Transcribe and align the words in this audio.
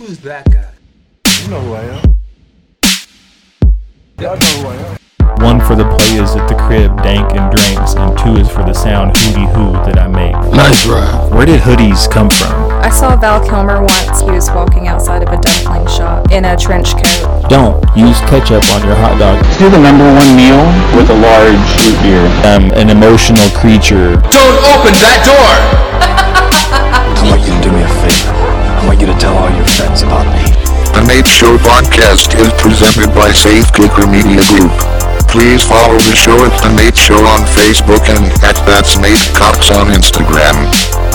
Who's 0.00 0.16
that 0.20 0.48
guy? 0.50 0.72
You 1.44 1.50
know 1.50 1.60
who 1.60 1.74
I 1.74 1.84
am. 1.92 2.16
Y'all 4.16 4.32
know 4.32 4.56
who 4.56 4.68
I 4.72 4.76
am. 4.80 4.96
One 5.44 5.60
for 5.60 5.76
the 5.76 5.84
players 5.84 6.32
at 6.40 6.48
the 6.48 6.56
crib, 6.56 6.96
dank 7.04 7.28
and 7.36 7.52
drinks, 7.52 7.92
and 8.00 8.16
two 8.16 8.40
is 8.40 8.48
for 8.48 8.64
the 8.64 8.72
sound 8.72 9.12
hooty 9.12 9.44
hoo 9.52 9.76
that 9.84 10.00
I 10.00 10.08
make. 10.08 10.32
Nice 10.56 10.88
ride. 10.88 11.28
Where 11.36 11.44
did 11.44 11.60
hoodies 11.60 12.10
come 12.10 12.30
from? 12.30 12.48
I 12.80 12.88
saw 12.88 13.14
Val 13.14 13.44
Kilmer 13.44 13.84
once. 13.84 14.24
He 14.24 14.30
was 14.32 14.48
walking 14.48 14.88
outside 14.88 15.20
of 15.20 15.28
a 15.28 15.36
dumpling 15.36 15.84
shop 15.92 16.32
in 16.32 16.46
a 16.46 16.56
trench 16.56 16.96
coat. 16.96 17.50
Don't 17.52 17.76
use 17.92 18.16
ketchup 18.24 18.64
on 18.72 18.80
your 18.88 18.96
hot 18.96 19.20
dog. 19.20 19.36
do 19.60 19.68
the 19.68 19.84
number 19.84 20.08
one 20.08 20.32
meal 20.32 20.64
with 20.96 21.12
a 21.12 21.18
large 21.20 21.60
root 21.76 22.00
beer. 22.00 22.24
I'm 22.48 22.72
an 22.72 22.88
emotional 22.88 23.52
creature. 23.52 24.16
Don't 24.32 24.58
open 24.64 24.96
that 25.04 25.20
door! 25.28 26.00
tell 29.20 29.36
all 29.36 29.52
your 29.52 29.68
friends 29.76 30.00
about 30.00 30.24
me. 30.32 30.48
The 30.96 31.04
Nate 31.04 31.28
Show 31.28 31.52
podcast 31.60 32.32
is 32.40 32.48
presented 32.56 33.12
by 33.12 33.28
Safe 33.36 33.68
Kicker 33.76 34.08
Media 34.08 34.40
Group. 34.48 34.72
Please 35.28 35.60
follow 35.62 36.00
the 36.00 36.16
show 36.16 36.40
at 36.40 36.56
The 36.64 36.72
Nate 36.72 36.96
Show 36.96 37.20
on 37.36 37.44
Facebook 37.52 38.00
and 38.08 38.32
at 38.40 38.56
That's 38.64 38.96
Nate 38.96 39.20
Cox 39.36 39.68
on 39.76 39.92
Instagram. 39.92 40.56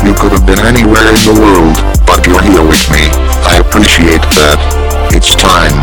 You 0.06 0.14
could 0.14 0.38
have 0.38 0.46
been 0.46 0.62
anywhere 0.62 1.02
in 1.10 1.18
the 1.26 1.34
world, 1.34 1.82
but 2.06 2.22
you're 2.30 2.46
here 2.46 2.62
with 2.62 2.86
me. 2.94 3.10
I 3.42 3.58
appreciate 3.58 4.22
that. 4.38 4.62
It's 5.10 5.34
time. 5.34 5.74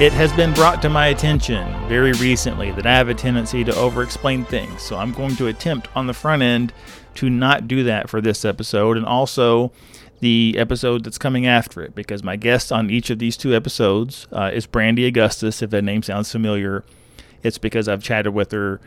It 0.00 0.12
has 0.12 0.32
been 0.32 0.54
brought 0.54 0.80
to 0.82 0.88
my 0.88 1.08
attention 1.08 1.66
very 1.88 2.12
recently 2.12 2.70
that 2.70 2.86
I 2.86 2.92
have 2.92 3.08
a 3.08 3.14
tendency 3.14 3.64
to 3.64 3.74
over 3.74 4.04
explain 4.04 4.44
things. 4.44 4.80
So 4.80 4.96
I'm 4.96 5.10
going 5.12 5.34
to 5.34 5.48
attempt 5.48 5.88
on 5.96 6.06
the 6.06 6.14
front 6.14 6.40
end 6.40 6.72
to 7.16 7.28
not 7.28 7.66
do 7.66 7.82
that 7.82 8.08
for 8.08 8.20
this 8.20 8.44
episode 8.44 8.96
and 8.96 9.04
also 9.04 9.72
the 10.20 10.54
episode 10.56 11.02
that's 11.02 11.18
coming 11.18 11.48
after 11.48 11.82
it 11.82 11.96
because 11.96 12.22
my 12.22 12.36
guest 12.36 12.70
on 12.70 12.90
each 12.90 13.10
of 13.10 13.18
these 13.18 13.36
two 13.36 13.56
episodes 13.56 14.28
uh, 14.30 14.52
is 14.54 14.68
Brandi 14.68 15.04
Augustus. 15.04 15.62
If 15.62 15.70
that 15.70 15.82
name 15.82 16.04
sounds 16.04 16.30
familiar, 16.30 16.84
it's 17.42 17.58
because 17.58 17.88
I've 17.88 18.00
chatted 18.00 18.32
with 18.32 18.52
her 18.52 18.80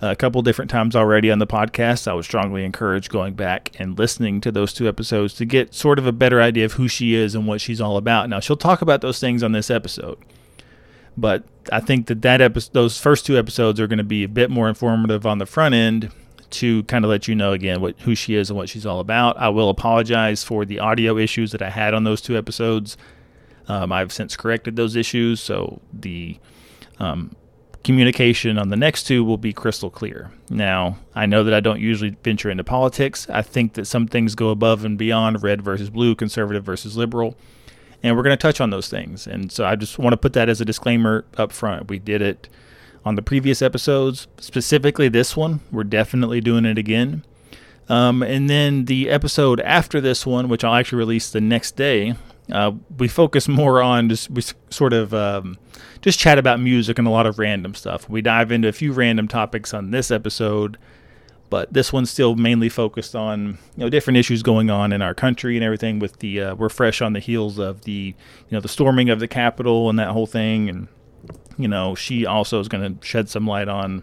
a 0.00 0.14
couple 0.14 0.42
different 0.42 0.70
times 0.70 0.94
already 0.94 1.28
on 1.32 1.40
the 1.40 1.46
podcast. 1.46 2.06
I 2.06 2.14
would 2.14 2.24
strongly 2.24 2.64
encourage 2.64 3.08
going 3.08 3.34
back 3.34 3.72
and 3.80 3.98
listening 3.98 4.40
to 4.42 4.52
those 4.52 4.72
two 4.72 4.86
episodes 4.86 5.34
to 5.34 5.44
get 5.44 5.74
sort 5.74 5.98
of 5.98 6.06
a 6.06 6.12
better 6.12 6.40
idea 6.40 6.66
of 6.66 6.74
who 6.74 6.86
she 6.86 7.16
is 7.16 7.34
and 7.34 7.48
what 7.48 7.60
she's 7.60 7.80
all 7.80 7.96
about. 7.96 8.28
Now, 8.28 8.38
she'll 8.38 8.56
talk 8.56 8.80
about 8.80 9.00
those 9.00 9.18
things 9.18 9.42
on 9.42 9.50
this 9.50 9.68
episode 9.68 10.18
but 11.16 11.44
I 11.70 11.80
think 11.80 12.06
that 12.06 12.22
that 12.22 12.40
episode, 12.40 12.72
those 12.72 12.98
first 12.98 13.26
two 13.26 13.38
episodes 13.38 13.78
are 13.80 13.86
going 13.86 13.98
to 13.98 14.04
be 14.04 14.24
a 14.24 14.28
bit 14.28 14.50
more 14.50 14.68
informative 14.68 15.26
on 15.26 15.38
the 15.38 15.46
front 15.46 15.74
end 15.74 16.10
to 16.50 16.82
kind 16.84 17.04
of 17.04 17.10
let 17.10 17.28
you 17.28 17.34
know 17.34 17.52
again 17.52 17.80
what 17.80 17.98
who 18.00 18.14
she 18.14 18.34
is 18.34 18.50
and 18.50 18.56
what 18.56 18.68
she's 18.68 18.86
all 18.86 19.00
about. 19.00 19.36
I 19.38 19.48
will 19.48 19.70
apologize 19.70 20.44
for 20.44 20.64
the 20.64 20.78
audio 20.78 21.16
issues 21.16 21.52
that 21.52 21.62
I 21.62 21.70
had 21.70 21.94
on 21.94 22.04
those 22.04 22.20
two 22.20 22.36
episodes. 22.36 22.96
Um, 23.68 23.92
I've 23.92 24.12
since 24.12 24.36
corrected 24.36 24.76
those 24.76 24.96
issues, 24.96 25.40
so 25.40 25.80
the 25.92 26.38
um, 26.98 27.34
communication 27.84 28.58
on 28.58 28.68
the 28.68 28.76
next 28.76 29.04
two 29.04 29.24
will 29.24 29.38
be 29.38 29.52
crystal 29.52 29.88
clear. 29.88 30.30
Now, 30.50 30.98
I 31.14 31.26
know 31.26 31.44
that 31.44 31.54
I 31.54 31.60
don't 31.60 31.80
usually 31.80 32.16
venture 32.22 32.50
into 32.50 32.64
politics. 32.64 33.28
I 33.30 33.42
think 33.42 33.74
that 33.74 33.86
some 33.86 34.06
things 34.06 34.34
go 34.34 34.50
above 34.50 34.84
and 34.84 34.98
beyond 34.98 35.42
red 35.42 35.62
versus 35.62 35.90
blue, 35.90 36.14
conservative 36.14 36.64
versus 36.64 36.96
liberal 36.96 37.36
and 38.02 38.16
we're 38.16 38.22
going 38.22 38.36
to 38.36 38.40
touch 38.40 38.60
on 38.60 38.70
those 38.70 38.88
things. 38.88 39.26
And 39.26 39.50
so 39.52 39.64
I 39.64 39.76
just 39.76 39.98
want 39.98 40.12
to 40.12 40.16
put 40.16 40.32
that 40.34 40.48
as 40.48 40.60
a 40.60 40.64
disclaimer 40.64 41.24
up 41.36 41.52
front. 41.52 41.88
We 41.88 41.98
did 41.98 42.22
it 42.22 42.48
on 43.04 43.14
the 43.14 43.22
previous 43.22 43.62
episodes, 43.62 44.26
specifically 44.38 45.08
this 45.08 45.36
one. 45.36 45.60
We're 45.70 45.84
definitely 45.84 46.40
doing 46.40 46.64
it 46.64 46.78
again. 46.78 47.24
Um, 47.88 48.22
and 48.22 48.48
then 48.48 48.86
the 48.86 49.10
episode 49.10 49.60
after 49.60 50.00
this 50.00 50.24
one, 50.24 50.48
which 50.48 50.64
I'll 50.64 50.74
actually 50.74 50.98
release 50.98 51.30
the 51.30 51.40
next 51.40 51.76
day, 51.76 52.14
uh, 52.50 52.72
we 52.98 53.08
focus 53.08 53.48
more 53.48 53.82
on 53.82 54.08
just 54.08 54.30
we 54.30 54.42
sort 54.70 54.92
of 54.92 55.14
um, 55.14 55.58
just 56.00 56.18
chat 56.18 56.38
about 56.38 56.60
music 56.60 56.98
and 56.98 57.06
a 57.06 57.10
lot 57.10 57.26
of 57.26 57.38
random 57.38 57.74
stuff. 57.74 58.08
We 58.08 58.22
dive 58.22 58.52
into 58.52 58.68
a 58.68 58.72
few 58.72 58.92
random 58.92 59.28
topics 59.28 59.74
on 59.74 59.90
this 59.90 60.10
episode 60.10 60.78
but 61.52 61.70
this 61.70 61.92
one's 61.92 62.08
still 62.08 62.34
mainly 62.34 62.70
focused 62.70 63.14
on 63.14 63.58
you 63.76 63.84
know 63.84 63.90
different 63.90 64.16
issues 64.16 64.42
going 64.42 64.70
on 64.70 64.90
in 64.90 65.02
our 65.02 65.12
country 65.12 65.54
and 65.54 65.62
everything. 65.62 65.98
With 65.98 66.18
the 66.20 66.40
uh, 66.40 66.54
we're 66.54 66.70
fresh 66.70 67.02
on 67.02 67.12
the 67.12 67.20
heels 67.20 67.58
of 67.58 67.82
the 67.82 68.14
you 68.48 68.50
know 68.50 68.60
the 68.60 68.70
storming 68.70 69.10
of 69.10 69.20
the 69.20 69.28
Capitol 69.28 69.90
and 69.90 69.98
that 69.98 70.08
whole 70.08 70.26
thing, 70.26 70.70
and 70.70 70.88
you 71.58 71.68
know 71.68 71.94
she 71.94 72.24
also 72.24 72.58
is 72.58 72.68
going 72.68 72.98
to 72.98 73.06
shed 73.06 73.28
some 73.28 73.46
light 73.46 73.68
on. 73.68 74.02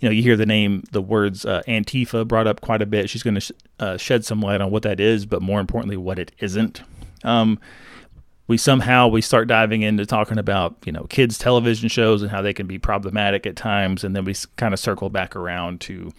You 0.00 0.10
know, 0.10 0.12
you 0.12 0.22
hear 0.22 0.36
the 0.36 0.44
name, 0.44 0.84
the 0.92 1.00
words 1.00 1.46
uh, 1.46 1.62
Antifa 1.66 2.28
brought 2.28 2.46
up 2.46 2.60
quite 2.60 2.82
a 2.82 2.86
bit. 2.86 3.08
She's 3.08 3.22
going 3.22 3.36
to 3.36 3.40
sh- 3.40 3.52
uh, 3.80 3.96
shed 3.96 4.26
some 4.26 4.42
light 4.42 4.60
on 4.60 4.70
what 4.70 4.82
that 4.82 5.00
is, 5.00 5.24
but 5.24 5.40
more 5.40 5.60
importantly, 5.60 5.96
what 5.96 6.18
it 6.18 6.32
isn't. 6.40 6.82
Um, 7.24 7.58
we 8.48 8.58
somehow 8.58 9.08
we 9.08 9.22
start 9.22 9.48
diving 9.48 9.80
into 9.80 10.04
talking 10.04 10.36
about 10.36 10.76
you 10.84 10.92
know 10.92 11.04
kids 11.04 11.38
television 11.38 11.88
shows 11.88 12.20
and 12.20 12.30
how 12.30 12.42
they 12.42 12.52
can 12.52 12.66
be 12.66 12.78
problematic 12.78 13.46
at 13.46 13.56
times 13.56 14.04
and 14.04 14.14
then 14.14 14.26
we 14.26 14.34
kind 14.56 14.74
of 14.74 14.78
circle 14.78 15.08
back 15.08 15.34
around 15.34 15.80
to 15.80 16.12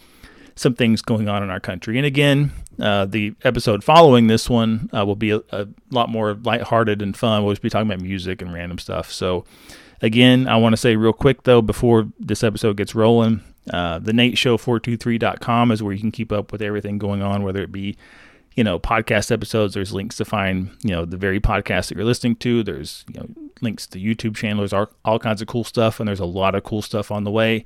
some 0.57 0.73
things 0.73 1.01
going 1.01 1.29
on 1.29 1.43
in 1.43 1.49
our 1.49 1.59
country. 1.59 1.97
And 1.97 2.05
again, 2.05 2.51
uh, 2.79 3.05
the 3.05 3.33
episode 3.43 3.83
following 3.83 4.27
this 4.27 4.49
one 4.49 4.89
uh, 4.95 5.05
will 5.05 5.15
be 5.15 5.31
a, 5.31 5.41
a, 5.51 5.67
lot 5.91 6.09
more 6.09 6.33
lighthearted 6.33 7.01
and 7.01 7.15
fun. 7.15 7.43
We'll 7.43 7.53
just 7.53 7.61
be 7.61 7.69
talking 7.69 7.89
about 7.89 8.01
music 8.01 8.41
and 8.41 8.51
random 8.51 8.79
stuff. 8.79 9.11
So, 9.11 9.45
again, 10.01 10.47
I 10.47 10.57
want 10.57 10.73
to 10.73 10.77
say 10.77 10.95
real 10.95 11.13
quick 11.13 11.43
though, 11.43 11.61
before 11.61 12.07
this 12.19 12.43
episode 12.43 12.77
gets 12.77 12.95
rolling, 12.95 13.41
uh, 13.71 13.99
the 13.99 14.13
Nate 14.13 14.37
Show 14.37 14.57
423.com 14.57 15.71
is 15.71 15.83
where 15.83 15.93
you 15.93 15.99
can 15.99 16.11
keep 16.11 16.31
up 16.31 16.51
with 16.51 16.61
everything 16.61 16.97
going 16.97 17.21
on, 17.21 17.43
whether 17.43 17.61
it 17.61 17.71
be 17.71 17.97
you 18.55 18.63
know 18.63 18.79
podcast 18.79 19.31
episodes 19.31 19.75
there's 19.75 19.93
links 19.93 20.17
to 20.17 20.25
find 20.25 20.71
you 20.81 20.89
know 20.89 21.05
the 21.05 21.15
very 21.15 21.39
podcast 21.39 21.87
that 21.87 21.95
you're 21.95 22.03
listening 22.03 22.35
to 22.35 22.63
there's 22.63 23.05
you 23.07 23.19
know 23.19 23.27
links 23.61 23.85
to 23.85 23.99
youtube 23.99 24.35
channels 24.35 24.73
all, 24.73 24.89
all 25.05 25.19
kinds 25.19 25.43
of 25.43 25.47
cool 25.47 25.63
stuff 25.63 25.99
and 25.99 26.07
there's 26.07 26.19
a 26.19 26.25
lot 26.25 26.55
of 26.55 26.63
cool 26.63 26.81
stuff 26.81 27.11
on 27.11 27.23
the 27.23 27.29
way 27.29 27.63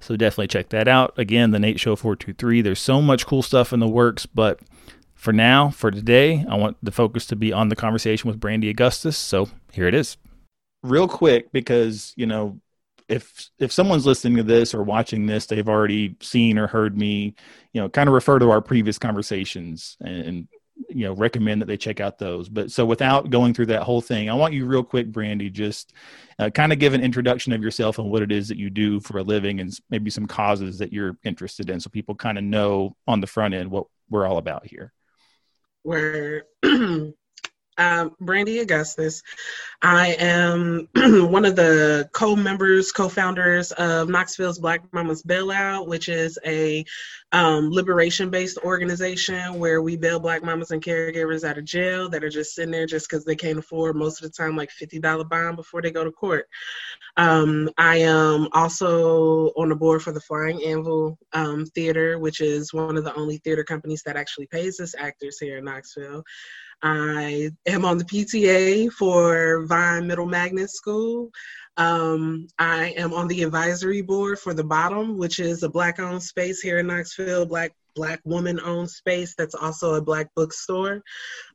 so 0.00 0.16
definitely 0.16 0.48
check 0.48 0.70
that 0.70 0.88
out. 0.88 1.14
Again, 1.18 1.50
the 1.50 1.58
Nate 1.58 1.78
Show 1.78 1.94
423. 1.96 2.62
There's 2.62 2.80
so 2.80 3.00
much 3.00 3.26
cool 3.26 3.42
stuff 3.42 3.72
in 3.72 3.80
the 3.80 3.88
works, 3.88 4.26
but 4.26 4.60
for 5.14 5.32
now, 5.32 5.68
for 5.70 5.90
today, 5.90 6.44
I 6.48 6.56
want 6.56 6.78
the 6.82 6.90
focus 6.90 7.26
to 7.26 7.36
be 7.36 7.52
on 7.52 7.68
the 7.68 7.76
conversation 7.76 8.28
with 8.28 8.40
Brandi 8.40 8.70
Augustus. 8.70 9.18
So 9.18 9.48
here 9.72 9.86
it 9.86 9.94
is. 9.94 10.16
Real 10.82 11.06
quick, 11.06 11.52
because, 11.52 12.14
you 12.16 12.24
know, 12.24 12.58
if 13.10 13.50
if 13.58 13.72
someone's 13.72 14.06
listening 14.06 14.36
to 14.36 14.42
this 14.42 14.72
or 14.72 14.82
watching 14.82 15.26
this, 15.26 15.44
they've 15.46 15.68
already 15.68 16.16
seen 16.22 16.56
or 16.56 16.68
heard 16.68 16.96
me, 16.96 17.34
you 17.72 17.80
know, 17.80 17.88
kind 17.88 18.08
of 18.08 18.14
refer 18.14 18.38
to 18.38 18.50
our 18.50 18.62
previous 18.62 18.98
conversations 18.98 19.98
and 20.00 20.48
you 20.90 21.04
know 21.04 21.12
recommend 21.12 21.60
that 21.60 21.66
they 21.66 21.76
check 21.76 22.00
out 22.00 22.18
those. 22.18 22.48
But 22.48 22.70
so 22.70 22.84
without 22.84 23.30
going 23.30 23.54
through 23.54 23.66
that 23.66 23.82
whole 23.82 24.00
thing 24.00 24.30
i 24.30 24.34
want 24.34 24.54
you 24.54 24.66
real 24.66 24.82
quick 24.82 25.10
brandi 25.10 25.52
just 25.52 25.92
uh, 26.38 26.50
kind 26.50 26.72
of 26.72 26.78
give 26.78 26.94
an 26.94 27.02
introduction 27.02 27.52
of 27.52 27.62
yourself 27.62 27.98
and 27.98 28.10
what 28.10 28.22
it 28.22 28.32
is 28.32 28.48
that 28.48 28.56
you 28.56 28.70
do 28.70 29.00
for 29.00 29.18
a 29.18 29.22
living 29.22 29.60
and 29.60 29.78
maybe 29.90 30.10
some 30.10 30.26
causes 30.26 30.78
that 30.78 30.92
you're 30.92 31.16
interested 31.24 31.70
in 31.70 31.80
so 31.80 31.90
people 31.90 32.14
kind 32.14 32.38
of 32.38 32.44
know 32.44 32.96
on 33.06 33.20
the 33.20 33.26
front 33.26 33.54
end 33.54 33.70
what 33.70 33.86
we're 34.10 34.26
all 34.26 34.38
about 34.38 34.66
here. 34.66 34.92
Where 35.82 36.44
um, 37.78 38.14
Brandi 38.20 38.60
Augustus. 38.60 39.22
I 39.82 40.16
am 40.18 40.88
one 41.30 41.44
of 41.44 41.56
the 41.56 42.08
co-members, 42.12 42.92
co-founders 42.92 43.72
of 43.72 44.08
Knoxville's 44.08 44.58
Black 44.58 44.82
Mamas 44.92 45.22
Bailout, 45.22 45.86
which 45.86 46.08
is 46.08 46.38
a 46.44 46.84
um, 47.32 47.70
liberation-based 47.70 48.58
organization 48.58 49.58
where 49.58 49.82
we 49.82 49.96
bail 49.96 50.18
Black 50.18 50.42
mamas 50.42 50.72
and 50.72 50.82
caregivers 50.82 51.48
out 51.48 51.58
of 51.58 51.64
jail 51.64 52.08
that 52.10 52.24
are 52.24 52.28
just 52.30 52.54
sitting 52.54 52.72
there 52.72 52.86
just 52.86 53.08
because 53.08 53.24
they 53.24 53.36
can't 53.36 53.58
afford 53.58 53.96
most 53.96 54.22
of 54.22 54.30
the 54.30 54.36
time 54.36 54.56
like 54.56 54.70
$50 54.70 55.28
bond 55.28 55.56
before 55.56 55.80
they 55.80 55.90
go 55.90 56.04
to 56.04 56.10
court. 56.10 56.48
Um, 57.16 57.70
I 57.78 57.98
am 57.98 58.48
also 58.52 59.48
on 59.56 59.68
the 59.68 59.76
board 59.76 60.02
for 60.02 60.12
the 60.12 60.20
Flying 60.20 60.62
Anvil 60.64 61.18
um, 61.32 61.66
Theater, 61.66 62.18
which 62.18 62.40
is 62.40 62.72
one 62.72 62.96
of 62.96 63.04
the 63.04 63.14
only 63.14 63.38
theater 63.38 63.64
companies 63.64 64.02
that 64.04 64.16
actually 64.16 64.46
pays 64.46 64.80
its 64.80 64.94
actors 64.96 65.38
here 65.38 65.58
in 65.58 65.64
Knoxville. 65.64 66.24
I 66.82 67.50
am 67.66 67.84
on 67.84 67.98
the 67.98 68.04
PTA 68.04 68.90
for 68.92 69.66
Vine 69.66 70.06
Middle 70.06 70.26
Magnet 70.26 70.70
School. 70.70 71.30
Um, 71.76 72.46
I 72.58 72.94
am 72.96 73.12
on 73.12 73.28
the 73.28 73.42
advisory 73.42 74.02
board 74.02 74.38
for 74.38 74.54
the 74.54 74.64
Bottom, 74.64 75.16
which 75.16 75.38
is 75.38 75.62
a 75.62 75.68
Black-owned 75.68 76.22
space 76.22 76.60
here 76.60 76.78
in 76.78 76.86
Knoxville, 76.86 77.46
Black 77.46 77.72
Black 77.96 78.20
woman-owned 78.24 78.88
space 78.88 79.34
that's 79.36 79.54
also 79.54 79.94
a 79.94 80.00
Black 80.00 80.28
bookstore. 80.36 81.02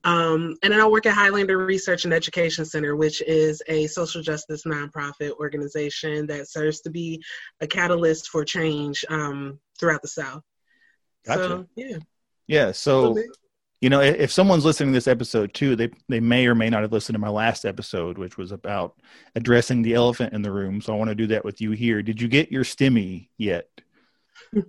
Um, 0.04 0.58
and 0.64 0.74
then 0.74 0.82
I 0.82 0.88
work 0.88 1.06
at 1.06 1.14
Highlander 1.14 1.58
Research 1.58 2.06
and 2.06 2.14
Education 2.14 2.66
Center, 2.66 2.96
which 2.96 3.22
is 3.22 3.64
a 3.68 3.88
social 3.88 4.22
justice 4.22 4.64
nonprofit 4.64 5.32
organization 5.40 6.28
that 6.28 6.50
serves 6.50 6.82
to 6.82 6.90
be 6.90 7.24
a 7.62 7.68
catalyst 7.68 8.30
for 8.30 8.44
change 8.44 9.06
um, 9.10 9.60
throughout 9.80 10.02
the 10.02 10.08
South. 10.08 10.44
Gotcha. 11.26 11.44
So, 11.44 11.66
yeah. 11.76 11.98
Yeah. 12.48 12.72
So 12.74 13.18
You 13.82 13.90
know, 13.90 14.00
if 14.02 14.32
someone's 14.32 14.66
listening 14.66 14.94
to 14.94 14.98
this 14.98 15.08
episode 15.08 15.54
too, 15.54 15.76
they 15.76 15.90
they 16.08 16.20
may 16.20 16.48
or 16.48 16.56
may 16.56 16.70
not 16.70 16.82
have 16.82 16.94
listened 16.94 17.16
to 17.16 17.20
my 17.20 17.30
last 17.30 17.66
episode, 17.66 18.18
which 18.18 18.38
was 18.38 18.52
about 18.52 18.96
addressing 19.36 19.82
the 19.82 19.94
elephant 19.94 20.34
in 20.34 20.42
the 20.42 20.52
room. 20.52 20.82
So 20.82 20.94
I 20.94 20.98
want 20.98 21.10
to 21.10 21.16
do 21.16 21.28
that 21.28 21.46
with 21.46 21.62
you 21.62 21.72
here. 21.72 22.02
Did 22.02 22.22
you 22.22 22.28
get 22.28 22.52
your 22.52 22.64
stimmy 22.64 23.30
yet? 23.38 23.70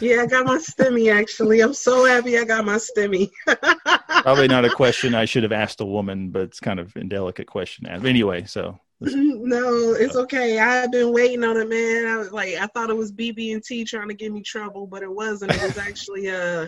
Yeah, 0.00 0.22
I 0.22 0.26
got 0.26 0.46
my 0.46 0.58
stimmy 0.58 1.12
actually. 1.12 1.60
I'm 1.60 1.74
so 1.74 2.04
happy 2.04 2.38
I 2.38 2.44
got 2.44 2.64
my 2.64 2.76
stimmy. 2.76 3.30
Probably 4.22 4.48
not 4.48 4.64
a 4.64 4.70
question 4.70 5.14
I 5.14 5.26
should 5.26 5.42
have 5.42 5.52
asked 5.52 5.80
a 5.80 5.84
woman, 5.84 6.30
but 6.30 6.42
it's 6.42 6.60
kind 6.60 6.80
of 6.80 6.94
an 6.96 7.02
indelicate 7.02 7.46
question. 7.46 7.84
to 7.84 7.92
ask. 7.92 8.04
Anyway, 8.04 8.44
so 8.46 8.78
no, 9.00 9.92
it's 9.92 10.16
okay. 10.16 10.58
I've 10.58 10.92
been 10.92 11.12
waiting 11.12 11.44
on 11.44 11.56
it, 11.56 11.68
man. 11.68 12.06
I 12.06 12.16
was 12.18 12.32
like, 12.32 12.54
I 12.54 12.66
thought 12.66 12.90
it 12.90 12.96
was 12.96 13.12
BB 13.12 13.54
and 13.54 13.62
T 13.62 13.84
trying 13.84 14.08
to 14.08 14.14
give 14.14 14.32
me 14.32 14.42
trouble, 14.42 14.86
but 14.86 15.02
it 15.02 15.10
wasn't. 15.10 15.54
It 15.54 15.62
was 15.62 15.78
actually 15.78 16.28
uh, 16.28 16.66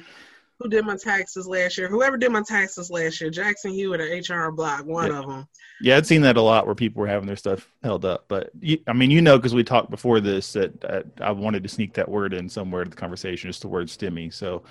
who 0.62 0.69
did 0.69 0.85
my 0.85 0.97
taxes 0.97 1.47
last 1.47 1.76
year? 1.79 1.88
Whoever 1.88 2.17
did 2.17 2.31
my 2.32 2.43
taxes 2.43 2.91
last 2.91 3.20
year, 3.20 3.31
Jackson 3.31 3.73
Hewitt 3.73 4.00
or 4.00 4.05
HR 4.47 4.50
Block, 4.53 4.85
one 4.87 5.11
Yeah. 5.11 5.19
of 5.19 5.26
them. 5.26 5.49
yeah, 5.81 5.97
I'd 5.97 6.06
seen 6.06 6.23
that 6.23 6.37
a 6.37 6.43
lot 6.43 6.67
where 6.67 6.75
people 6.75 7.00
were 7.00 7.09
having 7.09 7.26
their 7.26 7.37
stuff 7.37 7.69
held 7.82 8.05
up. 8.05 8.26
But 8.29 8.50
you, 8.61 8.79
I 8.87 8.93
mean, 8.93 9.11
you 9.11 9.20
know, 9.20 9.37
because 9.37 9.55
we 9.55 9.64
talked 9.64 9.91
before 9.91 10.20
this 10.20 10.53
that 10.53 10.85
uh, 10.85 11.03
I 11.20 11.32
wanted 11.32 11.62
to 11.64 11.69
sneak 11.69 11.94
that 11.94 12.09
word 12.09 12.32
in 12.35 12.49
somewhere 12.49 12.85
to 12.85 12.91
the 12.91 12.97
conversation, 12.97 13.50
just 13.50 13.62
the 13.62 13.69
word 13.69 13.88
stimmy. 13.88 14.32
So 14.32 14.62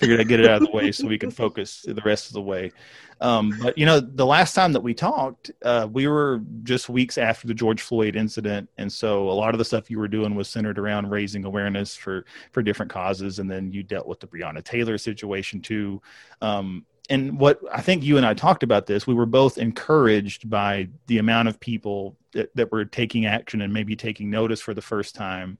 figured 0.00 0.18
I'd 0.18 0.28
get 0.28 0.40
it 0.40 0.48
out 0.48 0.62
of 0.62 0.68
the 0.68 0.74
way 0.74 0.90
so 0.90 1.06
we 1.06 1.18
can 1.18 1.30
focus 1.30 1.84
the 1.86 2.02
rest 2.04 2.28
of 2.28 2.32
the 2.32 2.40
way. 2.40 2.72
Um, 3.20 3.54
but 3.62 3.76
you 3.76 3.84
know, 3.84 4.00
the 4.00 4.24
last 4.24 4.54
time 4.54 4.72
that 4.72 4.80
we 4.80 4.94
talked, 4.94 5.50
uh, 5.62 5.86
we 5.92 6.06
were 6.06 6.40
just 6.62 6.88
weeks 6.88 7.18
after 7.18 7.46
the 7.46 7.52
George 7.52 7.82
Floyd 7.82 8.16
incident, 8.16 8.68
and 8.78 8.90
so 8.90 9.28
a 9.28 9.32
lot 9.32 9.54
of 9.54 9.58
the 9.58 9.64
stuff 9.64 9.90
you 9.90 9.98
were 9.98 10.08
doing 10.08 10.34
was 10.34 10.48
centered 10.48 10.78
around 10.78 11.10
raising 11.10 11.44
awareness 11.44 11.94
for 11.94 12.24
for 12.52 12.62
different 12.62 12.90
causes, 12.90 13.38
and 13.38 13.50
then 13.50 13.70
you 13.70 13.82
dealt 13.82 14.06
with 14.06 14.20
the 14.20 14.26
Breonna 14.26 14.64
Taylor 14.64 14.96
situation 14.96 15.60
too. 15.60 16.00
Um, 16.40 16.86
and 17.10 17.38
what 17.38 17.60
I 17.70 17.82
think 17.82 18.04
you 18.04 18.16
and 18.16 18.24
I 18.24 18.34
talked 18.34 18.62
about 18.62 18.86
this, 18.86 19.06
we 19.06 19.14
were 19.14 19.26
both 19.26 19.58
encouraged 19.58 20.48
by 20.48 20.88
the 21.08 21.18
amount 21.18 21.48
of 21.48 21.58
people 21.60 22.16
that, 22.32 22.54
that 22.54 22.70
were 22.70 22.84
taking 22.84 23.26
action 23.26 23.60
and 23.62 23.72
maybe 23.72 23.96
taking 23.96 24.30
notice 24.30 24.60
for 24.60 24.74
the 24.74 24.80
first 24.80 25.16
time. 25.16 25.58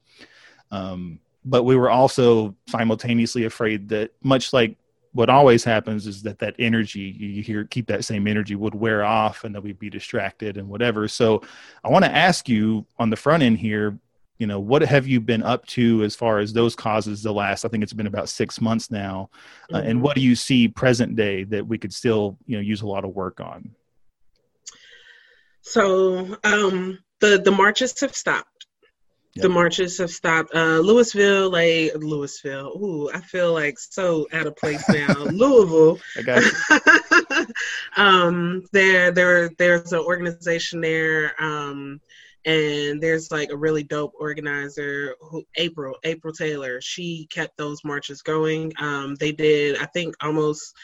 Um, 0.71 1.19
but 1.45 1.65
we 1.65 1.77
were 1.77 1.91
also 1.91 2.55
simultaneously 2.69 3.45
afraid 3.45 3.89
that, 3.89 4.13
much 4.23 4.53
like 4.53 4.77
what 5.13 5.29
always 5.29 5.65
happens, 5.65 6.07
is 6.07 6.23
that 6.23 6.39
that 6.39 6.55
energy 6.59 7.17
you 7.19 7.43
hear 7.43 7.65
keep 7.65 7.87
that 7.89 8.05
same 8.05 8.27
energy 8.27 8.55
would 8.55 8.75
wear 8.75 9.05
off 9.05 9.45
and 9.45 9.55
that 9.55 9.63
we'd 9.63 9.79
be 9.79 9.91
distracted 9.91 10.57
and 10.57 10.69
whatever. 10.69 11.09
So, 11.09 11.43
I 11.83 11.89
want 11.89 12.05
to 12.05 12.15
ask 12.15 12.49
you 12.49 12.87
on 12.99 13.11
the 13.11 13.17
front 13.17 13.43
end 13.43 13.59
here. 13.59 13.99
You 14.39 14.47
know, 14.47 14.59
what 14.59 14.81
have 14.81 15.07
you 15.07 15.21
been 15.21 15.43
up 15.43 15.67
to 15.67 16.03
as 16.03 16.17
far 16.17 16.39
as 16.39 16.55
those 16.55 16.75
causes? 16.75 17.23
The 17.23 17.33
last, 17.33 17.65
I 17.65 17.69
think 17.69 17.83
it's 17.83 17.93
been 17.93 18.07
about 18.07 18.31
six 18.31 18.59
months 18.61 18.91
now, 18.91 19.29
uh, 19.73 19.79
and 19.79 20.01
what 20.01 20.15
do 20.15 20.23
you 20.23 20.35
see 20.35 20.67
present 20.69 21.15
day 21.15 21.45
that 21.45 21.67
we 21.67 21.77
could 21.77 21.93
still, 21.93 22.39
you 22.47 22.57
know, 22.57 22.63
use 22.63 22.81
a 22.81 22.87
lot 22.87 23.05
of 23.05 23.15
work 23.15 23.41
on? 23.41 23.75
So 25.63 26.39
um, 26.43 26.99
the 27.21 27.39
the 27.39 27.51
marches 27.51 28.01
have 28.01 28.15
stopped. 28.15 28.50
The 29.37 29.49
marches 29.49 29.99
have 29.99 30.11
stopped. 30.11 30.55
Uh, 30.55 30.81
Louisville, 30.81 31.51
like 31.51 31.93
Louisville. 31.95 32.73
Ooh, 32.77 33.11
I 33.15 33.21
feel 33.21 33.53
like 33.53 33.79
so 33.79 34.27
out 34.33 34.47
of 34.47 34.57
place 34.57 34.87
now. 34.89 35.15
Louisville. 35.15 35.99
I 36.17 36.23
got 36.23 36.43
you. 36.43 37.47
um, 37.97 38.65
there, 38.73 39.13
there, 39.13 39.51
there's 39.57 39.93
an 39.93 40.01
organization 40.01 40.81
there, 40.81 41.33
um, 41.43 42.01
and 42.45 43.01
there's 43.01 43.31
like 43.31 43.51
a 43.51 43.57
really 43.57 43.85
dope 43.85 44.15
organizer, 44.19 45.15
who 45.21 45.45
April, 45.57 45.95
April 46.03 46.33
Taylor. 46.33 46.81
She 46.81 47.27
kept 47.31 47.57
those 47.57 47.85
marches 47.85 48.23
going. 48.23 48.73
Um, 48.81 49.15
they 49.15 49.31
did, 49.31 49.79
I 49.79 49.87
think, 49.87 50.17
almost 50.21 50.75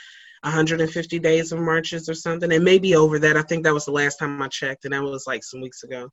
150 0.47 1.19
days 1.19 1.51
of 1.51 1.59
marches 1.59 2.09
or 2.09 2.15
something. 2.15 2.53
It 2.53 2.63
may 2.63 2.79
be 2.79 2.95
over 2.95 3.19
that. 3.19 3.37
I 3.37 3.43
think 3.43 3.65
that 3.65 3.75
was 3.75 3.85
the 3.85 3.91
last 3.91 4.17
time 4.19 4.41
I 4.41 4.47
checked, 4.47 4.85
and 4.85 4.95
that 4.95 5.03
was 5.03 5.27
like 5.27 5.43
some 5.43 5.61
weeks 5.61 5.83
ago. 5.83 6.09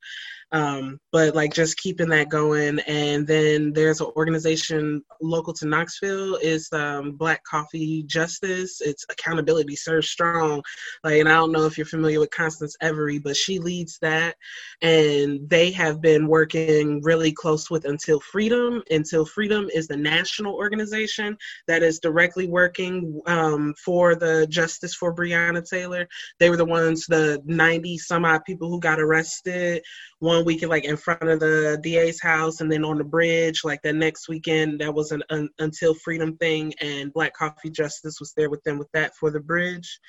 Um, 0.51 1.00
but 1.12 1.35
like 1.35 1.53
just 1.53 1.77
keeping 1.77 2.09
that 2.09 2.30
going. 2.30 2.80
And 2.81 3.27
then 3.27 3.74
there's 3.74 4.01
an 4.01 4.12
organization 4.15 5.03
local 5.21 5.53
to 5.53 5.68
Knoxville 5.68 6.35
is 6.38 6.68
um, 6.74 7.13
Black 7.13 7.44
Coffee 7.44 8.03
Justice. 8.03 8.81
It's 8.81 9.06
accountability 9.12 9.75
serves 9.75 10.09
strong. 10.09 10.62
Like, 11.03 11.19
and 11.19 11.30
I 11.30 11.33
don't 11.33 11.51
know 11.51 11.65
if 11.65 11.77
you're 11.77 11.85
familiar 11.85 12.19
with 12.19 12.31
Constance 12.31 12.75
Every, 12.81 13.19
but 13.19 13.35
she 13.35 13.59
leads 13.59 13.97
that, 14.00 14.35
and 14.81 15.47
they 15.50 15.71
have 15.71 16.01
been 16.01 16.27
working 16.27 17.01
really 17.03 17.31
close 17.31 17.69
with 17.69 17.85
Until 17.85 18.19
Freedom. 18.19 18.81
Until 18.89 19.25
Freedom 19.25 19.69
is 19.74 19.88
the 19.88 19.97
national 19.97 20.56
organization 20.56 21.38
that 21.68 21.83
is 21.83 22.00
directly 22.00 22.47
working 22.47 23.21
um, 23.27 23.74
for 23.83 24.15
the 24.23 24.47
justice 24.47 24.95
for 24.95 25.13
Breonna 25.13 25.67
Taylor. 25.67 26.07
They 26.39 26.49
were 26.49 26.57
the 26.57 26.65
ones, 26.65 27.05
the 27.05 27.41
90 27.45 27.97
some 27.97 28.23
odd 28.23 28.43
people 28.45 28.69
who 28.69 28.79
got 28.79 28.99
arrested 28.99 29.83
one 30.19 30.45
weekend, 30.45 30.69
like 30.69 30.85
in 30.85 30.95
front 30.95 31.23
of 31.23 31.39
the 31.39 31.77
DA's 31.83 32.21
house, 32.21 32.61
and 32.61 32.71
then 32.71 32.85
on 32.85 32.97
the 32.97 33.03
bridge, 33.03 33.61
like 33.63 33.81
the 33.81 33.91
next 33.91 34.29
weekend, 34.29 34.79
that 34.79 34.93
was 34.93 35.11
an, 35.11 35.23
un, 35.29 35.49
Until 35.59 35.93
Freedom 35.93 36.37
thing, 36.37 36.73
and 36.79 37.11
Black 37.11 37.33
Coffee 37.33 37.69
Justice 37.69 38.19
was 38.19 38.33
there 38.37 38.49
with 38.49 38.63
them 38.63 38.79
with 38.79 38.89
that 38.93 39.15
for 39.15 39.29
the 39.29 39.41
bridge. 39.41 39.99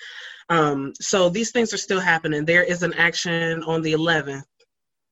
Um, 0.49 0.93
so 1.01 1.29
these 1.29 1.51
things 1.51 1.75
are 1.75 1.79
still 1.79 2.01
happening. 2.01 2.45
There 2.45 2.63
is 2.63 2.83
an 2.83 2.95
action 2.95 3.63
on 3.65 3.83
the 3.83 3.95
11th. 3.95 4.45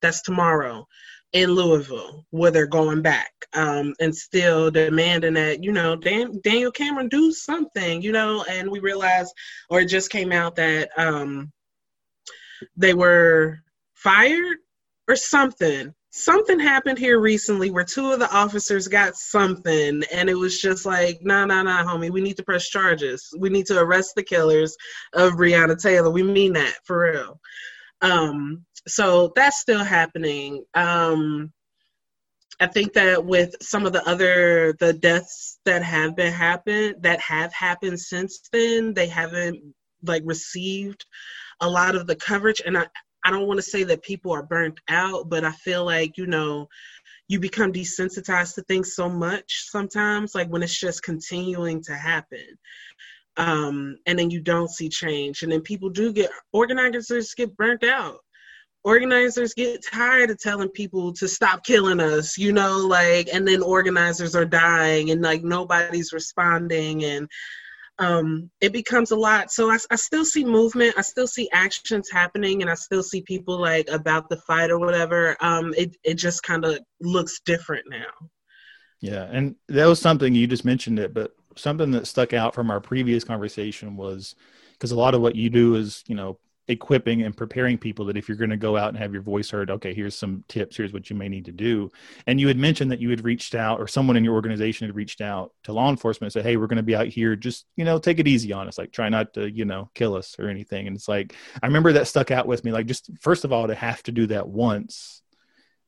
That's 0.01 0.21
tomorrow 0.21 0.87
in 1.33 1.51
Louisville 1.51 2.25
where 2.29 2.51
they're 2.51 2.67
going 2.67 3.01
back 3.01 3.31
um, 3.53 3.93
and 3.99 4.15
still 4.15 4.71
demanding 4.71 5.33
that, 5.33 5.63
you 5.63 5.71
know, 5.71 5.95
Dan- 5.95 6.39
Daniel 6.43 6.71
Cameron 6.71 7.09
do 7.09 7.31
something, 7.31 8.01
you 8.01 8.11
know, 8.11 8.45
and 8.49 8.69
we 8.69 8.79
realized, 8.79 9.33
or 9.69 9.81
it 9.81 9.87
just 9.87 10.11
came 10.11 10.31
out 10.31 10.55
that 10.55 10.89
um, 10.97 11.51
they 12.77 12.93
were 12.93 13.59
fired 13.95 14.57
or 15.07 15.15
something. 15.15 15.93
Something 16.11 16.59
happened 16.59 16.99
here 16.99 17.19
recently 17.19 17.71
where 17.71 17.83
two 17.83 18.11
of 18.11 18.19
the 18.19 18.31
officers 18.31 18.87
got 18.87 19.15
something, 19.15 20.03
and 20.13 20.29
it 20.29 20.35
was 20.35 20.61
just 20.61 20.85
like, 20.85 21.17
nah, 21.23 21.43
nah, 21.45 21.63
nah, 21.63 21.83
homie, 21.83 22.11
we 22.11 22.21
need 22.21 22.37
to 22.37 22.43
press 22.43 22.69
charges. 22.69 23.33
We 23.39 23.49
need 23.49 23.65
to 23.67 23.79
arrest 23.79 24.13
the 24.15 24.21
killers 24.21 24.77
of 25.13 25.33
Breonna 25.33 25.81
Taylor. 25.81 26.11
We 26.11 26.21
mean 26.21 26.53
that 26.53 26.75
for 26.83 27.11
real. 27.11 27.39
Um, 28.01 28.63
so 28.87 29.31
that's 29.35 29.59
still 29.59 29.83
happening. 29.83 30.65
Um, 30.73 31.51
I 32.59 32.67
think 32.67 32.93
that 32.93 33.25
with 33.25 33.55
some 33.61 33.85
of 33.85 33.93
the 33.93 34.07
other 34.07 34.73
the 34.79 34.93
deaths 34.93 35.59
that 35.65 35.83
have 35.83 36.15
been 36.15 36.31
happened 36.31 36.95
that 37.01 37.19
have 37.21 37.51
happened 37.53 37.99
since 37.99 38.41
then, 38.51 38.93
they 38.93 39.07
haven't 39.07 39.59
like 40.03 40.23
received 40.25 41.05
a 41.61 41.69
lot 41.69 41.95
of 41.95 42.07
the 42.07 42.15
coverage. 42.15 42.61
And 42.65 42.77
I, 42.77 42.85
I 43.25 43.31
don't 43.31 43.47
want 43.47 43.57
to 43.57 43.63
say 43.63 43.83
that 43.85 44.03
people 44.03 44.31
are 44.31 44.43
burnt 44.43 44.79
out, 44.89 45.29
but 45.29 45.45
I 45.45 45.51
feel 45.51 45.85
like, 45.85 46.17
you 46.17 46.27
know, 46.27 46.67
you 47.27 47.39
become 47.39 47.71
desensitized 47.71 48.55
to 48.55 48.61
things 48.63 48.95
so 48.95 49.09
much 49.09 49.67
sometimes, 49.69 50.35
like 50.35 50.49
when 50.49 50.61
it's 50.61 50.77
just 50.77 51.03
continuing 51.03 51.81
to 51.83 51.95
happen. 51.95 52.45
Um, 53.37 53.97
and 54.05 54.19
then 54.19 54.29
you 54.29 54.41
don't 54.41 54.69
see 54.69 54.89
change. 54.89 55.41
And 55.41 55.51
then 55.51 55.61
people 55.61 55.89
do 55.89 56.13
get 56.13 56.29
organizers 56.51 57.33
get 57.33 57.55
burnt 57.57 57.83
out 57.83 58.19
organizers 58.83 59.53
get 59.53 59.85
tired 59.85 60.29
of 60.29 60.39
telling 60.39 60.69
people 60.69 61.13
to 61.13 61.27
stop 61.27 61.63
killing 61.63 61.99
us, 61.99 62.37
you 62.37 62.51
know, 62.51 62.77
like, 62.77 63.29
and 63.33 63.47
then 63.47 63.61
organizers 63.61 64.35
are 64.35 64.45
dying 64.45 65.11
and 65.11 65.21
like 65.21 65.43
nobody's 65.43 66.11
responding 66.11 67.03
and 67.05 67.29
um, 67.99 68.49
it 68.59 68.73
becomes 68.73 69.11
a 69.11 69.15
lot. 69.15 69.51
So 69.51 69.71
I, 69.71 69.77
I 69.91 69.95
still 69.95 70.25
see 70.25 70.43
movement, 70.43 70.95
I 70.97 71.01
still 71.01 71.27
see 71.27 71.49
actions 71.51 72.09
happening, 72.09 72.61
and 72.61 72.69
I 72.69 72.73
still 72.73 73.03
see 73.03 73.21
people 73.21 73.59
like 73.59 73.87
about 73.89 74.29
the 74.29 74.37
fight 74.37 74.71
or 74.71 74.79
whatever. 74.79 75.37
Um, 75.41 75.73
it 75.77 75.95
it 76.03 76.15
just 76.15 76.41
kind 76.43 76.65
of 76.65 76.79
looks 77.01 77.39
different 77.45 77.85
now. 77.89 78.29
Yeah, 78.99 79.27
and 79.31 79.55
that 79.69 79.85
was 79.85 79.99
something 79.99 80.33
you 80.33 80.47
just 80.47 80.65
mentioned 80.65 80.97
it, 80.97 81.13
but 81.13 81.35
something 81.55 81.91
that 81.91 82.07
stuck 82.07 82.33
out 82.33 82.55
from 82.55 82.71
our 82.71 82.79
previous 82.79 83.23
conversation 83.23 83.95
was 83.95 84.33
because 84.71 84.91
a 84.91 84.97
lot 84.97 85.13
of 85.13 85.21
what 85.21 85.35
you 85.35 85.49
do 85.49 85.75
is, 85.75 86.03
you 86.07 86.15
know, 86.15 86.39
equipping 86.67 87.23
and 87.23 87.35
preparing 87.35 87.77
people 87.77 88.05
that 88.05 88.15
if 88.15 88.29
you're 88.29 88.37
going 88.37 88.49
to 88.49 88.57
go 88.57 88.77
out 88.77 88.89
and 88.89 88.97
have 88.97 89.11
your 89.11 89.21
voice 89.21 89.49
heard, 89.49 89.69
okay, 89.69 89.93
here's 89.93 90.15
some 90.15 90.43
tips, 90.47 90.77
here's 90.77 90.93
what 90.93 91.09
you 91.09 91.15
may 91.15 91.27
need 91.27 91.45
to 91.45 91.51
do. 91.51 91.91
And 92.25 92.39
you 92.39 92.47
had 92.47 92.57
mentioned 92.57 92.91
that 92.91 93.01
you 93.01 93.09
had 93.09 93.25
reached 93.25 93.53
out 93.53 93.81
or 93.81 93.87
someone 93.87 94.15
in 94.15 94.23
your 94.23 94.33
organization 94.33 94.87
had 94.87 94.95
reached 94.95 95.19
out 95.19 95.51
to 95.63 95.73
law 95.73 95.89
enforcement 95.89 96.27
and 96.27 96.33
said, 96.33 96.49
Hey, 96.49 96.55
we're 96.55 96.67
going 96.67 96.77
to 96.77 96.83
be 96.83 96.95
out 96.95 97.07
here. 97.07 97.35
Just, 97.35 97.65
you 97.75 97.83
know, 97.83 97.99
take 97.99 98.19
it 98.19 98.27
easy 98.27 98.53
on 98.53 98.67
us. 98.67 98.77
Like 98.77 98.91
try 98.91 99.09
not 99.09 99.33
to, 99.33 99.49
you 99.49 99.65
know, 99.65 99.89
kill 99.93 100.15
us 100.15 100.35
or 100.39 100.47
anything. 100.47 100.87
And 100.87 100.95
it's 100.95 101.09
like, 101.09 101.35
I 101.61 101.67
remember 101.67 101.93
that 101.93 102.07
stuck 102.07 102.31
out 102.31 102.47
with 102.47 102.63
me. 102.63 102.71
Like 102.71 102.85
just 102.85 103.09
first 103.19 103.43
of 103.43 103.51
all, 103.51 103.67
to 103.67 103.75
have 103.75 104.01
to 104.03 104.11
do 104.11 104.27
that 104.27 104.47
once 104.47 105.21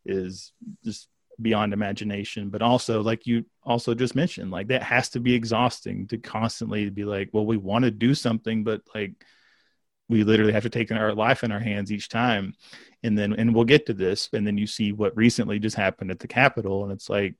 is 0.05 0.51
just 0.83 1.07
beyond 1.41 1.73
imagination 1.73 2.49
but 2.49 2.61
also 2.61 3.01
like 3.01 3.27
you 3.27 3.43
also 3.63 3.93
just 3.93 4.15
mentioned 4.15 4.51
like 4.51 4.67
that 4.67 4.81
has 4.81 5.09
to 5.09 5.19
be 5.19 5.33
exhausting 5.33 6.07
to 6.07 6.17
constantly 6.17 6.89
be 6.89 7.03
like 7.03 7.29
well 7.33 7.45
we 7.45 7.57
want 7.57 7.83
to 7.83 7.91
do 7.91 8.15
something 8.15 8.63
but 8.63 8.81
like 8.93 9.13
we 10.09 10.23
literally 10.23 10.53
have 10.53 10.63
to 10.63 10.69
take 10.69 10.91
our 10.91 11.13
life 11.13 11.43
in 11.43 11.51
our 11.51 11.59
hands 11.59 11.91
each 11.91 12.09
time 12.09 12.53
and 13.03 13.17
then 13.17 13.33
and 13.33 13.53
we'll 13.53 13.63
get 13.63 13.85
to 13.85 13.93
this 13.93 14.29
and 14.33 14.45
then 14.45 14.57
you 14.57 14.67
see 14.67 14.91
what 14.91 15.15
recently 15.15 15.59
just 15.59 15.75
happened 15.75 16.11
at 16.11 16.19
the 16.19 16.27
capitol 16.27 16.83
and 16.83 16.91
it's 16.91 17.09
like 17.09 17.35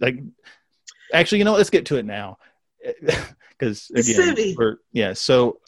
like 0.00 0.18
actually 1.12 1.38
you 1.38 1.44
know 1.44 1.54
let's 1.54 1.70
get 1.70 1.86
to 1.86 1.96
it 1.96 2.04
now 2.04 2.36
because 3.58 3.90
again, 3.94 4.34
yeah. 4.92 5.12
So 5.12 5.58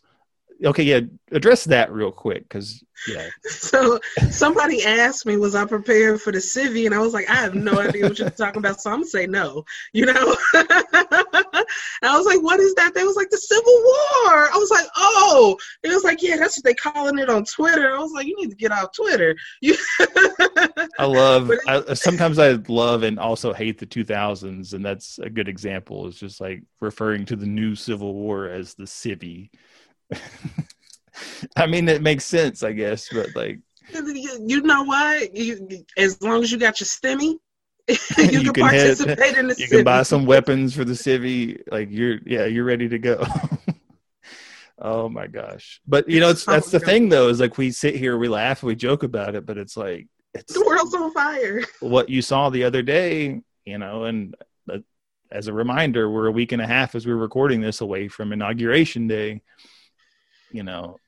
okay, 0.64 0.83
yeah, 0.83 1.00
address 1.33 1.64
that 1.64 1.93
real 1.93 2.12
quick 2.12 2.43
because 2.43 2.83
yeah, 3.09 3.29
So 3.45 3.99
somebody 4.31 4.85
asked 4.85 5.25
me, 5.26 5.37
was 5.37 5.55
I 5.55 5.64
prepared 5.64 6.21
for 6.21 6.33
the 6.33 6.38
civvy? 6.38 6.87
And 6.87 6.95
I 6.95 6.99
was 6.99 7.14
like, 7.14 7.29
I 7.31 7.35
have 7.35 7.55
no 7.55 7.79
idea 7.79 8.05
what 8.05 8.19
you're 8.19 8.31
talking 8.31 8.59
about. 8.59 8.81
So 8.81 8.90
I'm 8.90 8.99
gonna 8.99 9.07
say 9.07 9.26
no, 9.26 9.64
you 9.93 10.07
know? 10.07 10.37
and 10.55 10.67
I 12.02 12.17
was 12.17 12.26
like, 12.26 12.43
what 12.43 12.61
is 12.61 12.75
that? 12.75 12.95
They 12.95 13.05
was 13.05 13.17
like 13.17 13.31
the 13.31 13.38
Civil 13.38 13.73
War. 13.73 14.49
I 14.52 14.57
was 14.57 14.71
like, 14.71 14.87
oh, 14.97 15.57
it 15.83 15.88
was 15.88 16.05
like, 16.05 16.23
yeah, 16.23 16.37
that's 16.37 16.59
what 16.59 16.64
they 16.64 16.75
calling 16.75 17.19
it 17.19 17.31
on 17.31 17.45
Twitter. 17.45 17.95
I 17.95 17.99
was 17.99 18.12
like, 18.12 18.26
you 18.26 18.37
need 18.37 18.50
to 18.50 18.57
get 18.57 18.73
off 18.73 18.93
Twitter. 18.93 19.37
You 19.62 19.76
I 20.99 21.05
love. 21.05 21.50
I, 21.67 21.95
sometimes 21.95 22.38
I 22.38 22.52
love 22.69 23.02
and 23.02 23.19
also 23.19 23.52
hate 23.52 23.79
the 23.79 23.87
2000s, 23.87 24.73
and 24.73 24.85
that's 24.85 25.19
a 25.19 25.29
good 25.29 25.49
example. 25.49 26.07
It's 26.07 26.19
just 26.19 26.40
like 26.40 26.62
referring 26.81 27.26
to 27.26 27.37
the 27.37 27.47
new 27.47 27.75
Civil 27.75 28.14
War 28.14 28.49
as 28.49 28.75
the 28.75 28.85
civvy. 28.85 29.50
I 31.57 31.67
mean, 31.67 31.88
it 31.88 32.02
makes 32.02 32.25
sense, 32.25 32.62
I 32.62 32.73
guess, 32.73 33.09
but 33.12 33.29
like 33.35 33.59
you, 33.93 34.62
know 34.62 34.85
what? 34.85 35.35
You, 35.35 35.85
as 35.97 36.21
long 36.23 36.43
as 36.43 36.52
you 36.52 36.59
got 36.59 36.81
your 36.81 36.87
stimmy, 36.87 37.37
you, 38.19 38.40
You 38.40 38.52
can, 38.52 38.52
can 38.52 38.64
head- 38.67 38.97
participate 38.99 39.37
in 39.37 39.49
the 39.49 39.55
you 39.59 39.69
can 39.69 39.85
buy 39.85 40.02
some 40.05 40.25
weapons 40.26 40.75
for 40.75 40.85
the 40.85 40.93
civvy. 40.93 41.61
Like 41.71 41.88
you're, 41.90 42.19
yeah, 42.25 42.45
you're 42.47 42.64
ready 42.64 42.88
to 42.88 42.99
go. 42.99 43.25
oh 44.79 45.09
my 45.09 45.26
gosh! 45.26 45.81
But 45.87 46.09
you 46.09 46.21
know, 46.21 46.31
it's 46.31 46.47
Oh 46.49 46.52
that's 46.52 46.73
my 46.73 46.79
the 46.79 46.85
thing, 46.85 47.09
though, 47.09 47.29
is 47.29 47.40
like 47.40 47.59
we 47.59 47.71
sit 47.73 47.97
here, 47.97 48.17
we 48.17 48.29
laugh, 48.29 48.62
we 48.62 48.76
joke 48.76 49.02
about 49.02 49.35
it, 49.35 49.45
but 49.45 49.59
it's 49.59 49.76
like 49.76 50.07
it's 50.35 50.55
The 50.55 50.64
world's 50.64 50.95
on 50.95 51.12
fire. 51.12 51.62
what 51.81 52.09
you 52.09 52.23
saw 52.23 52.49
the 52.50 52.64
other 52.64 52.83
day, 52.83 53.40
you 53.64 53.79
know, 53.79 54.05
and 54.05 54.37
uh, 54.73 54.79
as 55.33 55.49
a 55.49 55.52
reminder, 55.52 56.09
we're 56.11 56.26
a 56.29 56.33
week 56.33 56.52
and 56.52 56.62
a 56.62 56.67
half 56.67 56.95
as 56.95 57.07
we're 57.07 57.17
recording 57.17 57.61
this 57.61 57.81
away 57.81 58.07
from 58.07 58.33
inauguration 58.33 59.09
day. 59.09 59.43
You 60.52 60.62
know, 60.64 60.99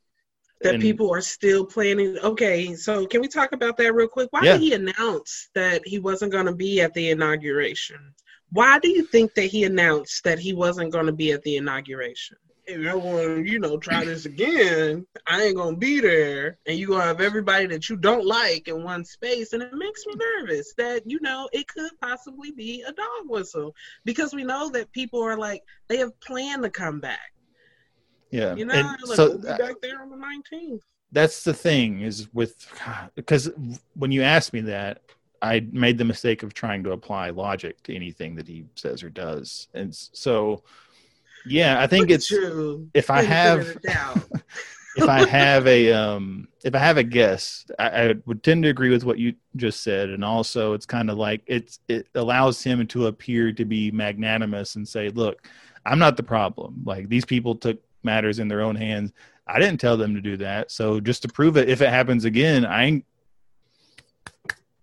that 0.60 0.74
and- 0.74 0.82
people 0.82 1.12
are 1.12 1.20
still 1.20 1.64
planning. 1.66 2.18
Okay, 2.18 2.74
so 2.74 3.06
can 3.06 3.20
we 3.20 3.28
talk 3.28 3.52
about 3.52 3.76
that 3.78 3.92
real 3.94 4.08
quick? 4.08 4.28
Why 4.32 4.42
Yeah. 4.44 4.52
did 4.54 4.60
he 4.62 4.72
announce 4.74 5.50
that 5.54 5.86
he 5.86 5.98
wasn't 5.98 6.32
going 6.32 6.46
to 6.46 6.54
be 6.54 6.80
at 6.80 6.94
the 6.94 7.10
inauguration? 7.10 8.14
Why 8.50 8.78
do 8.78 8.88
you 8.88 9.02
think 9.06 9.34
that 9.34 9.46
he 9.46 9.64
announced 9.64 10.24
that 10.24 10.38
he 10.38 10.52
wasn't 10.52 10.92
going 10.92 11.06
to 11.06 11.12
be 11.12 11.32
at 11.32 11.42
the 11.42 11.56
inauguration? 11.56 12.36
If 12.64 12.86
I 12.86 12.94
want 12.94 13.44
to, 13.44 13.50
you 13.50 13.58
know, 13.58 13.76
try 13.76 14.04
this 14.04 14.24
again, 14.24 15.04
I 15.26 15.42
ain't 15.42 15.56
gonna 15.56 15.76
be 15.76 15.98
there, 15.98 16.58
and 16.66 16.78
you 16.78 16.86
gonna 16.86 17.02
have 17.02 17.20
everybody 17.20 17.66
that 17.66 17.88
you 17.88 17.96
don't 17.96 18.24
like 18.24 18.68
in 18.68 18.84
one 18.84 19.04
space, 19.04 19.52
and 19.52 19.64
it 19.64 19.74
makes 19.74 20.06
me 20.06 20.14
nervous 20.14 20.72
that 20.74 21.02
you 21.04 21.18
know 21.20 21.48
it 21.52 21.66
could 21.66 21.90
possibly 22.00 22.52
be 22.52 22.82
a 22.82 22.92
dog 22.92 23.24
whistle 23.24 23.74
because 24.04 24.32
we 24.32 24.44
know 24.44 24.70
that 24.70 24.92
people 24.92 25.20
are 25.20 25.36
like 25.36 25.60
they 25.88 25.96
have 25.96 26.18
planned 26.20 26.62
to 26.62 26.70
come 26.70 27.00
back. 27.00 27.32
Yeah. 28.32 28.56
You 28.56 28.64
know, 28.64 28.74
and 28.74 28.88
like 29.06 29.16
so 29.16 29.28
we'll 29.30 29.38
be 29.38 29.46
back 29.46 29.80
there 29.80 30.00
on 30.02 30.10
the 30.10 30.16
nineteenth. 30.16 30.82
that's 31.12 31.44
the 31.44 31.54
thing 31.54 32.00
is 32.00 32.32
with 32.32 32.66
because 33.14 33.50
when 33.94 34.10
you 34.10 34.22
asked 34.22 34.52
me 34.52 34.62
that 34.62 35.02
i 35.42 35.60
made 35.70 35.98
the 35.98 36.04
mistake 36.04 36.42
of 36.42 36.54
trying 36.54 36.82
to 36.82 36.92
apply 36.92 37.28
logic 37.30 37.82
to 37.82 37.94
anything 37.94 38.34
that 38.34 38.48
he 38.48 38.64
says 38.74 39.02
or 39.02 39.10
does 39.10 39.68
and 39.74 39.94
so 39.94 40.62
yeah 41.44 41.80
i 41.80 41.86
think 41.86 42.10
it's 42.10 42.30
you, 42.30 42.88
if 42.94 43.10
i 43.10 43.22
have 43.22 43.60
of 43.60 43.74
the 43.74 43.80
doubt. 43.80 44.18
if 44.96 45.08
i 45.08 45.26
have 45.28 45.66
a 45.66 45.92
um 45.92 46.48
if 46.64 46.74
i 46.74 46.78
have 46.78 46.96
a 46.96 47.02
guess 47.02 47.66
I, 47.78 47.88
I 47.88 48.14
would 48.24 48.42
tend 48.42 48.62
to 48.62 48.70
agree 48.70 48.90
with 48.90 49.04
what 49.04 49.18
you 49.18 49.34
just 49.56 49.82
said 49.82 50.08
and 50.10 50.24
also 50.24 50.72
it's 50.72 50.86
kind 50.86 51.10
of 51.10 51.18
like 51.18 51.42
it's 51.46 51.80
it 51.88 52.06
allows 52.14 52.62
him 52.62 52.86
to 52.86 53.08
appear 53.08 53.52
to 53.52 53.64
be 53.66 53.90
magnanimous 53.90 54.76
and 54.76 54.88
say 54.88 55.10
look 55.10 55.46
i'm 55.84 55.98
not 55.98 56.16
the 56.16 56.22
problem 56.22 56.82
like 56.84 57.08
these 57.08 57.24
people 57.26 57.56
took 57.56 57.82
matters 58.04 58.38
in 58.38 58.48
their 58.48 58.60
own 58.60 58.76
hands 58.76 59.12
i 59.46 59.58
didn't 59.58 59.80
tell 59.80 59.96
them 59.96 60.14
to 60.14 60.20
do 60.20 60.36
that 60.36 60.70
so 60.70 61.00
just 61.00 61.22
to 61.22 61.28
prove 61.28 61.56
it 61.56 61.68
if 61.68 61.80
it 61.80 61.88
happens 61.88 62.24
again 62.24 62.64
i 62.64 62.84
ain't 62.84 63.04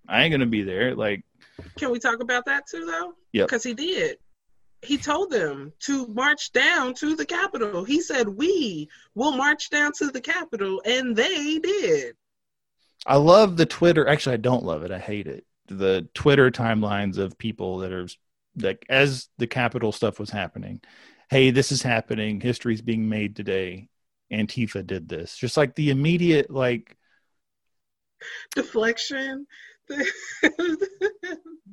i 0.07 0.23
ain't 0.23 0.31
gonna 0.31 0.45
be 0.45 0.63
there 0.63 0.95
like 0.95 1.23
Can 1.77 1.91
we 1.91 1.99
talk 1.99 2.21
about 2.21 2.45
that 2.45 2.67
too, 2.67 2.85
though? 2.85 3.13
Yep. 3.33 3.47
Because 3.47 3.63
he 3.63 3.73
did. 3.73 4.17
He 4.81 4.97
told 4.97 5.29
them 5.29 5.73
to 5.81 6.07
march 6.07 6.51
down 6.53 6.93
to 6.95 7.15
the 7.15 7.25
Capitol. 7.25 7.83
He 7.83 8.01
said, 8.01 8.29
"We 8.29 8.87
will 9.13 9.35
march 9.35 9.69
down 9.69 9.91
to 9.97 10.07
the 10.07 10.21
Capitol," 10.21 10.81
and 10.85 11.15
they 11.15 11.59
did. 11.59 12.15
I 13.05 13.17
love 13.17 13.57
the 13.57 13.65
Twitter. 13.65 14.07
Actually, 14.07 14.35
I 14.35 14.37
don't 14.37 14.63
love 14.63 14.83
it. 14.83 14.91
I 14.91 14.99
hate 14.99 15.27
it. 15.27 15.45
The 15.67 16.07
Twitter 16.13 16.49
timelines 16.49 17.17
of 17.17 17.37
people 17.37 17.79
that 17.79 17.91
are 17.91 18.07
like, 18.55 18.85
as 18.89 19.27
the 19.37 19.47
Capitol 19.47 19.91
stuff 19.91 20.19
was 20.19 20.29
happening, 20.29 20.81
hey, 21.29 21.51
this 21.51 21.71
is 21.71 21.81
happening. 21.81 22.41
History's 22.41 22.81
being 22.81 23.07
made 23.07 23.35
today. 23.35 23.87
Antifa 24.31 24.85
did 24.85 25.09
this. 25.09 25.37
Just 25.37 25.57
like 25.57 25.75
the 25.75 25.89
immediate, 25.89 26.49
like, 26.49 26.95
Deflection, 28.55 29.45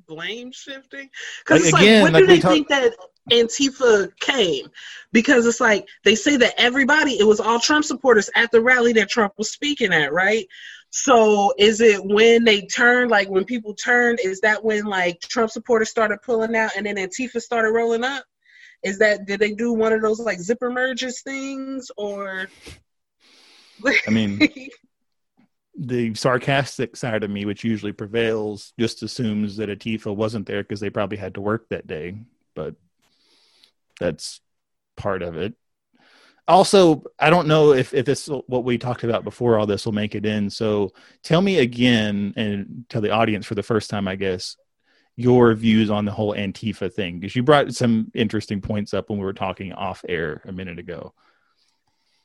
blame 0.06 0.52
shifting. 0.52 1.00
Like, 1.00 1.10
Because 1.44 1.68
again, 1.68 1.72
like, 1.72 2.04
when 2.04 2.12
like 2.12 2.22
do 2.22 2.26
they 2.26 2.40
talk- 2.40 2.52
think 2.52 2.68
that 2.68 2.94
Antifa 3.32 4.16
came? 4.20 4.66
Because 5.12 5.46
it's 5.46 5.60
like 5.60 5.88
they 6.04 6.14
say 6.14 6.36
that 6.36 6.54
everybody, 6.56 7.18
it 7.18 7.26
was 7.26 7.40
all 7.40 7.58
Trump 7.58 7.84
supporters 7.84 8.30
at 8.34 8.50
the 8.52 8.60
rally 8.60 8.92
that 8.94 9.10
Trump 9.10 9.34
was 9.38 9.50
speaking 9.50 9.92
at, 9.92 10.12
right? 10.12 10.46
So 10.90 11.52
is 11.58 11.80
it 11.80 12.00
when 12.04 12.44
they 12.44 12.62
turned, 12.62 13.10
like 13.10 13.28
when 13.28 13.44
people 13.44 13.74
turned, 13.74 14.20
is 14.22 14.40
that 14.40 14.64
when 14.64 14.84
like 14.84 15.20
Trump 15.20 15.50
supporters 15.50 15.90
started 15.90 16.22
pulling 16.22 16.54
out 16.56 16.70
and 16.76 16.86
then 16.86 16.96
Antifa 16.96 17.40
started 17.40 17.72
rolling 17.72 18.04
up? 18.04 18.24
Is 18.86 18.98
that 18.98 19.26
did 19.26 19.40
they 19.40 19.50
do 19.50 19.72
one 19.72 19.92
of 19.92 20.00
those 20.00 20.20
like 20.20 20.38
zipper 20.38 20.70
merges 20.70 21.20
things 21.22 21.90
or? 21.96 22.46
I 23.84 24.10
mean, 24.10 24.40
the 25.76 26.14
sarcastic 26.14 26.96
side 26.96 27.24
of 27.24 27.30
me, 27.30 27.44
which 27.44 27.64
usually 27.64 27.90
prevails, 27.90 28.72
just 28.78 29.02
assumes 29.02 29.56
that 29.56 29.68
Antifa 29.68 30.14
wasn't 30.14 30.46
there 30.46 30.62
because 30.62 30.78
they 30.78 30.88
probably 30.88 31.18
had 31.18 31.34
to 31.34 31.40
work 31.40 31.68
that 31.68 31.88
day. 31.88 32.16
But 32.54 32.76
that's 33.98 34.40
part 34.96 35.22
of 35.22 35.36
it. 35.36 35.54
Also, 36.46 37.02
I 37.18 37.28
don't 37.28 37.48
know 37.48 37.72
if, 37.72 37.92
if 37.92 38.06
this 38.06 38.28
what 38.28 38.62
we 38.62 38.78
talked 38.78 39.02
about 39.02 39.24
before 39.24 39.58
all 39.58 39.66
this 39.66 39.84
will 39.84 39.92
make 39.92 40.14
it 40.14 40.24
in. 40.24 40.48
So 40.48 40.92
tell 41.24 41.42
me 41.42 41.58
again 41.58 42.34
and 42.36 42.84
tell 42.88 43.00
the 43.00 43.10
audience 43.10 43.46
for 43.46 43.56
the 43.56 43.64
first 43.64 43.90
time, 43.90 44.06
I 44.06 44.14
guess, 44.14 44.56
your 45.16 45.54
views 45.54 45.90
on 45.90 46.04
the 46.04 46.12
whole 46.12 46.34
Antifa 46.34 46.92
thing 46.92 47.18
because 47.18 47.34
you 47.34 47.42
brought 47.42 47.74
some 47.74 48.10
interesting 48.14 48.60
points 48.60 48.92
up 48.92 49.08
when 49.08 49.18
we 49.18 49.24
were 49.24 49.32
talking 49.32 49.72
off 49.72 50.04
air 50.08 50.42
a 50.44 50.52
minute 50.52 50.78
ago. 50.78 51.14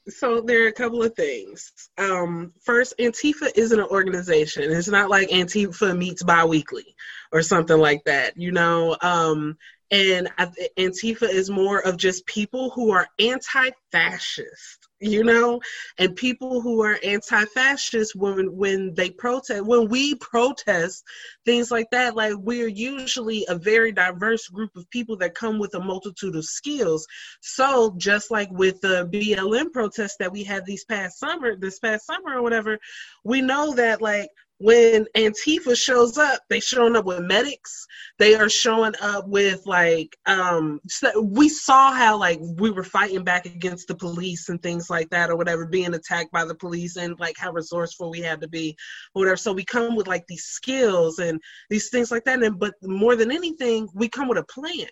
So 0.09 0.41
there 0.41 0.65
are 0.65 0.67
a 0.67 0.73
couple 0.73 1.01
of 1.03 1.15
things. 1.15 1.71
Um, 1.97 2.53
first, 2.61 2.95
Antifa 2.99 3.51
isn't 3.55 3.79
an 3.79 3.85
organization. 3.85 4.63
It's 4.63 4.87
not 4.87 5.09
like 5.09 5.29
Antifa 5.29 5.95
meets 5.97 6.23
biweekly 6.23 6.95
or 7.31 7.41
something 7.41 7.77
like 7.77 8.03
that, 8.05 8.35
you 8.35 8.51
know. 8.51 8.97
Um, 9.01 9.57
and 9.91 10.29
Antifa 10.77 11.23
is 11.23 11.49
more 11.49 11.79
of 11.85 11.97
just 11.97 12.25
people 12.25 12.69
who 12.69 12.91
are 12.91 13.09
anti-fascist, 13.19 14.87
you 15.01 15.21
know, 15.21 15.59
and 15.97 16.15
people 16.15 16.61
who 16.61 16.81
are 16.81 16.97
anti-fascist 17.03 18.15
when 18.15 18.55
when 18.55 18.93
they 18.93 19.09
protest, 19.09 19.65
when 19.65 19.89
we 19.89 20.15
protest 20.15 21.03
things 21.43 21.71
like 21.71 21.87
that, 21.91 22.15
like 22.15 22.35
we're 22.37 22.69
usually 22.69 23.45
a 23.49 23.55
very 23.55 23.91
diverse 23.91 24.47
group 24.47 24.73
of 24.77 24.89
people 24.91 25.17
that 25.17 25.35
come 25.35 25.59
with 25.59 25.75
a 25.75 25.79
multitude 25.79 26.37
of 26.37 26.45
skills. 26.45 27.05
So 27.41 27.93
just 27.97 28.31
like 28.31 28.49
with 28.51 28.79
the 28.79 29.09
BLM 29.11 29.73
protests 29.73 30.15
that 30.19 30.31
we 30.31 30.43
had 30.43 30.65
these 30.65 30.85
past 30.85 31.19
summer, 31.19 31.57
this 31.57 31.79
past 31.79 32.05
summer 32.05 32.37
or 32.37 32.41
whatever, 32.41 32.79
we 33.25 33.41
know 33.41 33.73
that 33.73 34.01
like 34.01 34.29
when 34.61 35.05
Antifa 35.17 35.75
shows 35.75 36.19
up, 36.19 36.41
they 36.49 36.59
showing 36.59 36.95
up 36.95 37.05
with 37.05 37.21
medics. 37.21 37.87
They 38.19 38.35
are 38.35 38.49
showing 38.49 38.93
up 39.01 39.27
with 39.27 39.65
like 39.65 40.15
um 40.27 40.79
we 41.23 41.49
saw 41.49 41.91
how 41.91 42.17
like 42.17 42.39
we 42.41 42.69
were 42.69 42.83
fighting 42.83 43.23
back 43.23 43.47
against 43.47 43.87
the 43.87 43.95
police 43.95 44.49
and 44.49 44.61
things 44.61 44.89
like 44.89 45.09
that 45.09 45.31
or 45.31 45.35
whatever, 45.35 45.65
being 45.65 45.93
attacked 45.95 46.31
by 46.31 46.45
the 46.45 46.55
police 46.55 46.95
and 46.95 47.19
like 47.19 47.35
how 47.37 47.51
resourceful 47.51 48.11
we 48.11 48.19
had 48.19 48.39
to 48.41 48.47
be 48.47 48.77
whatever. 49.13 49.37
So 49.37 49.51
we 49.51 49.65
come 49.65 49.95
with 49.95 50.07
like 50.07 50.27
these 50.27 50.45
skills 50.45 51.17
and 51.17 51.41
these 51.71 51.89
things 51.89 52.11
like 52.11 52.23
that. 52.25 52.43
And 52.43 52.59
but 52.59 52.75
more 52.83 53.15
than 53.15 53.31
anything, 53.31 53.89
we 53.95 54.09
come 54.09 54.27
with 54.27 54.37
a 54.37 54.45
plan 54.45 54.87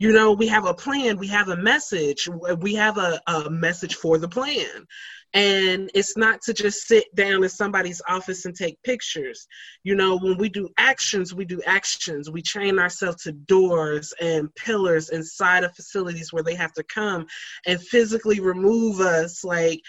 you 0.00 0.12
know 0.12 0.32
we 0.32 0.48
have 0.48 0.66
a 0.66 0.74
plan 0.74 1.16
we 1.18 1.28
have 1.28 1.48
a 1.48 1.56
message 1.56 2.28
we 2.58 2.74
have 2.74 2.98
a, 2.98 3.20
a 3.28 3.48
message 3.48 3.94
for 3.94 4.18
the 4.18 4.28
plan. 4.28 4.86
And 5.32 5.88
it's 5.94 6.16
not 6.16 6.40
to 6.42 6.52
just 6.52 6.88
sit 6.88 7.04
down 7.14 7.44
in 7.44 7.48
somebody's 7.48 8.02
office 8.08 8.46
and 8.46 8.56
take 8.56 8.82
pictures. 8.82 9.46
You 9.84 9.94
know 9.94 10.18
when 10.18 10.38
we 10.38 10.48
do 10.48 10.68
actions 10.76 11.32
we 11.32 11.44
do 11.44 11.62
actions. 11.66 12.28
We 12.30 12.42
train 12.42 12.80
ourselves 12.80 13.22
to 13.24 13.32
doors 13.32 14.12
and 14.20 14.52
pillars 14.56 15.10
inside 15.10 15.62
of 15.62 15.76
facilities 15.76 16.32
where 16.32 16.42
they 16.42 16.56
have 16.56 16.72
to 16.72 16.82
come 16.82 17.26
and 17.66 17.80
physically 17.80 18.40
remove 18.40 18.98
us 19.00 19.44
like 19.44 19.80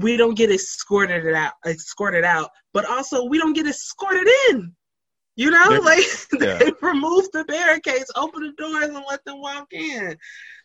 we 0.00 0.16
don't 0.18 0.36
get 0.36 0.50
escorted 0.50 1.32
out 1.34 1.54
escorted 1.64 2.24
out 2.24 2.50
but 2.74 2.84
also 2.84 3.24
we 3.24 3.38
don't 3.38 3.54
get 3.54 3.66
escorted 3.66 4.28
in 4.50 4.75
You 5.36 5.50
know, 5.50 5.68
They're- 5.68 5.80
like 5.80 6.04
yeah. 6.40 6.58
they 6.58 6.72
removed 6.80 7.28
the 7.32 7.44
barricades, 7.44 8.10
open 8.16 8.42
the 8.42 8.52
doors, 8.52 8.86
and 8.86 9.04
let 9.08 9.24
them 9.24 9.40
walk 9.40 9.72
in. 9.72 10.16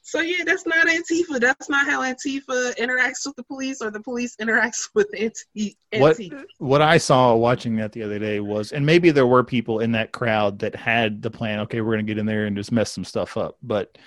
So 0.01 0.21
yeah, 0.21 0.43
that's 0.45 0.65
not 0.65 0.87
Antifa. 0.87 1.39
That's 1.39 1.69
not 1.69 1.85
how 1.85 2.01
Antifa 2.01 2.75
interacts 2.77 3.25
with 3.27 3.35
the 3.35 3.43
police, 3.43 3.81
or 3.81 3.91
the 3.91 3.99
police 3.99 4.35
interacts 4.37 4.89
with 4.95 5.07
anti- 5.15 5.77
What- 5.93 6.17
what 6.57 6.81
I 6.81 6.97
saw 6.97 7.35
watching 7.35 7.75
that 7.75 7.91
the 7.91 8.01
other 8.03 8.17
day 8.17 8.39
was, 8.39 8.71
and 8.71 8.85
maybe 8.85 9.11
there 9.11 9.27
were 9.27 9.43
people 9.43 9.79
in 9.79 9.91
that 9.91 10.11
crowd 10.13 10.59
that 10.59 10.73
had 10.75 11.21
the 11.21 11.29
plan. 11.29 11.59
Okay, 11.61 11.81
we're 11.81 11.91
gonna 11.93 12.03
get 12.03 12.17
in 12.17 12.25
there 12.25 12.45
and 12.45 12.55
just 12.55 12.71
mess 12.71 12.91
some 12.91 13.03
stuff 13.05 13.35
up. 13.37 13.57
But 13.61 13.97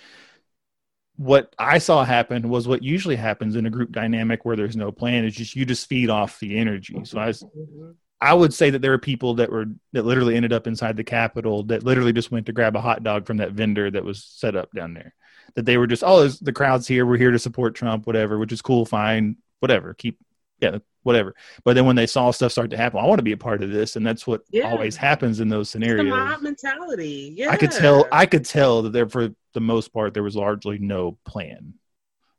what 1.16 1.54
I 1.58 1.78
saw 1.78 2.04
happen 2.04 2.48
was 2.48 2.66
what 2.66 2.82
usually 2.82 3.14
happens 3.16 3.54
in 3.54 3.66
a 3.66 3.70
group 3.70 3.92
dynamic 3.92 4.44
where 4.44 4.56
there's 4.56 4.76
no 4.76 4.90
plan. 4.90 5.24
Is 5.24 5.36
just 5.36 5.54
you 5.54 5.64
just 5.64 5.86
feed 5.88 6.10
off 6.10 6.40
the 6.40 6.58
energy. 6.58 7.04
So 7.04 7.18
I 7.20 7.26
was, 7.26 7.42
mm-hmm. 7.42 7.90
I 8.20 8.32
would 8.32 8.54
say 8.54 8.70
that 8.70 8.80
there 8.80 8.92
are 8.92 8.98
people 8.98 9.34
that 9.34 9.50
were 9.50 9.66
that 9.92 10.04
literally 10.04 10.36
ended 10.36 10.52
up 10.52 10.66
inside 10.66 10.96
the 10.96 11.04
Capitol 11.04 11.62
that 11.64 11.82
literally 11.82 12.12
just 12.12 12.30
went 12.30 12.46
to 12.46 12.52
grab 12.52 12.76
a 12.76 12.80
hot 12.80 13.02
dog 13.02 13.26
from 13.26 13.36
that 13.38 13.52
vendor 13.52 13.90
that 13.90 14.04
was 14.04 14.24
set 14.24 14.56
up 14.56 14.70
down 14.72 14.94
there. 14.94 15.14
That 15.56 15.66
they 15.66 15.76
were 15.76 15.86
just, 15.86 16.02
oh, 16.04 16.26
the 16.28 16.52
crowd's 16.52 16.88
here. 16.88 17.04
We're 17.06 17.18
here 17.18 17.30
to 17.30 17.38
support 17.38 17.74
Trump, 17.74 18.06
whatever, 18.06 18.38
which 18.38 18.52
is 18.52 18.62
cool, 18.62 18.86
fine, 18.86 19.36
whatever. 19.60 19.94
Keep, 19.94 20.18
yeah, 20.60 20.78
whatever. 21.02 21.34
But 21.64 21.74
then 21.74 21.84
when 21.86 21.96
they 21.96 22.06
saw 22.06 22.30
stuff 22.30 22.50
start 22.52 22.70
to 22.70 22.76
happen, 22.76 22.98
I 22.98 23.06
want 23.06 23.18
to 23.18 23.24
be 23.24 23.32
a 23.32 23.36
part 23.36 23.62
of 23.62 23.70
this, 23.70 23.96
and 23.96 24.06
that's 24.06 24.26
what 24.26 24.42
Yeah. 24.50 24.70
always 24.70 24.96
happens 24.96 25.40
in 25.40 25.48
those 25.48 25.66
It's 25.66 25.72
the 25.74 25.80
scenarios. 25.80 26.08
mob 26.08 26.40
mentality. 26.42 27.34
Yeah, 27.36 27.50
I 27.50 27.56
could 27.56 27.70
tell. 27.72 28.06
I 28.10 28.26
could 28.26 28.44
tell 28.46 28.82
that 28.82 28.92
there, 28.92 29.08
for 29.08 29.28
the 29.52 29.60
most 29.60 29.92
part, 29.92 30.14
there 30.14 30.22
was 30.22 30.34
largely 30.34 30.78
no 30.78 31.18
plan. 31.26 31.74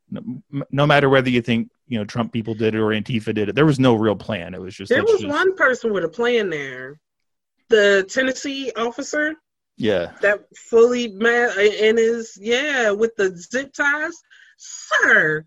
No, 0.10 0.42
no 0.72 0.86
matter 0.88 1.10
whether 1.10 1.30
you 1.30 1.42
think 1.42 1.70
you 1.88 1.98
know 1.98 2.06
Trump 2.06 2.34
people 2.34 2.54
did 2.54 2.76
it 2.76 2.80
or 2.80 2.88
Antifa 2.88 3.34
did 3.34 3.50
it, 3.50 3.56
there 3.56 3.66
was 3.66 3.80
no 3.80 3.96
real 3.96 4.16
plan. 4.16 4.54
It 4.54 4.62
was 4.62 4.76
just 4.76 4.90
there 4.90 5.04
was 5.04 5.22
just- 5.22 5.28
one 5.28 5.56
person 5.56 5.94
with 5.94 6.04
a 6.04 6.10
plan 6.10 6.50
there. 6.50 7.00
The 7.70 8.06
Tennessee 8.10 8.72
officer 8.76 9.36
yeah. 9.78 10.12
that 10.22 10.46
fully 10.56 11.10
mad 11.10 11.58
and 11.58 12.00
is 12.00 12.38
yeah 12.40 12.92
with 12.92 13.16
the 13.16 13.36
zip 13.36 13.74
ties, 13.74 14.14
sir. 14.58 15.44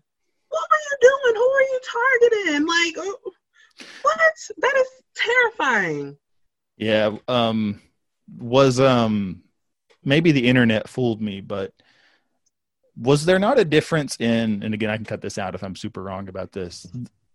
What 0.49 0.69
were 0.69 0.77
you 0.91 0.97
doing? 1.01 1.35
Who 1.35 1.49
are 1.49 1.61
you 1.61 1.79
targeting? 2.41 2.67
Like, 2.67 2.93
oh, 2.97 3.31
what? 4.01 4.33
That 4.57 4.73
is 4.75 4.87
terrifying. 5.15 6.17
Yeah, 6.77 7.17
um 7.27 7.81
was 8.37 8.79
um 8.79 9.43
maybe 10.03 10.31
the 10.31 10.47
internet 10.47 10.87
fooled 10.87 11.21
me, 11.21 11.41
but 11.41 11.73
was 12.99 13.25
there 13.25 13.39
not 13.39 13.57
a 13.57 13.65
difference 13.65 14.17
in 14.19 14.61
and 14.63 14.73
again 14.73 14.89
I 14.89 14.97
can 14.97 15.05
cut 15.05 15.21
this 15.21 15.37
out 15.37 15.55
if 15.55 15.63
I'm 15.63 15.75
super 15.75 16.03
wrong 16.03 16.27
about 16.27 16.51
this. 16.51 16.85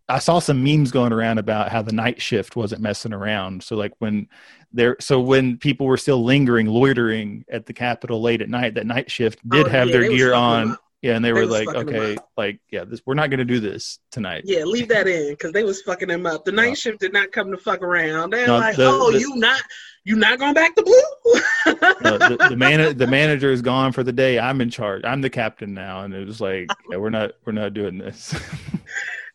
I 0.06 0.18
saw 0.18 0.38
some 0.38 0.62
memes 0.62 0.90
going 0.90 1.12
around 1.14 1.38
about 1.38 1.70
how 1.70 1.80
the 1.80 1.92
night 1.92 2.20
shift 2.20 2.56
wasn't 2.56 2.82
messing 2.82 3.14
around. 3.14 3.62
So 3.62 3.74
like 3.74 3.92
when 4.00 4.28
there 4.72 4.96
so 5.00 5.18
when 5.20 5.56
people 5.56 5.86
were 5.86 5.96
still 5.96 6.22
lingering, 6.22 6.66
loitering 6.66 7.44
at 7.48 7.64
the 7.64 7.72
Capitol 7.72 8.20
late 8.20 8.42
at 8.42 8.50
night, 8.50 8.74
that 8.74 8.86
night 8.86 9.10
shift 9.10 9.38
did 9.48 9.66
Oh, 9.66 9.70
have 9.70 9.88
yeah, 9.88 9.92
their 9.92 10.08
gear 10.10 10.34
on. 10.34 10.76
Yeah, 11.04 11.16
and 11.16 11.24
they, 11.24 11.32
They 11.32 11.40
were 11.40 11.44
like, 11.44 11.68
okay, 11.68 12.16
like 12.38 12.60
yeah, 12.70 12.84
this 12.84 13.02
we're 13.04 13.12
not 13.12 13.28
gonna 13.28 13.44
do 13.44 13.60
this 13.60 13.98
tonight. 14.10 14.44
Yeah, 14.46 14.64
leave 14.64 14.88
that 14.88 15.06
in 15.06 15.28
because 15.34 15.52
they 15.52 15.62
was 15.62 15.82
fucking 15.82 16.08
him 16.08 16.24
up. 16.24 16.46
The 16.46 16.52
night 16.52 16.78
shift 16.78 17.00
did 17.00 17.12
not 17.12 17.30
come 17.30 17.50
to 17.50 17.58
fuck 17.58 17.82
around. 17.82 18.30
They're 18.32 18.46
No, 18.46 18.56
like, 18.56 18.76
the- 18.76 18.86
oh, 18.86 19.12
the- 19.12 19.20
you 19.20 19.36
not 19.36 19.60
you 20.04 20.16
not 20.16 20.38
going 20.38 20.54
back 20.54 20.74
to 20.76 20.82
blue? 20.82 21.74
No, 22.02 22.16
the, 22.16 22.46
the 22.48 22.56
man 22.58 22.96
the 22.96 23.06
manager 23.06 23.52
is 23.52 23.60
gone 23.60 23.92
for 23.92 24.02
the 24.02 24.12
day. 24.12 24.38
I'm 24.38 24.62
in 24.62 24.70
charge. 24.70 25.02
I'm 25.04 25.20
the 25.20 25.28
captain 25.28 25.74
now, 25.74 26.04
and 26.04 26.14
it 26.14 26.26
was 26.26 26.40
like, 26.40 26.68
yeah, 26.90 26.96
we're 26.96 27.10
not 27.10 27.32
we're 27.44 27.52
not 27.52 27.74
doing 27.74 27.98
this. 27.98 28.34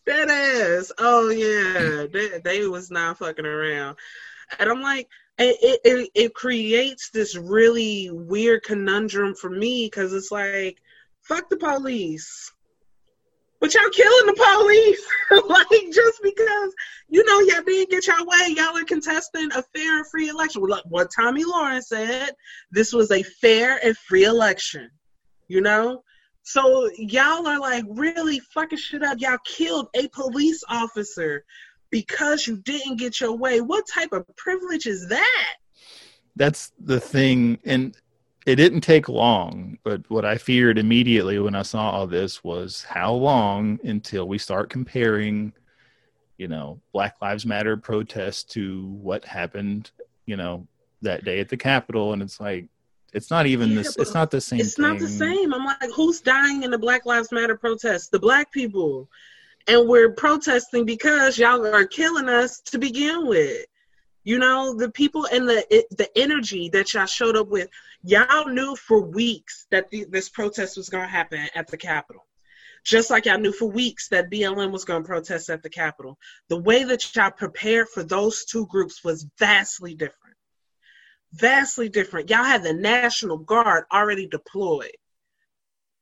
That 0.05 0.27
ass. 0.27 0.91
Oh 0.97 1.29
yeah, 1.29 2.07
they, 2.11 2.39
they 2.43 2.67
was 2.67 2.89
not 2.89 3.19
fucking 3.19 3.45
around, 3.45 3.97
and 4.57 4.67
I'm 4.67 4.81
like, 4.81 5.07
it, 5.37 5.79
it, 5.83 6.09
it 6.15 6.33
creates 6.33 7.11
this 7.11 7.35
really 7.35 8.09
weird 8.11 8.63
conundrum 8.63 9.35
for 9.35 9.51
me 9.51 9.85
because 9.85 10.11
it's 10.13 10.31
like, 10.31 10.81
fuck 11.29 11.47
the 11.49 11.57
police, 11.57 12.51
but 13.61 13.73
y'all 13.73 13.89
killing 13.91 14.25
the 14.25 14.33
police, 14.33 15.07
like 15.47 15.93
just 15.93 16.21
because 16.23 16.73
you 17.07 17.23
know 17.23 17.39
y'all 17.41 17.63
didn't 17.63 17.91
get 17.91 18.07
your 18.07 18.25
way, 18.25 18.55
y'all 18.55 18.75
are 18.75 18.83
contesting 18.83 19.49
a 19.53 19.63
fair 19.75 19.99
and 19.99 20.07
free 20.07 20.29
election. 20.29 20.61
What 20.61 21.11
Tomi 21.15 21.43
Lahren 21.43 21.83
said, 21.83 22.31
this 22.71 22.91
was 22.91 23.11
a 23.11 23.21
fair 23.23 23.79
and 23.85 23.95
free 23.97 24.23
election, 24.23 24.89
you 25.47 25.61
know. 25.61 26.03
So 26.41 26.89
y'all 26.97 27.45
are 27.45 27.59
like 27.59 27.85
really 27.89 28.39
fucking 28.39 28.79
shit 28.79 29.03
up. 29.03 29.19
Y'all 29.19 29.37
killed 29.45 29.87
a 29.95 30.07
police 30.07 30.63
officer 30.67 31.45
because 31.91 32.47
you 32.47 32.57
didn't 32.57 32.95
get 32.95 33.19
your 33.19 33.35
way. 33.35 33.61
What 33.61 33.85
type 33.87 34.13
of 34.13 34.25
privilege 34.35 34.87
is 34.87 35.07
that? 35.09 35.55
That's 36.35 36.71
the 36.79 36.99
thing, 36.99 37.59
and 37.65 37.95
it 38.45 38.55
didn't 38.55 38.81
take 38.81 39.09
long. 39.09 39.77
But 39.83 40.09
what 40.09 40.25
I 40.25 40.37
feared 40.37 40.77
immediately 40.77 41.39
when 41.39 41.55
I 41.55 41.61
saw 41.61 41.91
all 41.91 42.07
this 42.07 42.43
was 42.43 42.83
how 42.83 43.13
long 43.13 43.79
until 43.83 44.27
we 44.27 44.37
start 44.37 44.69
comparing, 44.69 45.53
you 46.37 46.47
know, 46.47 46.79
Black 46.93 47.15
Lives 47.21 47.45
Matter 47.45 47.77
protests 47.77 48.43
to 48.53 48.85
what 48.85 49.25
happened, 49.25 49.91
you 50.25 50.37
know, 50.37 50.67
that 51.01 51.23
day 51.23 51.39
at 51.39 51.49
the 51.49 51.57
Capitol, 51.57 52.13
and 52.13 52.21
it's 52.21 52.39
like. 52.39 52.67
It's 53.11 53.31
not 53.31 53.47
even 53.47 53.69
Yeah, 53.69 53.77
this. 53.77 53.97
It's 53.97 54.13
not 54.13 54.29
the 54.29 54.39
same. 54.39 54.59
It's 54.59 54.77
not 54.77 54.99
the 54.99 55.07
same. 55.07 55.51
I'm 55.51 55.65
like, 55.65 55.89
who's 55.95 56.21
dying 56.21 56.61
in 56.61 56.69
the 56.69 56.77
Black 56.77 57.07
Lives 57.07 57.31
Matter 57.31 57.57
protests? 57.57 58.09
The 58.09 58.19
black 58.19 58.51
people. 58.51 59.09
And 59.67 59.89
we're 59.89 60.11
protesting 60.11 60.85
because 60.85 61.39
y'all 61.39 61.65
are 61.65 61.87
killing 61.87 62.29
us 62.29 62.59
to 62.61 62.77
begin 62.77 63.25
with. 63.25 63.65
You 64.23 64.37
know, 64.37 64.75
the 64.75 64.91
people 64.91 65.25
and 65.31 65.47
the 65.47 65.65
it, 65.73 65.85
the 65.97 66.09
energy 66.17 66.69
that 66.69 66.93
y'all 66.93 67.05
showed 67.05 67.37
up 67.37 67.47
with. 67.47 67.69
Y'all 68.03 68.47
knew 68.47 68.75
for 68.75 69.01
weeks 69.01 69.65
that 69.71 69.89
the, 69.89 70.05
this 70.09 70.29
protest 70.29 70.77
was 70.77 70.89
going 70.89 71.03
to 71.03 71.09
happen 71.09 71.47
at 71.55 71.67
the 71.67 71.77
Capitol. 71.77 72.25
Just 72.83 73.09
like 73.09 73.25
y'all 73.25 73.39
knew 73.39 73.51
for 73.51 73.69
weeks 73.69 74.07
that 74.09 74.29
BLM 74.31 74.71
was 74.71 74.85
going 74.85 75.03
to 75.03 75.07
protest 75.07 75.49
at 75.49 75.63
the 75.63 75.69
Capitol. 75.69 76.17
The 76.47 76.61
way 76.61 76.83
that 76.85 77.15
y'all 77.15 77.31
prepared 77.31 77.89
for 77.89 78.03
those 78.03 78.45
two 78.45 78.67
groups 78.67 79.03
was 79.03 79.27
vastly 79.37 79.95
different 79.95 80.29
vastly 81.33 81.89
different. 81.89 82.29
Y'all 82.29 82.43
had 82.43 82.63
the 82.63 82.73
National 82.73 83.37
Guard 83.37 83.85
already 83.91 84.27
deployed. 84.27 84.95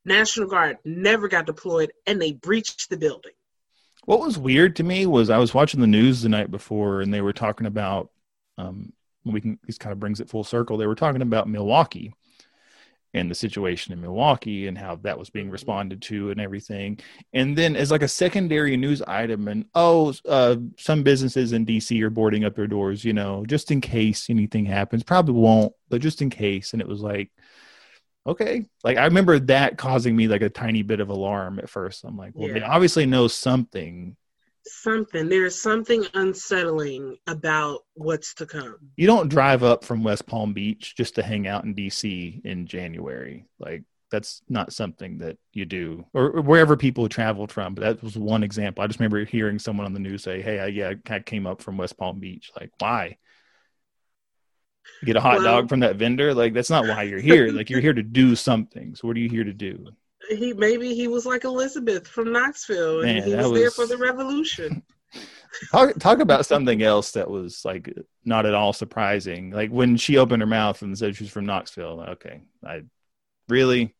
National 0.06 0.48
Guard 0.48 0.78
never 0.86 1.28
got 1.28 1.46
deployed 1.46 1.92
and 2.06 2.22
they 2.22 2.34
breached 2.34 2.90
the 2.90 2.98
building. 2.98 3.34
What 4.08 4.22
was 4.22 4.38
weird 4.38 4.78
to 4.78 4.84
me 4.84 5.06
was 5.06 5.30
I 5.30 5.38
was 5.38 5.54
watching 5.54 5.82
the 5.82 5.86
news 5.86 6.22
the 6.22 6.30
night 6.30 6.50
before, 6.50 7.02
and 7.02 7.14
they 7.14 7.20
were 7.20 7.34
talking 7.34 7.68
about. 7.68 8.10
Um, 8.58 8.94
we 9.26 9.42
can 9.42 9.60
this 9.68 9.78
kind 9.78 9.92
of 9.92 10.00
brings 10.00 10.22
it 10.22 10.30
full 10.30 10.46
circle. 10.46 10.78
They 10.78 10.88
were 10.88 10.96
talking 10.96 11.22
about 11.22 11.50
Milwaukee 11.50 12.14
and 13.14 13.30
the 13.30 13.36
situation 13.36 13.92
in 13.92 14.00
Milwaukee 14.00 14.68
and 14.68 14.78
how 14.78 14.96
that 14.98 15.20
was 15.20 15.30
being 15.30 15.50
responded 15.50 16.02
to 16.04 16.32
and 16.32 16.40
everything. 16.40 17.02
And 17.34 17.58
then 17.58 17.76
as 17.76 17.92
like 17.92 18.02
a 18.02 18.08
secondary 18.08 18.78
news 18.78 19.02
item, 19.02 19.50
and 19.50 19.66
oh, 19.76 20.14
uh, 20.26 20.56
some 20.78 21.04
businesses 21.04 21.52
in 21.52 21.66
DC 21.66 22.02
are 22.02 22.10
boarding 22.10 22.46
up 22.46 22.56
their 22.56 22.66
doors, 22.66 23.04
you 23.04 23.12
know, 23.12 23.46
just 23.46 23.72
in 23.72 23.82
case 23.82 24.30
anything 24.30 24.66
happens. 24.66 25.04
Probably 25.04 25.34
won't, 25.34 25.74
but 25.90 26.00
just 26.00 26.22
in 26.22 26.30
case. 26.30 26.72
And 26.72 26.82
it 26.82 26.88
was 26.88 27.02
like, 27.02 27.30
okay, 28.28 28.66
like 28.84 28.98
I 28.98 29.06
remember 29.06 29.40
that 29.40 29.78
causing 29.78 30.16
me 30.16 30.28
like 30.28 30.42
a 30.42 30.50
tiny 30.50 30.84
bit 30.84 31.00
of 31.00 31.10
alarm 31.10 31.60
at 31.60 31.70
first. 31.70 32.04
I'm 32.04 32.18
like, 32.18 32.34
well, 32.36 32.54
they 32.54 32.62
obviously 32.62 33.06
know 33.06 33.28
something. 33.28 34.16
Something, 34.70 35.30
there's 35.30 35.62
something 35.62 36.06
unsettling 36.14 37.18
about 37.26 37.86
what's 37.94 38.34
to 38.36 38.46
come. 38.46 38.76
You 38.98 39.08
don't 39.08 39.30
drive 39.30 39.64
up 39.64 39.86
from 39.86 40.04
West 40.04 40.28
Palm 40.28 40.54
Beach 40.54 40.94
just 40.96 41.16
to 41.16 41.24
hang 41.24 41.48
out 41.48 41.64
in 41.64 41.74
DC 41.74 42.44
in 42.44 42.68
January. 42.68 43.46
Like 43.60 43.84
that's 44.12 44.42
not 44.50 44.74
something 44.74 45.20
that 45.20 45.38
you 45.54 45.66
do, 45.66 46.06
or, 46.14 46.32
or 46.32 46.42
wherever 46.42 46.76
people 46.76 47.08
traveled 47.08 47.52
from. 47.52 47.76
But 47.76 47.82
that 47.82 48.04
was 48.04 48.18
one 48.18 48.44
example. 48.44 48.84
I 48.84 48.88
just 48.88 49.00
remember 49.00 49.24
hearing 49.24 49.60
someone 49.60 49.86
on 49.86 49.94
the 49.94 50.00
news 50.00 50.24
say, 50.24 50.42
"Hey, 50.42 50.60
I, 50.60 50.68
yeah, 50.68 50.94
I 51.10 51.20
came 51.20 51.48
up 51.48 51.62
from 51.62 51.78
West 51.78 51.98
Palm 51.98 52.20
Beach." 52.20 52.52
Like, 52.60 52.72
why? 52.80 53.18
Get 55.06 55.16
a 55.16 55.22
hot 55.22 55.36
Well- 55.38 55.44
dog 55.44 55.70
from 55.70 55.82
that 55.82 55.96
vendor? 55.96 56.34
Like, 56.34 56.54
that's 56.54 56.70
not 56.70 56.88
why 56.88 57.04
you're 57.04 57.20
here. 57.20 57.52
like, 57.52 57.70
you're 57.70 57.82
here 57.82 57.94
to 57.94 58.04
do 58.04 58.36
something. 58.36 58.96
So, 58.96 59.08
what 59.08 59.16
are 59.18 59.20
you 59.20 59.30
here 59.30 59.44
to 59.44 59.54
do? 59.54 59.88
He 60.30 60.54
maybe 60.54 60.94
he 60.94 61.08
was 61.08 61.26
like 61.26 61.46
Elizabeth 61.46 62.08
from 62.08 62.34
Knoxville 62.34 63.02
and 63.02 63.20
Man, 63.20 63.24
he 63.24 63.32
that 63.32 63.50
was, 63.50 63.60
there 63.60 63.72
for 63.72 63.86
the 63.86 63.98
revolution. 63.98 64.84
Talk 65.72 65.98
talk 66.00 66.20
about 66.20 66.46
something 66.46 66.84
else 66.84 67.12
that 67.12 67.30
was 67.32 67.64
like 67.64 67.94
not 68.26 68.46
at 68.46 68.54
all 68.54 68.74
surprising. 68.74 69.52
Like 69.52 69.72
when 69.72 69.96
she 69.96 70.18
opened 70.18 70.42
her 70.42 70.48
mouth 70.48 70.82
and 70.82 70.98
said 70.98 71.16
she 71.16 71.24
was 71.24 71.32
from 71.32 71.46
Knoxville. 71.46 72.02
Okay, 72.10 72.42
I 72.66 72.82
really 73.48 73.96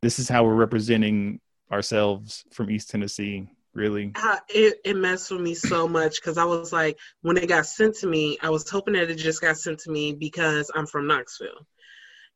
this 0.00 0.20
is 0.20 0.28
how 0.28 0.44
we're 0.44 0.54
representing 0.54 1.40
ourselves 1.72 2.44
from 2.52 2.70
East 2.70 2.90
Tennessee. 2.90 3.48
Really, 3.74 4.10
Uh, 4.16 4.36
it, 4.48 4.78
it 4.84 4.96
messed 4.96 5.30
with 5.30 5.40
me 5.40 5.54
so 5.54 5.86
much 5.86 6.20
because 6.20 6.38
I 6.38 6.44
was 6.44 6.72
like, 6.72 6.98
when 7.22 7.36
it 7.36 7.48
got 7.48 7.66
sent 7.66 7.94
to 7.98 8.06
me, 8.08 8.36
I 8.42 8.50
was 8.50 8.68
hoping 8.68 8.94
that 8.94 9.10
it 9.10 9.14
just 9.14 9.40
got 9.40 9.58
sent 9.58 9.78
to 9.80 9.90
me 9.92 10.12
because 10.12 10.70
I'm 10.74 10.86
from 10.86 11.06
Knoxville, 11.06 11.66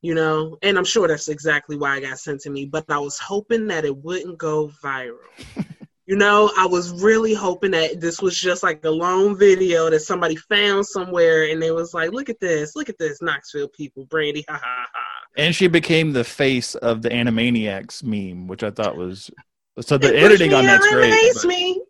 you 0.01 0.15
know, 0.15 0.57
and 0.61 0.77
I'm 0.77 0.85
sure 0.85 1.07
that's 1.09 1.27
exactly 1.27 1.75
why 1.75 1.97
it 1.97 2.01
got 2.01 2.19
sent 2.19 2.41
to 2.41 2.49
me. 2.49 2.65
But 2.65 2.85
I 2.89 2.99
was 2.99 3.19
hoping 3.19 3.67
that 3.67 3.83
it 3.83 3.97
wouldn't 3.97 4.37
go 4.37 4.71
viral. 4.81 5.17
You 6.07 6.15
know, 6.15 6.51
I 6.55 6.67
was 6.67 7.01
really 7.01 7.33
hoping 7.33 7.71
that 7.71 7.99
this 7.99 8.21
was 8.21 8.39
just 8.39 8.61
like 8.61 8.85
a 8.85 8.91
long 8.91 9.35
video 9.35 9.89
that 9.89 10.01
somebody 10.01 10.35
found 10.35 10.85
somewhere 10.85 11.49
and 11.49 11.59
they 11.59 11.71
was 11.71 11.95
like, 11.95 12.11
look 12.11 12.29
at 12.29 12.39
this, 12.39 12.75
look 12.75 12.89
at 12.89 12.99
this, 12.99 13.23
Knoxville 13.23 13.69
people, 13.69 14.05
Brandi, 14.05 14.43
ha 14.47 14.53
ha 14.63 14.85
ha. 14.93 15.05
And 15.35 15.55
she 15.55 15.65
became 15.65 16.13
the 16.13 16.23
face 16.23 16.75
of 16.75 17.01
the 17.01 17.09
Animaniacs 17.09 18.03
meme, 18.03 18.45
which 18.45 18.61
I 18.61 18.69
thought 18.69 18.97
was 18.97 19.31
so 19.81 19.97
the 19.97 20.15
It 20.15 20.23
editing 20.23 20.53
on 20.53 20.65
that's 20.65 20.87
great. 20.89 21.45
me, 21.45 21.81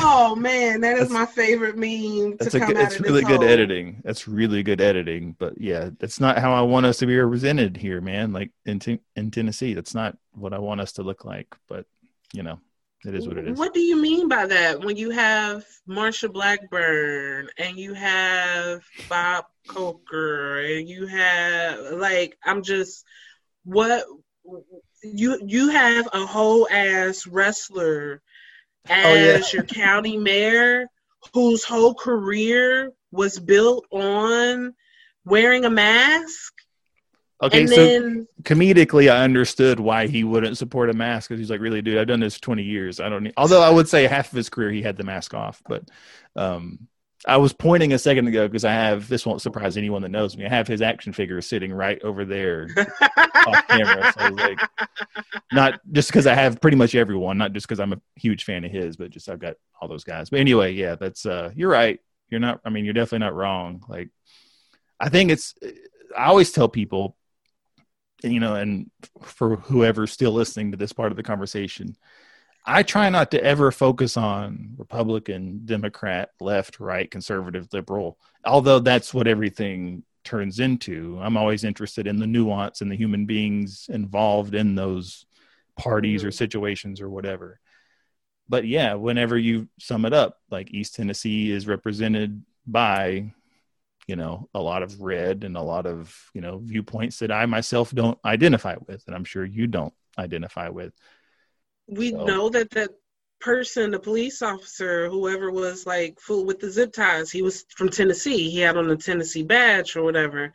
Oh 0.00 0.36
man, 0.36 0.80
that 0.82 0.98
is 0.98 1.10
my 1.10 1.26
favorite 1.26 1.76
meme 1.76 2.36
to 2.38 2.44
That's 2.44 2.54
a 2.54 2.60
good, 2.60 2.76
it's 2.76 3.00
really 3.00 3.22
good 3.22 3.40
hole. 3.40 3.48
editing. 3.48 4.00
That's 4.04 4.28
really 4.28 4.62
good 4.62 4.80
editing. 4.80 5.34
But 5.38 5.60
yeah, 5.60 5.90
that's 5.98 6.20
not 6.20 6.38
how 6.38 6.52
I 6.52 6.60
want 6.60 6.86
us 6.86 6.98
to 6.98 7.06
be 7.06 7.16
represented 7.18 7.76
here, 7.76 8.00
man. 8.00 8.32
Like 8.32 8.50
in 8.66 8.78
Ten- 8.78 9.00
in 9.16 9.30
Tennessee, 9.30 9.74
that's 9.74 9.94
not 9.94 10.16
what 10.34 10.52
I 10.52 10.58
want 10.58 10.80
us 10.80 10.92
to 10.92 11.02
look 11.02 11.24
like. 11.24 11.52
But 11.66 11.86
you 12.32 12.42
know, 12.44 12.60
it 13.04 13.14
is 13.14 13.26
what 13.26 13.38
it 13.38 13.48
is. 13.48 13.58
What 13.58 13.74
do 13.74 13.80
you 13.80 13.96
mean 14.00 14.28
by 14.28 14.46
that? 14.46 14.84
When 14.84 14.96
you 14.96 15.10
have 15.10 15.64
Marsha 15.88 16.32
Blackburn 16.32 17.48
and 17.58 17.76
you 17.76 17.94
have 17.94 18.84
Bob 19.08 19.46
Corker 19.66 20.60
and 20.60 20.88
you 20.88 21.06
have 21.06 21.78
like 21.94 22.38
I'm 22.44 22.62
just 22.62 23.04
what 23.64 24.04
you 25.02 25.40
you 25.44 25.68
have 25.68 26.08
a 26.12 26.26
whole 26.26 26.68
ass 26.70 27.26
wrestler 27.26 28.22
as 28.88 29.06
Oh, 29.06 29.14
yeah. 29.14 29.40
your 29.52 29.64
county 29.64 30.16
mayor 30.16 30.86
whose 31.34 31.64
whole 31.64 31.94
career 31.94 32.92
was 33.10 33.38
built 33.38 33.86
on 33.90 34.74
wearing 35.24 35.64
a 35.64 35.70
mask 35.70 36.54
Okay, 37.40 37.60
and 37.60 37.68
so 37.68 37.86
then 37.86 38.26
comedically, 38.42 39.10
I 39.10 39.22
understood 39.22 39.78
why 39.78 40.08
he 40.08 40.24
wouldn't 40.24 40.58
support 40.58 40.90
a 40.90 40.92
mask 40.92 41.28
because 41.28 41.38
he's 41.38 41.50
like, 41.50 41.60
really, 41.60 41.80
dude, 41.80 41.98
I've 41.98 42.08
done 42.08 42.18
this 42.18 42.34
for 42.34 42.40
20 42.42 42.64
years. 42.64 42.98
I 42.98 43.08
don't 43.08 43.22
need. 43.22 43.34
Although 43.36 43.62
I 43.62 43.70
would 43.70 43.88
say 43.88 44.08
half 44.08 44.32
of 44.32 44.36
his 44.36 44.48
career 44.48 44.72
he 44.72 44.82
had 44.82 44.96
the 44.96 45.04
mask 45.04 45.34
off, 45.34 45.62
but 45.68 45.84
um, 46.34 46.87
I 47.26 47.36
was 47.36 47.52
pointing 47.52 47.92
a 47.92 47.98
second 47.98 48.28
ago 48.28 48.46
because 48.46 48.64
I 48.64 48.72
have 48.72 49.08
this 49.08 49.26
won't 49.26 49.42
surprise 49.42 49.76
anyone 49.76 50.02
that 50.02 50.10
knows 50.10 50.36
me. 50.36 50.46
I 50.46 50.48
have 50.48 50.68
his 50.68 50.80
action 50.80 51.12
figure 51.12 51.40
sitting 51.40 51.72
right 51.72 52.00
over 52.02 52.24
there 52.24 52.68
off 53.46 53.66
camera. 53.68 54.12
So 54.12 54.20
I 54.20 54.30
was 54.30 54.40
like, 54.40 54.60
not 55.52 55.80
just 55.90 56.08
because 56.08 56.26
I 56.26 56.34
have 56.34 56.60
pretty 56.60 56.76
much 56.76 56.94
everyone, 56.94 57.38
not 57.38 57.52
just 57.52 57.66
because 57.66 57.80
I'm 57.80 57.92
a 57.92 58.00
huge 58.14 58.44
fan 58.44 58.64
of 58.64 58.70
his, 58.70 58.96
but 58.96 59.10
just 59.10 59.28
I've 59.28 59.40
got 59.40 59.56
all 59.80 59.88
those 59.88 60.04
guys. 60.04 60.30
But 60.30 60.40
anyway, 60.40 60.74
yeah, 60.74 60.94
that's 60.94 61.26
uh, 61.26 61.50
you're 61.56 61.70
right. 61.70 61.98
You're 62.30 62.40
not. 62.40 62.60
I 62.64 62.70
mean, 62.70 62.84
you're 62.84 62.94
definitely 62.94 63.26
not 63.26 63.34
wrong. 63.34 63.82
Like, 63.88 64.10
I 65.00 65.08
think 65.08 65.30
it's. 65.30 65.54
I 66.16 66.26
always 66.26 66.52
tell 66.52 66.68
people 66.68 67.16
you 68.22 68.40
know, 68.40 68.54
and 68.54 68.90
for 69.22 69.56
whoever's 69.56 70.12
still 70.12 70.32
listening 70.32 70.72
to 70.72 70.76
this 70.76 70.92
part 70.92 71.12
of 71.12 71.16
the 71.16 71.22
conversation, 71.22 71.96
I 72.64 72.82
try 72.82 73.08
not 73.08 73.30
to 73.30 73.42
ever 73.42 73.70
focus 73.72 74.16
on 74.16 74.74
Republican, 74.76 75.62
Democrat, 75.64 76.30
left, 76.40 76.80
right, 76.80 77.10
conservative, 77.10 77.68
liberal, 77.72 78.18
although 78.44 78.78
that's 78.78 79.14
what 79.14 79.26
everything 79.26 80.04
turns 80.24 80.60
into. 80.60 81.18
I'm 81.22 81.36
always 81.36 81.64
interested 81.64 82.06
in 82.06 82.18
the 82.18 82.26
nuance 82.26 82.80
and 82.82 82.90
the 82.90 82.96
human 82.96 83.24
beings 83.24 83.86
involved 83.88 84.54
in 84.54 84.74
those 84.74 85.24
parties 85.78 86.24
or 86.24 86.28
mm-hmm. 86.28 86.34
situations 86.34 87.00
or 87.00 87.08
whatever. 87.08 87.60
But 88.48 88.66
yeah, 88.66 88.94
whenever 88.94 89.38
you 89.38 89.68
sum 89.78 90.04
it 90.04 90.12
up, 90.12 90.38
like 90.50 90.72
East 90.72 90.94
Tennessee 90.94 91.50
is 91.50 91.66
represented 91.66 92.42
by 92.66 93.32
you 94.06 94.16
know 94.16 94.48
a 94.54 94.60
lot 94.60 94.82
of 94.82 95.00
red 95.00 95.44
and 95.44 95.56
a 95.56 95.62
lot 95.62 95.86
of 95.86 96.16
you 96.34 96.40
know 96.40 96.58
viewpoints 96.58 97.18
that 97.18 97.30
i 97.30 97.46
myself 97.46 97.92
don't 97.92 98.18
identify 98.24 98.74
with 98.86 99.02
and 99.06 99.14
i'm 99.14 99.24
sure 99.24 99.44
you 99.44 99.66
don't 99.66 99.92
identify 100.18 100.68
with 100.68 100.92
we 101.88 102.12
So- 102.12 102.24
know 102.24 102.48
that 102.50 102.70
that 102.70 102.90
person, 103.40 103.92
the 103.92 103.98
police 104.00 104.42
officer, 104.42 105.08
whoever 105.08 105.50
was 105.50 105.86
like 105.86 106.18
full 106.20 106.44
with 106.44 106.58
the 106.60 106.70
zip 106.70 106.92
ties, 106.92 107.30
he 107.30 107.42
was 107.42 107.64
from 107.76 107.88
Tennessee. 107.88 108.50
He 108.50 108.60
had 108.60 108.76
on 108.76 108.88
the 108.88 108.96
Tennessee 108.96 109.42
badge 109.44 109.96
or 109.96 110.02
whatever, 110.02 110.52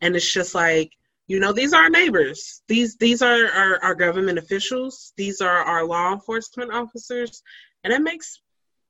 and 0.00 0.14
it's 0.16 0.32
just 0.32 0.54
like 0.54 0.92
you 1.28 1.40
know 1.40 1.52
these 1.52 1.72
are 1.72 1.84
our 1.84 1.90
neighbors. 1.90 2.62
These 2.68 2.96
these 2.96 3.20
are 3.22 3.46
our, 3.48 3.82
our 3.82 3.94
government 3.94 4.38
officials. 4.38 5.12
These 5.16 5.40
are 5.40 5.58
our 5.58 5.84
law 5.84 6.12
enforcement 6.12 6.72
officers, 6.72 7.42
and 7.82 7.92
it 7.92 8.00
makes 8.00 8.40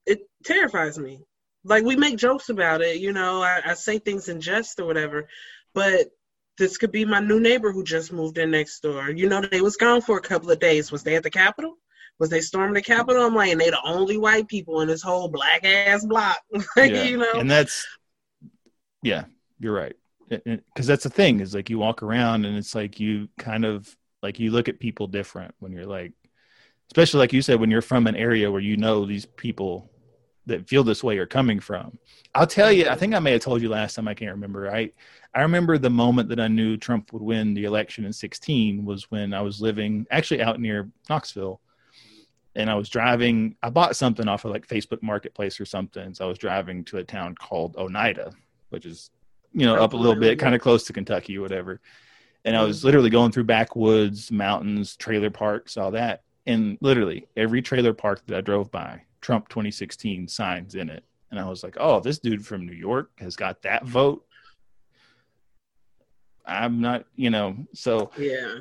it 0.07 0.21
terrifies 0.45 0.99
me. 0.99 1.21
Like 1.65 1.85
we 1.85 1.97
make 1.97 2.17
jokes 2.17 2.49
about 2.49 2.83
it, 2.83 2.99
you 2.99 3.13
know. 3.13 3.43
I, 3.43 3.61
I 3.65 3.75
say 3.75 3.99
things 3.99 4.29
in 4.29 4.41
jest 4.41 4.79
or 4.81 4.87
whatever, 4.87 5.29
but 5.73 6.09
this 6.59 6.79
could 6.79 6.93
be 6.93 7.05
my 7.05 7.21
new 7.21 7.39
neighbor 7.41 7.71
who 7.73 7.85
just 7.85 8.13
moved 8.13 8.39
in 8.39 8.51
next 8.51 8.81
door. 8.81 9.11
You 9.11 9.29
know, 9.29 9.41
they 9.41 9.61
was 9.61 9.77
gone 9.77 10.01
for 10.01 10.17
a 10.17 10.23
couple 10.23 10.51
of 10.51 10.59
days. 10.59 10.91
Was 10.93 11.03
they 11.03 11.17
at 11.17 11.23
the 11.23 11.31
Capitol? 11.31 11.77
Was 12.19 12.31
they 12.31 12.41
storming 12.41 12.75
the 12.75 12.83
Capitol? 12.83 13.27
I'm 13.27 13.35
like, 13.35 13.53
and 13.53 13.61
they 13.61 13.71
the 13.71 13.81
only 13.85 14.17
white 14.17 14.49
people 14.49 14.81
in 14.81 14.89
this 14.89 15.03
whole 15.03 15.29
black 15.29 15.65
ass 15.65 16.05
block. 16.05 16.39
like, 16.77 16.93
yeah. 16.93 17.03
you 17.03 17.19
know, 17.19 17.33
and 17.35 17.51
that's 17.51 17.87
yeah 19.03 19.25
you're 19.59 19.75
right 19.75 19.97
because 20.29 20.87
that's 20.87 21.05
the 21.05 21.11
thing 21.11 21.41
is 21.41 21.55
like 21.55 21.71
you 21.71 21.79
walk 21.79 22.03
around 22.03 22.45
and 22.45 22.57
it's 22.57 22.75
like 22.75 22.99
you 22.99 23.29
kind 23.39 23.65
of 23.65 23.95
like 24.23 24.41
you 24.41 24.51
look 24.51 24.69
at 24.69 24.81
people 24.81 25.07
different 25.07 25.55
when 25.61 25.73
you're 25.73 25.87
like 25.87 26.13
especially 26.91 27.19
like 27.19 27.33
you 27.33 27.43
said 27.43 27.61
when 27.61 27.71
you're 27.71 27.83
from 27.83 28.07
an 28.07 28.17
area 28.17 28.51
where 28.51 28.61
you 28.61 28.77
know 28.77 29.07
these 29.07 29.25
people 29.25 29.91
that 30.47 30.69
feel 30.69 30.83
this 30.83 31.05
way 31.05 31.19
are 31.19 31.27
coming 31.27 31.61
from 31.61 31.97
i'll 32.35 32.47
tell 32.47 32.73
you 32.73 32.89
i 32.89 32.97
think 32.97 33.15
i 33.15 33.19
may 33.19 33.33
have 33.33 33.41
told 33.41 33.63
you 33.63 33.69
last 33.69 33.95
time 33.95 34.09
i 34.09 34.15
can't 34.15 34.33
remember 34.33 34.69
i 34.73 34.91
i 35.35 35.43
remember 35.43 35.79
the 35.79 35.91
moment 35.91 36.29
that 36.29 36.41
i 36.41 36.49
knew 36.49 36.77
trump 36.77 37.13
would 37.13 37.23
win 37.23 37.55
the 37.55 37.65
election 37.65 38.05
in 38.05 38.13
16 38.13 38.85
was 38.85 39.09
when 39.11 39.33
i 39.33 39.41
was 39.41 39.61
living 39.61 40.07
actually 40.11 40.43
out 40.43 40.61
near 40.61 40.91
knoxville 41.09 41.61
and 42.57 42.69
i 42.69 42.75
was 42.75 42.89
driving 42.89 43.55
i 43.63 43.71
bought 43.71 43.95
something 43.95 44.27
off 44.27 44.45
of 44.45 44.51
like 44.51 44.67
facebook 44.67 45.03
marketplace 45.03 45.61
or 45.61 45.65
something 45.65 46.13
so 46.13 46.25
i 46.25 46.29
was 46.29 46.39
driving 46.39 46.83
to 46.83 46.99
a 46.99 47.05
town 47.05 47.35
called 47.37 47.77
oneida 47.77 48.33
which 48.71 48.87
is 48.87 49.11
you 49.53 49.65
know 49.65 49.77
up 49.77 49.95
a 49.95 49.97
little 49.97 50.21
bit 50.21 50.39
kind 50.39 50.55
of 50.55 50.61
close 50.61 50.85
to 50.85 50.93
kentucky 50.93 51.39
or 51.39 51.41
whatever. 51.41 51.81
And 52.45 52.57
i 52.57 52.63
was 52.63 52.85
literally 52.85 53.11
going 53.11 53.33
through 53.33 53.45
backwoods 53.45 54.31
mountains 54.31 54.97
trailer 54.97 55.31
parks 55.31 55.77
all 55.77 55.91
that. 55.93 56.23
And 56.47 56.79
literally 56.81 57.27
every 57.37 57.63
trailer 57.63 57.93
park 57.93 58.23
that 58.27 58.37
i 58.37 58.41
drove 58.41 58.71
by 58.71 59.03
trump 59.21 59.49
2016 59.49 60.29
signs 60.29 60.75
in 60.75 60.91
it. 60.91 61.05
And 61.31 61.41
i 61.41 61.49
was 61.49 61.63
like 61.63 61.77
oh 61.81 62.01
this 62.01 62.19
dude 62.19 62.47
from 62.47 62.67
new 62.67 62.75
york 62.75 63.11
has 63.19 63.35
got 63.37 63.63
that 63.63 63.85
vote. 63.85 64.25
I'm 66.45 66.81
not 66.81 67.07
you 67.17 67.31
know 67.31 67.57
so 67.73 68.11
yeah. 68.19 68.59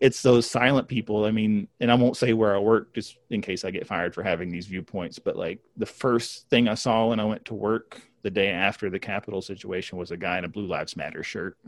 It's 0.00 0.22
those 0.22 0.50
silent 0.50 0.88
people. 0.88 1.26
I 1.26 1.30
mean, 1.30 1.68
and 1.78 1.90
I 1.92 1.94
won't 1.94 2.16
say 2.16 2.32
where 2.32 2.56
I 2.56 2.58
work 2.58 2.94
just 2.94 3.16
in 3.28 3.42
case 3.42 3.64
I 3.64 3.70
get 3.70 3.86
fired 3.86 4.14
for 4.14 4.22
having 4.22 4.50
these 4.50 4.66
viewpoints, 4.66 5.18
but 5.18 5.36
like 5.36 5.60
the 5.76 5.86
first 5.86 6.48
thing 6.48 6.68
I 6.68 6.74
saw 6.74 7.08
when 7.08 7.20
I 7.20 7.24
went 7.24 7.44
to 7.46 7.54
work 7.54 8.00
the 8.22 8.30
day 8.30 8.48
after 8.48 8.88
the 8.88 8.98
Capitol 8.98 9.42
situation 9.42 9.98
was 9.98 10.10
a 10.10 10.16
guy 10.16 10.38
in 10.38 10.44
a 10.44 10.48
Blue 10.48 10.66
Lives 10.66 10.96
Matter 10.96 11.22
shirt. 11.22 11.58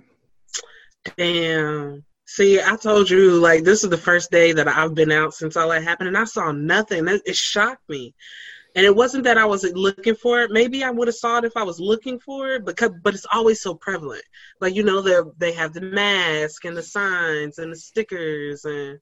Damn. 1.16 2.05
See, 2.25 2.61
I 2.61 2.77
told 2.77 3.11
you, 3.11 3.33
like, 3.33 3.64
this 3.64 3.85
is 3.85 3.90
the 3.90 3.99
first 3.99 4.31
day 4.31 4.53
that 4.53 4.68
I've 4.68 4.95
been 4.95 5.12
out 5.12 5.35
since 5.35 5.57
all 5.57 5.68
that 5.68 5.83
happened, 5.83 6.09
and 6.09 6.16
I 6.16 6.25
saw 6.25 6.53
nothing. 6.53 7.09
It, 7.09 7.23
it 7.27 7.37
shocked 7.37 7.87
me. 7.88 8.14
And 8.75 8.87
it 8.87 8.95
wasn't 8.97 9.25
that 9.25 9.39
I 9.39 9.45
wasn't 9.45 9.77
looking 9.77 10.15
for 10.15 10.41
it. 10.43 10.51
Maybe 10.51 10.83
I 10.83 10.91
would 10.91 11.09
have 11.09 11.15
saw 11.15 11.39
it 11.39 11.45
if 11.45 11.57
I 11.57 11.63
was 11.63 11.79
looking 11.81 12.19
for 12.19 12.55
it, 12.55 12.65
because 12.65 12.91
but 13.03 13.15
it's 13.15 13.27
always 13.33 13.61
so 13.61 13.75
prevalent. 13.75 14.25
Like 14.61 14.75
you 14.75 14.83
know, 14.83 15.03
they 15.03 15.19
they 15.39 15.53
have 15.53 15.73
the 15.75 15.83
mask 15.83 16.65
and 16.65 16.77
the 16.77 16.83
signs 16.83 17.59
and 17.59 17.73
the 17.73 17.77
stickers 17.77 18.65
and 18.65 18.99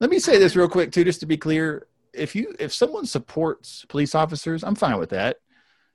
Let 0.00 0.10
me 0.10 0.18
say 0.18 0.38
this 0.38 0.56
real 0.56 0.68
quick 0.68 0.92
too, 0.92 1.04
just 1.04 1.20
to 1.20 1.26
be 1.26 1.36
clear. 1.36 1.86
If 2.12 2.34
you 2.34 2.54
if 2.58 2.72
someone 2.72 3.06
supports 3.06 3.84
police 3.88 4.14
officers, 4.14 4.62
I'm 4.64 4.74
fine 4.74 4.98
with 4.98 5.10
that. 5.10 5.38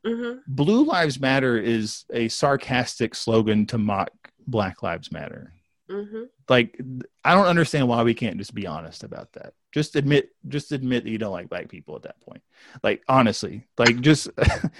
hmm 0.05 0.39
Blue 0.47 0.85
Lives 0.85 1.19
Matter 1.19 1.57
is 1.57 2.05
a 2.11 2.27
sarcastic 2.29 3.15
slogan 3.15 3.65
to 3.67 3.77
mock 3.77 4.11
Black 4.47 4.81
Lives 4.81 5.11
Matter. 5.11 5.53
Hmm 5.89 6.23
like 6.49 6.79
i 7.23 7.33
don't 7.33 7.47
understand 7.47 7.87
why 7.87 8.03
we 8.03 8.13
can't 8.13 8.37
just 8.37 8.53
be 8.53 8.67
honest 8.67 9.03
about 9.03 9.31
that. 9.33 9.53
Just 9.73 9.95
admit 9.95 10.29
just 10.47 10.71
admit 10.71 11.03
that 11.03 11.09
you 11.09 11.17
don't 11.17 11.31
like 11.31 11.49
black 11.49 11.67
people 11.69 11.95
at 11.95 12.03
that 12.03 12.19
point. 12.21 12.41
Like 12.83 13.03
honestly 13.07 13.67
like 13.77 13.99
just 14.01 14.29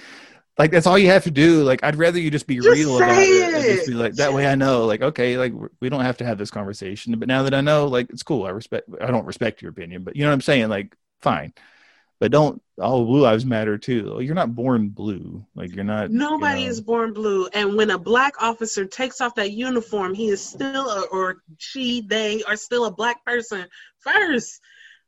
like 0.58 0.70
that's 0.70 0.86
all 0.86 0.98
you 0.98 1.08
have 1.08 1.24
to 1.24 1.30
do. 1.30 1.62
Like 1.62 1.84
i'd 1.84 1.96
rather 1.96 2.18
you 2.18 2.30
just 2.30 2.46
be 2.46 2.60
Just 2.60 2.68
real 2.70 2.96
about 2.98 3.22
say 3.22 3.28
it 3.28 3.68
just 3.68 3.86
be 3.86 3.94
like 3.94 4.14
that 4.16 4.32
way 4.32 4.46
i 4.46 4.54
know 4.54 4.86
like 4.86 5.02
okay 5.02 5.36
like 5.36 5.52
we 5.80 5.88
don't 5.88 6.00
have 6.00 6.16
to 6.18 6.24
have 6.24 6.38
this 6.38 6.50
conversation 6.50 7.18
but 7.18 7.28
now 7.28 7.42
that 7.42 7.54
i 7.54 7.60
know 7.60 7.86
like 7.86 8.08
it's 8.10 8.22
cool. 8.22 8.44
I 8.46 8.50
respect 8.50 8.88
i 9.00 9.06
don't 9.06 9.26
respect 9.26 9.62
your 9.62 9.70
opinion 9.70 10.04
but 10.04 10.16
you 10.16 10.22
know 10.22 10.30
what 10.30 10.34
i'm 10.34 10.40
saying? 10.40 10.68
Like 10.68 10.96
fine. 11.20 11.52
But 12.20 12.32
don't 12.32 12.62
all 12.80 13.04
blue 13.04 13.20
lives 13.20 13.44
matter 13.44 13.76
too 13.76 14.18
you're 14.20 14.34
not 14.34 14.54
born 14.54 14.88
blue 14.88 15.44
like 15.54 15.74
you're 15.74 15.84
not 15.84 16.10
Nobody 16.10 16.60
you 16.60 16.66
know, 16.66 16.70
is 16.70 16.80
born 16.80 17.12
blue, 17.12 17.48
and 17.52 17.76
when 17.76 17.90
a 17.90 17.98
black 17.98 18.40
officer 18.40 18.84
takes 18.84 19.20
off 19.20 19.34
that 19.36 19.52
uniform, 19.52 20.14
he 20.14 20.28
is 20.28 20.44
still, 20.44 20.88
a, 20.88 21.02
or 21.12 21.42
she, 21.56 22.00
they 22.00 22.42
are 22.44 22.56
still 22.56 22.86
a 22.86 22.90
black 22.90 23.24
person 23.24 23.66
first. 24.00 24.60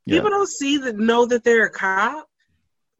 Yeah. 0.06 0.16
People 0.16 0.30
don't 0.30 0.48
see 0.48 0.78
that, 0.78 0.96
know 0.96 1.26
that 1.26 1.44
they're 1.44 1.66
a 1.66 1.70
cop. 1.70 2.26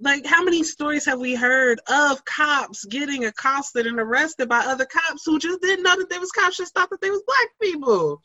Like, 0.01 0.25
how 0.25 0.43
many 0.43 0.63
stories 0.63 1.05
have 1.07 1.21
we 1.21 1.35
heard 1.35 1.81
of 1.89 2.25
cops 2.25 2.85
getting 2.87 3.27
accosted 3.27 3.87
and 3.87 4.01
arrested 4.01 4.49
by 4.49 4.61
other 4.61 4.87
cops 4.87 5.25
who 5.27 5.39
just 5.39 5.61
didn't 5.61 5.85
know 5.85 5.97
that 5.97 6.09
they 6.09 6.19
was 6.19 6.31
cops, 6.31 6.57
just 6.57 6.75
thought 6.75 6.91
that 6.91 7.01
they 7.01 7.11
was 7.11 7.23
black 7.27 7.49
people? 7.61 8.23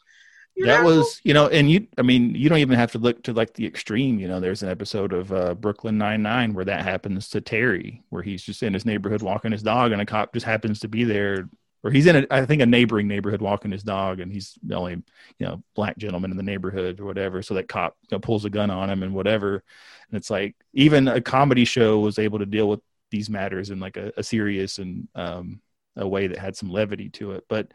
You 0.55 0.67
that 0.67 0.83
know? 0.83 0.97
was 0.97 1.19
you 1.23 1.33
know 1.33 1.47
and 1.47 1.69
you 1.69 1.87
i 1.97 2.01
mean 2.01 2.33
you 2.33 2.47
don't 2.47 2.59
even 2.59 2.77
have 2.77 2.93
to 2.93 2.97
look 2.97 3.23
to 3.23 3.33
like 3.33 3.53
the 3.55 3.65
extreme 3.65 4.19
you 4.19 4.27
know 4.29 4.39
there's 4.39 4.63
an 4.63 4.69
episode 4.69 5.11
of 5.11 5.33
uh, 5.33 5.53
brooklyn 5.53 5.97
99 5.97 6.53
where 6.53 6.63
that 6.63 6.83
happens 6.83 7.27
to 7.29 7.41
terry 7.41 8.03
where 8.07 8.23
he's 8.23 8.41
just 8.41 8.63
in 8.63 8.73
his 8.73 8.85
neighborhood 8.85 9.21
walking 9.21 9.51
his 9.51 9.63
dog 9.63 9.91
and 9.91 10.01
a 10.01 10.05
cop 10.05 10.33
just 10.33 10.45
happens 10.45 10.79
to 10.79 10.87
be 10.87 11.03
there 11.03 11.49
or 11.83 11.91
he's 11.91 12.07
in 12.07 12.15
a, 12.15 12.27
i 12.31 12.45
think 12.45 12.61
a 12.61 12.65
neighboring 12.65 13.05
neighborhood 13.05 13.41
walking 13.41 13.69
his 13.69 13.83
dog 13.83 14.21
and 14.21 14.31
he's 14.31 14.57
the 14.63 14.75
only 14.75 15.03
you 15.39 15.45
know 15.45 15.63
black 15.75 15.97
gentleman 15.97 16.31
in 16.31 16.37
the 16.37 16.43
neighborhood 16.43 16.99
or 16.99 17.05
whatever. 17.05 17.41
So 17.41 17.53
that 17.55 17.67
cop 17.67 17.95
you 18.09 18.15
know, 18.15 18.19
pulls 18.19 18.45
a 18.45 18.49
gun 18.49 18.69
on 18.69 18.89
him 18.89 19.03
and 19.03 19.13
whatever. 19.13 19.63
And 20.09 20.17
it's 20.17 20.29
like 20.29 20.55
even 20.73 21.07
a 21.07 21.21
comedy 21.21 21.65
show 21.65 21.99
was 21.99 22.19
able 22.19 22.39
to 22.39 22.45
deal 22.45 22.69
with 22.69 22.81
these 23.11 23.29
matters 23.29 23.69
in 23.69 23.79
like 23.79 23.97
a, 23.97 24.11
a 24.17 24.23
serious 24.23 24.77
and 24.77 25.07
um, 25.15 25.61
a 25.95 26.07
way 26.07 26.27
that 26.27 26.37
had 26.37 26.55
some 26.55 26.69
levity 26.69 27.09
to 27.09 27.31
it. 27.31 27.45
But 27.49 27.71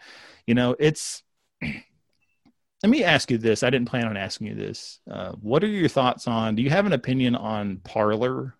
you 0.46 0.54
know 0.54 0.76
it's 0.78 1.22
let 2.82 2.90
me 2.90 3.04
ask 3.04 3.30
you 3.30 3.38
this. 3.38 3.62
I 3.62 3.70
didn't 3.70 3.88
plan 3.88 4.06
on 4.06 4.16
asking 4.16 4.48
you 4.48 4.54
this. 4.54 5.00
Uh, 5.10 5.32
what 5.32 5.62
are 5.62 5.68
your 5.68 5.88
thoughts 5.88 6.26
on? 6.26 6.54
Do 6.54 6.62
you 6.62 6.70
have 6.70 6.86
an 6.86 6.92
opinion 6.92 7.36
on 7.36 7.78
Parler? 7.78 8.54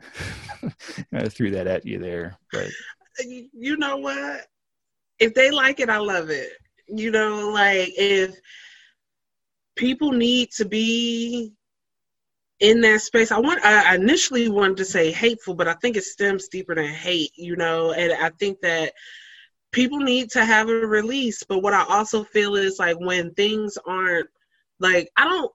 I 1.12 1.28
threw 1.28 1.52
that 1.52 1.68
at 1.68 1.86
you 1.86 1.98
there, 1.98 2.38
but 2.50 2.68
you 3.20 3.76
know 3.76 3.98
what? 3.98 4.46
If 5.20 5.34
they 5.34 5.50
like 5.50 5.78
it, 5.78 5.88
I 5.88 5.98
love 5.98 6.30
it. 6.30 6.50
You 6.88 7.12
know, 7.12 7.50
like 7.50 7.92
if 7.96 8.34
people 9.76 10.10
need 10.10 10.50
to 10.52 10.64
be 10.64 11.52
in 12.58 12.80
that 12.80 13.00
space, 13.00 13.30
I 13.30 13.38
want. 13.38 13.64
I 13.64 13.94
initially 13.94 14.48
wanted 14.48 14.78
to 14.78 14.84
say 14.84 15.12
hateful, 15.12 15.54
but 15.54 15.68
I 15.68 15.74
think 15.74 15.96
it 15.96 16.04
stems 16.04 16.48
deeper 16.48 16.74
than 16.74 16.86
hate. 16.86 17.30
You 17.36 17.54
know, 17.56 17.92
and 17.92 18.12
I 18.12 18.30
think 18.30 18.60
that 18.62 18.92
people 19.72 19.98
need 19.98 20.30
to 20.30 20.44
have 20.44 20.68
a 20.68 20.74
release. 20.74 21.42
But 21.42 21.60
what 21.62 21.74
I 21.74 21.84
also 21.88 22.24
feel 22.24 22.54
is 22.56 22.78
like 22.78 22.98
when 23.00 23.32
things 23.34 23.76
aren't 23.86 24.28
like 24.80 25.08
I 25.16 25.24
don't 25.24 25.50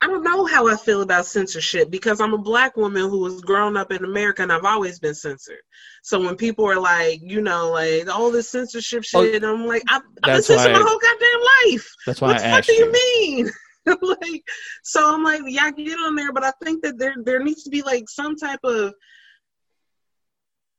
I 0.00 0.06
don't 0.06 0.22
know 0.22 0.46
how 0.46 0.68
I 0.68 0.76
feel 0.76 1.02
about 1.02 1.26
censorship 1.26 1.90
because 1.90 2.20
I'm 2.20 2.32
a 2.32 2.38
black 2.38 2.76
woman 2.76 3.10
who 3.10 3.18
was 3.18 3.40
grown 3.40 3.76
up 3.76 3.90
in 3.90 4.04
America 4.04 4.42
and 4.42 4.52
I've 4.52 4.64
always 4.64 5.00
been 5.00 5.14
censored. 5.14 5.58
So 6.04 6.20
when 6.20 6.36
people 6.36 6.64
are 6.66 6.78
like, 6.78 7.20
you 7.20 7.40
know, 7.40 7.70
like 7.72 8.08
all 8.08 8.30
this 8.30 8.48
censorship 8.48 9.02
Oh, 9.12 9.24
shit, 9.24 9.42
I'm 9.42 9.66
like, 9.66 9.82
I've, 9.88 10.02
I've 10.22 10.34
been 10.34 10.42
censored 10.42 10.72
my 10.72 10.84
whole 10.86 10.98
goddamn 11.00 11.72
life. 11.72 11.92
that's 12.06 12.20
why 12.20 12.28
What 12.28 12.36
I 12.36 12.42
the 12.44 12.48
fuck 12.56 12.64
do 12.64 12.72
you 12.74 12.86
you. 12.86 12.92
mean? 12.92 13.50
like, 14.22 14.42
so 14.84 15.12
I'm 15.14 15.24
like, 15.24 15.40
yeah, 15.46 15.64
I 15.64 15.70
get 15.72 15.98
on 15.98 16.14
there, 16.14 16.32
but 16.32 16.44
I 16.44 16.52
think 16.62 16.82
that 16.84 16.96
there 16.98 17.14
there 17.24 17.42
needs 17.42 17.64
to 17.64 17.70
be 17.70 17.82
like 17.82 18.08
some 18.08 18.36
type 18.36 18.60
of 18.62 18.94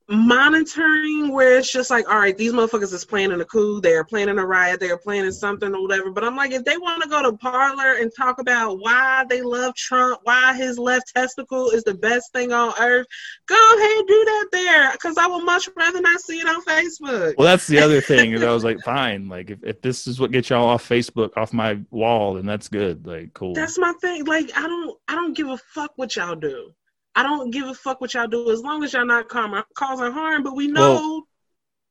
monitoring 0.09 1.31
where 1.31 1.57
it's 1.57 1.71
just 1.71 1.89
like, 1.89 2.09
all 2.09 2.17
right, 2.17 2.37
these 2.37 2.51
motherfuckers 2.51 2.93
is 2.93 3.05
planning 3.05 3.39
a 3.39 3.45
coup, 3.45 3.79
they're 3.79 4.03
planning 4.03 4.39
a 4.39 4.45
riot, 4.45 4.79
they're 4.79 4.97
planning 4.97 5.31
something 5.31 5.73
or 5.73 5.81
whatever. 5.81 6.11
But 6.11 6.23
I'm 6.23 6.35
like, 6.35 6.51
if 6.51 6.65
they 6.65 6.77
want 6.77 7.03
to 7.03 7.09
go 7.09 7.21
to 7.23 7.37
parler 7.37 7.93
and 7.93 8.11
talk 8.15 8.39
about 8.39 8.79
why 8.79 9.25
they 9.29 9.41
love 9.41 9.75
Trump, 9.75 10.21
why 10.23 10.55
his 10.55 10.79
left 10.79 11.13
testicle 11.15 11.69
is 11.69 11.83
the 11.83 11.93
best 11.93 12.33
thing 12.33 12.51
on 12.51 12.73
earth, 12.79 13.07
go 13.45 13.55
ahead 13.55 14.07
do 14.07 14.25
that 14.25 14.47
there, 14.51 14.91
because 14.93 15.17
I 15.17 15.27
would 15.27 15.45
much 15.45 15.69
rather 15.75 16.01
not 16.01 16.19
see 16.21 16.39
it 16.39 16.47
on 16.47 16.63
Facebook. 16.63 17.35
Well, 17.37 17.47
that's 17.47 17.67
the 17.67 17.79
other 17.79 18.01
thing. 18.09 18.33
Is 18.33 18.43
I 18.43 18.51
was 18.51 18.63
like, 18.63 18.79
fine. 18.81 19.29
Like, 19.29 19.51
if, 19.51 19.63
if 19.63 19.81
this 19.81 20.07
is 20.07 20.19
what 20.19 20.31
gets 20.31 20.49
y'all 20.49 20.67
off 20.67 20.87
Facebook, 20.87 21.37
off 21.37 21.53
my 21.53 21.79
wall, 21.91 22.33
then 22.33 22.45
that's 22.45 22.67
good. 22.67 23.05
Like, 23.05 23.33
cool. 23.33 23.53
That's 23.53 23.77
my 23.77 23.93
thing. 24.01 24.25
Like 24.25 24.51
I 24.55 24.67
don't 24.67 24.97
I 25.07 25.15
don't 25.15 25.35
give 25.35 25.49
a 25.49 25.57
fuck 25.57 25.91
what 25.95 26.15
y'all 26.15 26.35
do. 26.35 26.73
I 27.15 27.23
don't 27.23 27.51
give 27.51 27.67
a 27.67 27.73
fuck 27.73 28.01
what 28.01 28.13
y'all 28.13 28.27
do 28.27 28.51
as 28.51 28.61
long 28.61 28.83
as 28.83 28.93
y'all 28.93 29.05
not 29.05 29.27
causing 29.29 30.11
harm. 30.11 30.43
But 30.43 30.55
we 30.55 30.67
know 30.67 31.23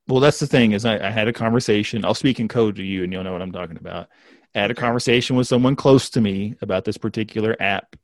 Well, 0.07 0.21
that's 0.21 0.39
the 0.41 0.47
thing 0.47 0.73
is 0.73 0.85
I, 0.85 1.07
I 1.07 1.11
had 1.11 1.29
a 1.29 1.33
conversation. 1.33 2.05
I'll 2.05 2.15
speak 2.15 2.41
in 2.41 2.49
code 2.49 2.77
to 2.77 2.83
you, 2.83 3.05
and 3.05 3.13
you'll 3.13 3.25
know 3.25 3.33
what 3.33 3.43
I'm 3.43 3.53
talking 3.53 3.77
about. 3.77 4.09
I 4.55 4.61
had 4.61 4.71
a 4.71 4.75
conversation 4.75 5.37
with 5.37 5.47
someone 5.47 5.77
close 5.77 6.11
to 6.11 6.21
me 6.21 6.55
about 6.63 6.85
this 6.85 6.97
particular 6.97 7.57
app, 7.61 7.95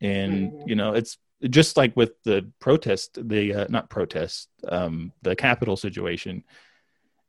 and 0.00 0.50
Mhm. 0.52 0.68
you 0.68 0.74
know, 0.74 0.94
it's 0.94 1.18
just 1.50 1.76
like 1.76 1.96
with 1.96 2.12
the 2.24 2.50
protest, 2.60 3.18
the 3.28 3.54
uh, 3.54 3.66
not 3.68 3.90
protest, 3.90 4.48
um, 4.68 5.12
the 5.22 5.36
Capitol 5.36 5.76
situation. 5.76 6.42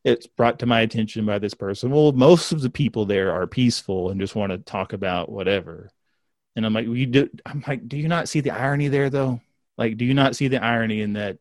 It's 0.04 0.28
brought 0.28 0.60
to 0.60 0.68
my 0.68 0.82
attention 0.82 1.26
by 1.26 1.40
this 1.40 1.56
person. 1.56 1.92
Well, 1.92 2.12
most 2.12 2.52
of 2.52 2.62
the 2.62 2.70
people 2.70 3.06
there 3.06 3.32
are 3.34 3.48
peaceful 3.48 4.10
and 4.12 4.22
just 4.22 4.36
want 4.36 4.52
to 4.52 4.60
talk 4.60 4.94
about 4.94 5.32
whatever. 5.32 5.90
And 6.56 6.66
I'm 6.66 6.74
like, 6.74 6.88
we 6.88 7.06
do. 7.06 7.30
I'm 7.46 7.64
like, 7.68 7.88
do 7.88 7.98
you 7.98 8.08
not 8.08 8.30
see 8.30 8.40
the 8.40 8.52
irony 8.52 8.88
there, 8.88 9.10
though? 9.10 9.42
Like, 9.78 9.98
do 9.98 10.06
you 10.06 10.14
not 10.14 10.36
see 10.36 10.48
the 10.48 10.64
irony 10.64 11.02
in 11.02 11.14
that? 11.14 11.38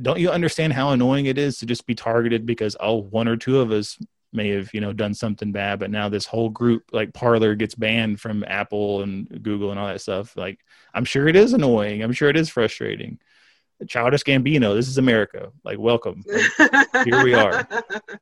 don't 0.00 0.20
you 0.20 0.30
understand 0.30 0.72
how 0.72 0.90
annoying 0.90 1.26
it 1.26 1.38
is 1.38 1.58
to 1.58 1.66
just 1.66 1.86
be 1.86 1.94
targeted 1.94 2.46
because 2.46 2.76
oh 2.80 2.96
one 2.96 3.28
or 3.28 3.36
two 3.36 3.60
of 3.60 3.70
us 3.70 3.98
may 4.32 4.50
have 4.50 4.72
you 4.72 4.80
know 4.80 4.92
done 4.92 5.14
something 5.14 5.52
bad 5.52 5.78
but 5.78 5.90
now 5.90 6.08
this 6.08 6.26
whole 6.26 6.50
group 6.50 6.84
like 6.92 7.12
parler 7.14 7.54
gets 7.54 7.74
banned 7.74 8.20
from 8.20 8.44
apple 8.46 9.02
and 9.02 9.42
google 9.42 9.70
and 9.70 9.80
all 9.80 9.86
that 9.86 10.00
stuff 10.00 10.36
like 10.36 10.60
i'm 10.94 11.04
sure 11.04 11.28
it 11.28 11.36
is 11.36 11.52
annoying 11.52 12.02
i'm 12.02 12.12
sure 12.12 12.28
it 12.28 12.36
is 12.36 12.48
frustrating 12.48 13.18
childish 13.88 14.22
gambino 14.22 14.74
this 14.74 14.88
is 14.88 14.98
america 14.98 15.50
like 15.64 15.78
welcome 15.78 16.24
Like, 16.58 17.04
here 17.04 17.22
we 17.22 17.34
are. 17.34 17.66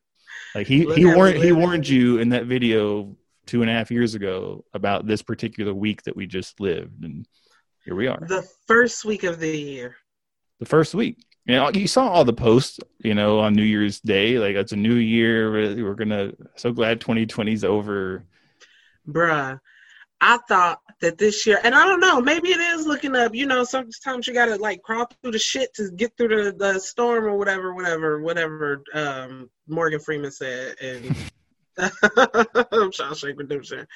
like 0.54 0.66
he 0.66 0.86
Look 0.86 0.96
he 0.96 1.06
warned 1.06 1.36
he 1.38 1.52
warned 1.52 1.88
you 1.88 2.18
in 2.18 2.28
that 2.30 2.46
video 2.46 3.16
two 3.46 3.62
and 3.62 3.70
a 3.70 3.74
half 3.74 3.90
years 3.90 4.14
ago 4.14 4.64
about 4.74 5.06
this 5.06 5.22
particular 5.22 5.72
week 5.72 6.02
that 6.02 6.16
we 6.16 6.26
just 6.26 6.60
lived 6.60 7.04
and 7.04 7.26
here 7.84 7.94
we 7.94 8.08
are 8.08 8.24
the 8.28 8.46
first 8.66 9.04
week 9.04 9.22
of 9.22 9.38
the 9.38 9.56
year. 9.56 9.96
the 10.58 10.66
first 10.66 10.94
week. 10.94 11.18
You 11.46 11.54
know, 11.54 11.70
you 11.70 11.86
saw 11.86 12.08
all 12.08 12.24
the 12.24 12.32
posts, 12.32 12.80
you 12.98 13.14
know, 13.14 13.38
on 13.38 13.54
New 13.54 13.62
Year's 13.62 14.00
Day. 14.00 14.40
Like 14.40 14.56
it's 14.56 14.72
a 14.72 14.76
new 14.76 14.94
year. 14.94 15.52
We're 15.52 15.94
gonna. 15.94 16.32
So 16.56 16.72
glad 16.72 17.00
2020's 17.00 17.62
over. 17.62 18.24
Bruh, 19.08 19.60
I 20.20 20.38
thought 20.48 20.80
that 21.00 21.18
this 21.18 21.46
year, 21.46 21.60
and 21.62 21.72
I 21.72 21.84
don't 21.84 22.00
know, 22.00 22.20
maybe 22.20 22.48
it 22.48 22.58
is 22.58 22.84
looking 22.84 23.14
up. 23.14 23.32
You 23.32 23.46
know, 23.46 23.62
sometimes 23.62 24.26
you 24.26 24.34
gotta 24.34 24.56
like 24.56 24.82
crawl 24.82 25.08
through 25.22 25.30
the 25.30 25.38
shit 25.38 25.72
to 25.74 25.90
get 25.92 26.16
through 26.16 26.46
the, 26.46 26.52
the 26.52 26.80
storm 26.80 27.26
or 27.26 27.36
whatever, 27.36 27.74
whatever, 27.74 28.20
whatever. 28.20 28.82
Um, 28.92 29.48
Morgan 29.68 30.00
Freeman 30.00 30.32
said, 30.32 30.74
and 30.80 31.14
Shawshank 31.78 33.36
Redemption. 33.36 33.86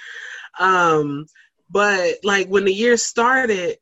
Um, 0.59 1.27
but 1.71 2.17
like 2.25 2.49
when 2.49 2.65
the 2.65 2.75
year 2.75 2.97
started, 2.97 3.79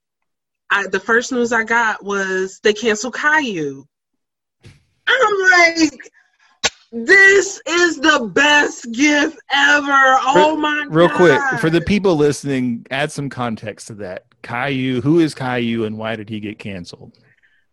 I 0.70 0.87
the 0.87 1.00
first 1.00 1.32
news 1.32 1.52
I 1.52 1.64
got 1.64 2.04
was 2.04 2.61
they 2.62 2.72
canceled 2.72 3.14
Caillou. 3.14 3.84
I'm 5.06 5.50
like. 5.50 6.11
This 6.90 7.61
is 7.66 7.98
the 7.98 8.30
best 8.32 8.90
gift 8.92 9.38
ever. 9.52 10.18
Oh 10.22 10.56
my 10.56 10.87
Real 10.88 11.08
god. 11.08 11.16
quick 11.18 11.61
for 11.61 11.68
the 11.68 11.82
people 11.82 12.16
listening, 12.16 12.87
add 12.90 13.12
some 13.12 13.28
context 13.28 13.88
to 13.88 13.94
that. 13.96 14.24
Caillou, 14.42 15.02
who 15.02 15.20
is 15.20 15.34
Caillou, 15.34 15.84
and 15.84 15.98
why 15.98 16.16
did 16.16 16.30
he 16.30 16.40
get 16.40 16.58
canceled? 16.58 17.18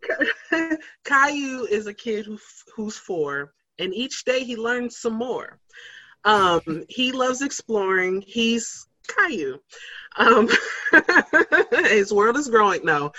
Caillou 1.06 1.66
is 1.66 1.88
a 1.88 1.94
kid 1.94 2.26
who 2.26 2.38
who's 2.76 2.98
four, 2.98 3.54
and 3.80 3.94
each 3.94 4.26
day 4.26 4.44
he 4.44 4.58
learns 4.58 4.98
some 4.98 5.14
more. 5.14 5.60
Um, 6.26 6.84
he 6.90 7.12
loves 7.12 7.42
exploring. 7.42 8.24
He's 8.28 8.88
Caillou. 9.08 9.60
Um, 10.18 10.50
his 11.72 12.12
world 12.12 12.38
is 12.38 12.50
growing 12.50 12.84
now. 12.84 13.12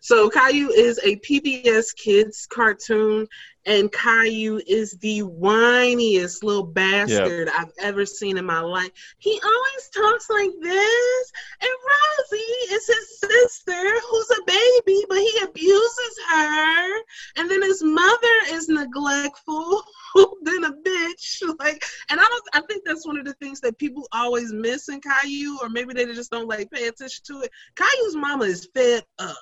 So 0.00 0.28
Caillou 0.30 0.68
is 0.70 0.98
a 1.04 1.16
PBS 1.16 1.94
Kids 1.96 2.46
cartoon, 2.46 3.26
and 3.64 3.92
Caillou 3.92 4.60
is 4.66 4.92
the 4.98 5.22
whiniest 5.22 6.42
little 6.42 6.64
bastard 6.64 7.48
I've 7.48 7.72
ever 7.78 8.04
seen 8.04 8.36
in 8.38 8.44
my 8.44 8.60
life. 8.60 8.90
He 9.18 9.40
always 9.44 9.88
talks 9.94 10.28
like 10.28 10.50
this, 10.60 11.32
and 11.60 11.70
Rosie 11.70 12.74
is 12.74 12.86
his 12.86 13.20
sister, 13.20 14.00
who's 14.10 14.30
a 14.30 14.44
baby, 14.46 15.04
but 15.08 15.18
he 15.18 15.40
abuses 15.44 16.18
her, 16.30 16.98
and 17.36 17.50
then 17.50 17.62
his 17.62 17.82
mother 17.82 18.36
is 18.48 18.68
neglectful, 18.68 19.82
then 20.42 20.64
a 20.64 20.72
bitch. 20.72 21.42
Like, 21.58 21.84
and 22.10 22.18
I 22.18 22.24
don't. 22.24 22.44
I 22.54 22.60
think 22.68 22.82
that's 22.84 23.06
one 23.06 23.18
of 23.18 23.24
the 23.24 23.34
things 23.34 23.60
that 23.60 23.78
people 23.78 24.08
always 24.12 24.52
miss 24.52 24.88
in 24.88 25.00
Caillou, 25.00 25.58
or 25.62 25.68
maybe 25.68 25.94
they 25.94 26.06
just 26.06 26.30
don't 26.30 26.48
like 26.48 26.70
pay 26.70 26.88
attention 26.88 27.22
to 27.26 27.42
it. 27.42 27.50
Caillou's 27.76 28.16
mama 28.16 28.44
is 28.44 28.68
fed 28.74 29.04
up 29.18 29.36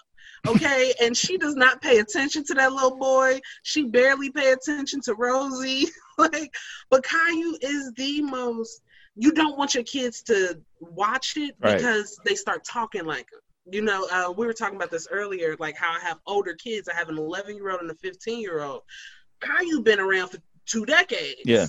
okay? 0.46 0.92
And 1.03 1.16
she 1.16 1.37
does 1.38 1.55
not 1.57 1.81
pay 1.83 1.98
attention 1.98 2.44
to 2.44 2.55
that 2.55 2.72
little 2.72 2.96
boy. 2.96 3.40
She 3.62 3.85
barely 3.85 4.31
pay 4.31 4.53
attention 4.53 5.00
to 5.03 5.14
rosie. 5.14 5.87
Like 6.18 6.55
but 6.90 7.03
caillou 7.03 7.57
is 7.62 7.92
the 7.96 8.20
most 8.20 8.83
you 9.16 9.33
don't 9.33 9.57
want 9.57 9.74
your 9.74 9.85
kids 9.85 10.22
to 10.24 10.61
watch 10.79 11.35
it 11.38 11.55
Right. 11.61 11.79
because 11.79 12.18
they 12.26 12.35
start 12.35 12.62
talking 12.62 13.07
like 13.07 13.26
you 13.70 13.81
know 13.81 14.07
uh, 14.12 14.31
we 14.31 14.44
were 14.46 14.53
talking 14.53 14.76
about 14.76 14.90
this 14.90 15.09
earlier 15.11 15.57
like 15.59 15.76
how 15.76 15.92
i 15.96 16.00
have 16.00 16.18
older 16.26 16.53
kids. 16.55 16.90
I 16.90 16.94
have 16.94 17.09
an 17.09 17.16
11 17.16 17.57
year 17.57 17.70
old 17.70 17.81
and 17.81 17.90
a 17.90 17.94
15 17.94 18.38
year 18.38 18.61
old 18.62 18.83
caillou 19.40 19.81
been 19.83 19.98
around 19.98 20.29
for 20.29 20.38
two 20.66 20.85
decades. 20.85 21.40
Yeah. 21.46 21.66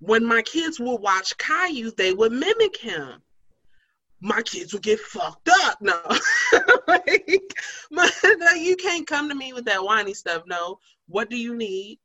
when 0.00 0.24
my 0.24 0.42
kids 0.42 0.78
would 0.80 1.00
watch 1.00 1.36
caillou 1.38 1.92
they 1.92 2.12
would 2.12 2.32
mimic 2.32 2.76
him 2.78 3.22
my 4.26 4.42
kids 4.42 4.72
would 4.72 4.82
get 4.82 4.98
fucked 4.98 5.48
up. 5.48 5.80
No, 5.80 6.00
like, 6.88 7.54
my, 7.92 8.10
no, 8.24 8.50
you 8.52 8.74
can't 8.76 9.06
come 9.06 9.28
to 9.28 9.34
me 9.34 9.52
with 9.52 9.64
that 9.66 9.82
whiny 9.82 10.14
stuff. 10.14 10.42
No, 10.46 10.80
what 11.08 11.30
do 11.30 11.36
you 11.36 11.54
need? 11.54 12.00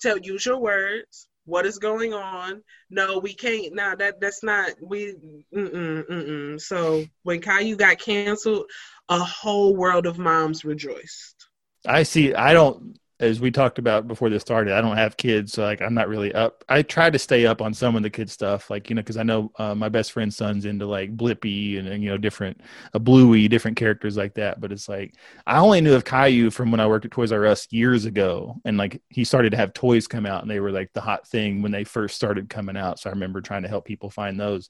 Tell 0.00 0.16
use 0.18 0.46
your 0.46 0.58
words. 0.58 1.28
what 1.46 1.66
is 1.66 1.78
going 1.78 2.14
on? 2.14 2.62
No, 2.90 3.18
we 3.18 3.34
can't. 3.34 3.74
No, 3.74 3.96
that 3.96 4.20
that's 4.20 4.44
not. 4.44 4.70
We 4.80 5.14
mm-mm, 5.54 6.08
mm-mm. 6.08 6.60
So 6.60 7.04
when 7.24 7.40
Caillou 7.40 7.76
got 7.76 7.98
canceled, 7.98 8.66
a 9.08 9.18
whole 9.18 9.74
world 9.74 10.06
of 10.06 10.16
moms 10.16 10.64
rejoiced. 10.64 11.48
I 11.86 12.04
see. 12.04 12.34
I 12.34 12.52
don't. 12.52 12.98
As 13.24 13.40
we 13.40 13.50
talked 13.50 13.78
about 13.78 14.06
before 14.06 14.28
this 14.28 14.42
started, 14.42 14.74
I 14.74 14.82
don't 14.82 14.98
have 14.98 15.16
kids, 15.16 15.54
so 15.54 15.62
like 15.62 15.80
I'm 15.80 15.94
not 15.94 16.08
really 16.08 16.34
up. 16.34 16.62
I 16.68 16.82
try 16.82 17.08
to 17.08 17.18
stay 17.18 17.46
up 17.46 17.62
on 17.62 17.72
some 17.72 17.96
of 17.96 18.02
the 18.02 18.10
kids 18.10 18.32
stuff, 18.32 18.68
like 18.68 18.90
you 18.90 18.96
know, 18.96 19.00
because 19.00 19.16
I 19.16 19.22
know 19.22 19.50
uh, 19.56 19.74
my 19.74 19.88
best 19.88 20.12
friend's 20.12 20.36
son's 20.36 20.66
into 20.66 20.84
like 20.86 21.16
Blippi 21.16 21.78
and, 21.78 21.88
and 21.88 22.02
you 22.04 22.10
know 22.10 22.18
different 22.18 22.60
a 22.92 22.98
Bluey, 22.98 23.48
different 23.48 23.78
characters 23.78 24.18
like 24.18 24.34
that. 24.34 24.60
But 24.60 24.72
it's 24.72 24.90
like 24.90 25.14
I 25.46 25.58
only 25.58 25.80
knew 25.80 25.94
of 25.94 26.04
Caillou 26.04 26.50
from 26.50 26.70
when 26.70 26.80
I 26.80 26.86
worked 26.86 27.06
at 27.06 27.12
Toys 27.12 27.32
R 27.32 27.46
Us 27.46 27.66
years 27.70 28.04
ago, 28.04 28.60
and 28.66 28.76
like 28.76 29.00
he 29.08 29.24
started 29.24 29.50
to 29.50 29.56
have 29.56 29.72
toys 29.72 30.06
come 30.06 30.26
out, 30.26 30.42
and 30.42 30.50
they 30.50 30.60
were 30.60 30.72
like 30.72 30.92
the 30.92 31.00
hot 31.00 31.26
thing 31.26 31.62
when 31.62 31.72
they 31.72 31.84
first 31.84 32.16
started 32.16 32.50
coming 32.50 32.76
out. 32.76 32.98
So 32.98 33.08
I 33.08 33.14
remember 33.14 33.40
trying 33.40 33.62
to 33.62 33.68
help 33.68 33.86
people 33.86 34.10
find 34.10 34.38
those. 34.38 34.68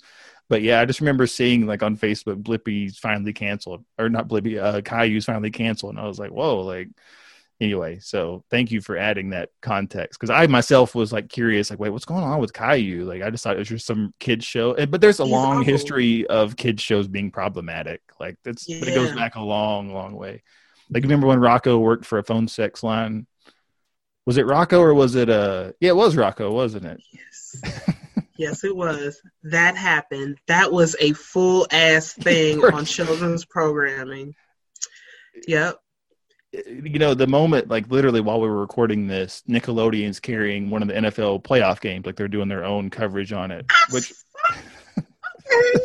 But 0.49 0.63
yeah, 0.63 0.81
I 0.81 0.85
just 0.85 1.01
remember 1.01 1.27
seeing 1.27 1.67
like 1.67 1.83
on 1.83 1.97
Facebook, 1.97 2.43
Blippi's 2.43 2.99
finally 2.99 3.33
canceled, 3.33 3.85
or 3.99 4.09
not 4.09 4.29
Blippi, 4.29 4.63
uh, 4.63 4.81
Caillou's 4.83 5.25
finally 5.25 5.51
canceled, 5.51 5.95
and 5.95 6.01
I 6.01 6.07
was 6.07 6.21
like, 6.21 6.31
whoa, 6.31 6.61
like 6.61 6.89
anyway. 7.61 7.99
So 8.01 8.45
thank 8.51 8.71
you 8.71 8.81
for 8.81 8.97
adding 8.97 9.31
that 9.31 9.51
context 9.63 10.19
because 10.19 10.31
I 10.31 10.47
myself 10.47 10.95
was 10.95 11.13
like 11.13 11.29
curious, 11.29 11.71
like, 11.71 11.79
wait, 11.79 11.91
what's 11.91 12.05
going 12.05 12.25
on 12.25 12.41
with 12.41 12.53
Caillou? 12.53 13.05
Like, 13.05 13.23
I 13.23 13.31
just 13.31 13.45
thought 13.45 13.57
it 13.57 13.61
was 13.61 13.69
just 13.69 13.87
some 13.87 14.13
kids 14.21 14.45
show, 14.45 14.75
And- 14.75 14.91
but 14.91 15.01
there's 15.01 15.21
a 15.21 15.25
He's 15.25 15.33
long 15.33 15.59
awful. 15.59 15.65
history 15.65 16.27
of 16.27 16.57
kids 16.57 16.83
shows 16.83 17.09
being 17.09 17.31
problematic. 17.31 18.01
Like 18.21 18.37
that's, 18.45 18.67
but 18.67 18.89
it 18.89 18.95
goes 18.95 19.13
back 19.13 19.37
a 19.37 19.41
long, 19.41 19.93
long 19.93 20.15
way. 20.15 20.43
Like, 20.91 21.03
remember 21.03 21.27
when 21.27 21.39
Rocko 21.41 21.81
worked 21.81 22.05
for 22.05 22.19
a 22.19 22.23
phone 22.25 22.47
sex 22.49 22.83
line? 22.83 23.27
Was 24.27 24.37
it 24.39 24.47
Rocko 24.47 24.81
or 24.81 24.95
was 24.95 25.15
it 25.17 25.29
uh 25.29 25.73
yeah, 25.81 25.91
it 25.91 25.97
was 25.97 26.17
Rocko, 26.17 26.51
wasn't 26.53 26.87
it? 26.87 27.03
Yes. 27.13 27.63
yes, 28.39 28.65
it 28.65 28.75
was. 28.75 29.21
That 29.43 29.77
happened. 29.77 30.39
That 30.47 30.73
was 30.73 30.97
a 31.01 31.13
full 31.13 31.67
ass 31.71 32.13
thing 32.21 32.65
on 32.65 32.85
children's 32.87 33.45
programming. 33.45 34.35
Yep. 35.47 35.79
You 36.67 36.99
know 36.99 37.15
the 37.15 37.27
moment 37.27 37.69
like 37.69 37.89
literally 37.91 38.21
while 38.21 38.41
we 38.41 38.49
were 38.49 38.61
recording 38.61 39.07
this 39.07 39.43
nickelodeon's 39.49 40.21
carrying 40.21 40.71
one 40.71 40.83
of 40.83 40.89
the 40.89 40.95
nfl 40.95 41.43
playoff 41.43 41.81
games 41.81 42.07
like 42.07 42.17
they're 42.17 42.29
doing 42.29 42.49
their 42.49 42.65
own 42.65 42.89
coverage 42.91 43.33
on 43.33 43.51
it 43.51 43.67
which 43.91 44.13
Okay. 44.97 45.79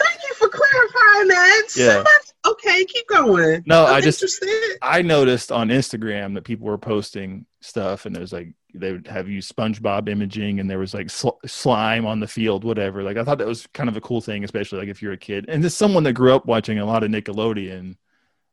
Thank 0.00 0.20
you 0.22 0.34
for 0.34 0.48
clarifying 0.48 1.28
that. 1.28 1.62
Yeah. 1.76 1.86
Somebody- 1.94 2.14
okay, 2.46 2.84
keep 2.84 3.06
going. 3.08 3.64
No, 3.66 3.84
I'm 3.84 3.94
I 3.96 4.00
just- 4.00 4.22
interested. 4.22 4.78
i 4.80 5.02
noticed 5.02 5.50
on 5.52 5.68
instagram 5.68 6.34
that 6.34 6.44
people 6.44 6.66
were 6.66 6.78
posting 6.78 7.44
stuff 7.60 8.06
and 8.06 8.14
there's 8.14 8.32
like 8.32 8.52
they 8.74 8.92
would 8.92 9.06
have 9.08 9.28
used 9.28 9.54
spongebob 9.54 10.08
imaging 10.08 10.60
and 10.60 10.70
there 10.70 10.78
was 10.78 10.94
like 10.94 11.10
sl- 11.10 11.30
slime 11.46 12.06
on 12.06 12.20
the 12.20 12.28
field 12.28 12.62
whatever 12.64 13.02
like 13.02 13.16
i 13.16 13.24
thought 13.24 13.38
that 13.38 13.46
was 13.46 13.66
kind 13.74 13.88
of 13.88 13.96
a 13.96 14.00
cool 14.00 14.20
thing 14.20 14.44
especially 14.44 14.78
like 14.78 14.88
if 14.88 15.02
you're 15.02 15.12
a 15.12 15.16
kid 15.16 15.46
and 15.48 15.62
just 15.62 15.76
someone 15.78 16.04
that 16.04 16.12
grew 16.12 16.32
up 16.32 16.46
watching 16.46 16.78
a 16.78 16.84
lot 16.86 17.02
of 17.02 17.10
nickelodeon 17.10 17.96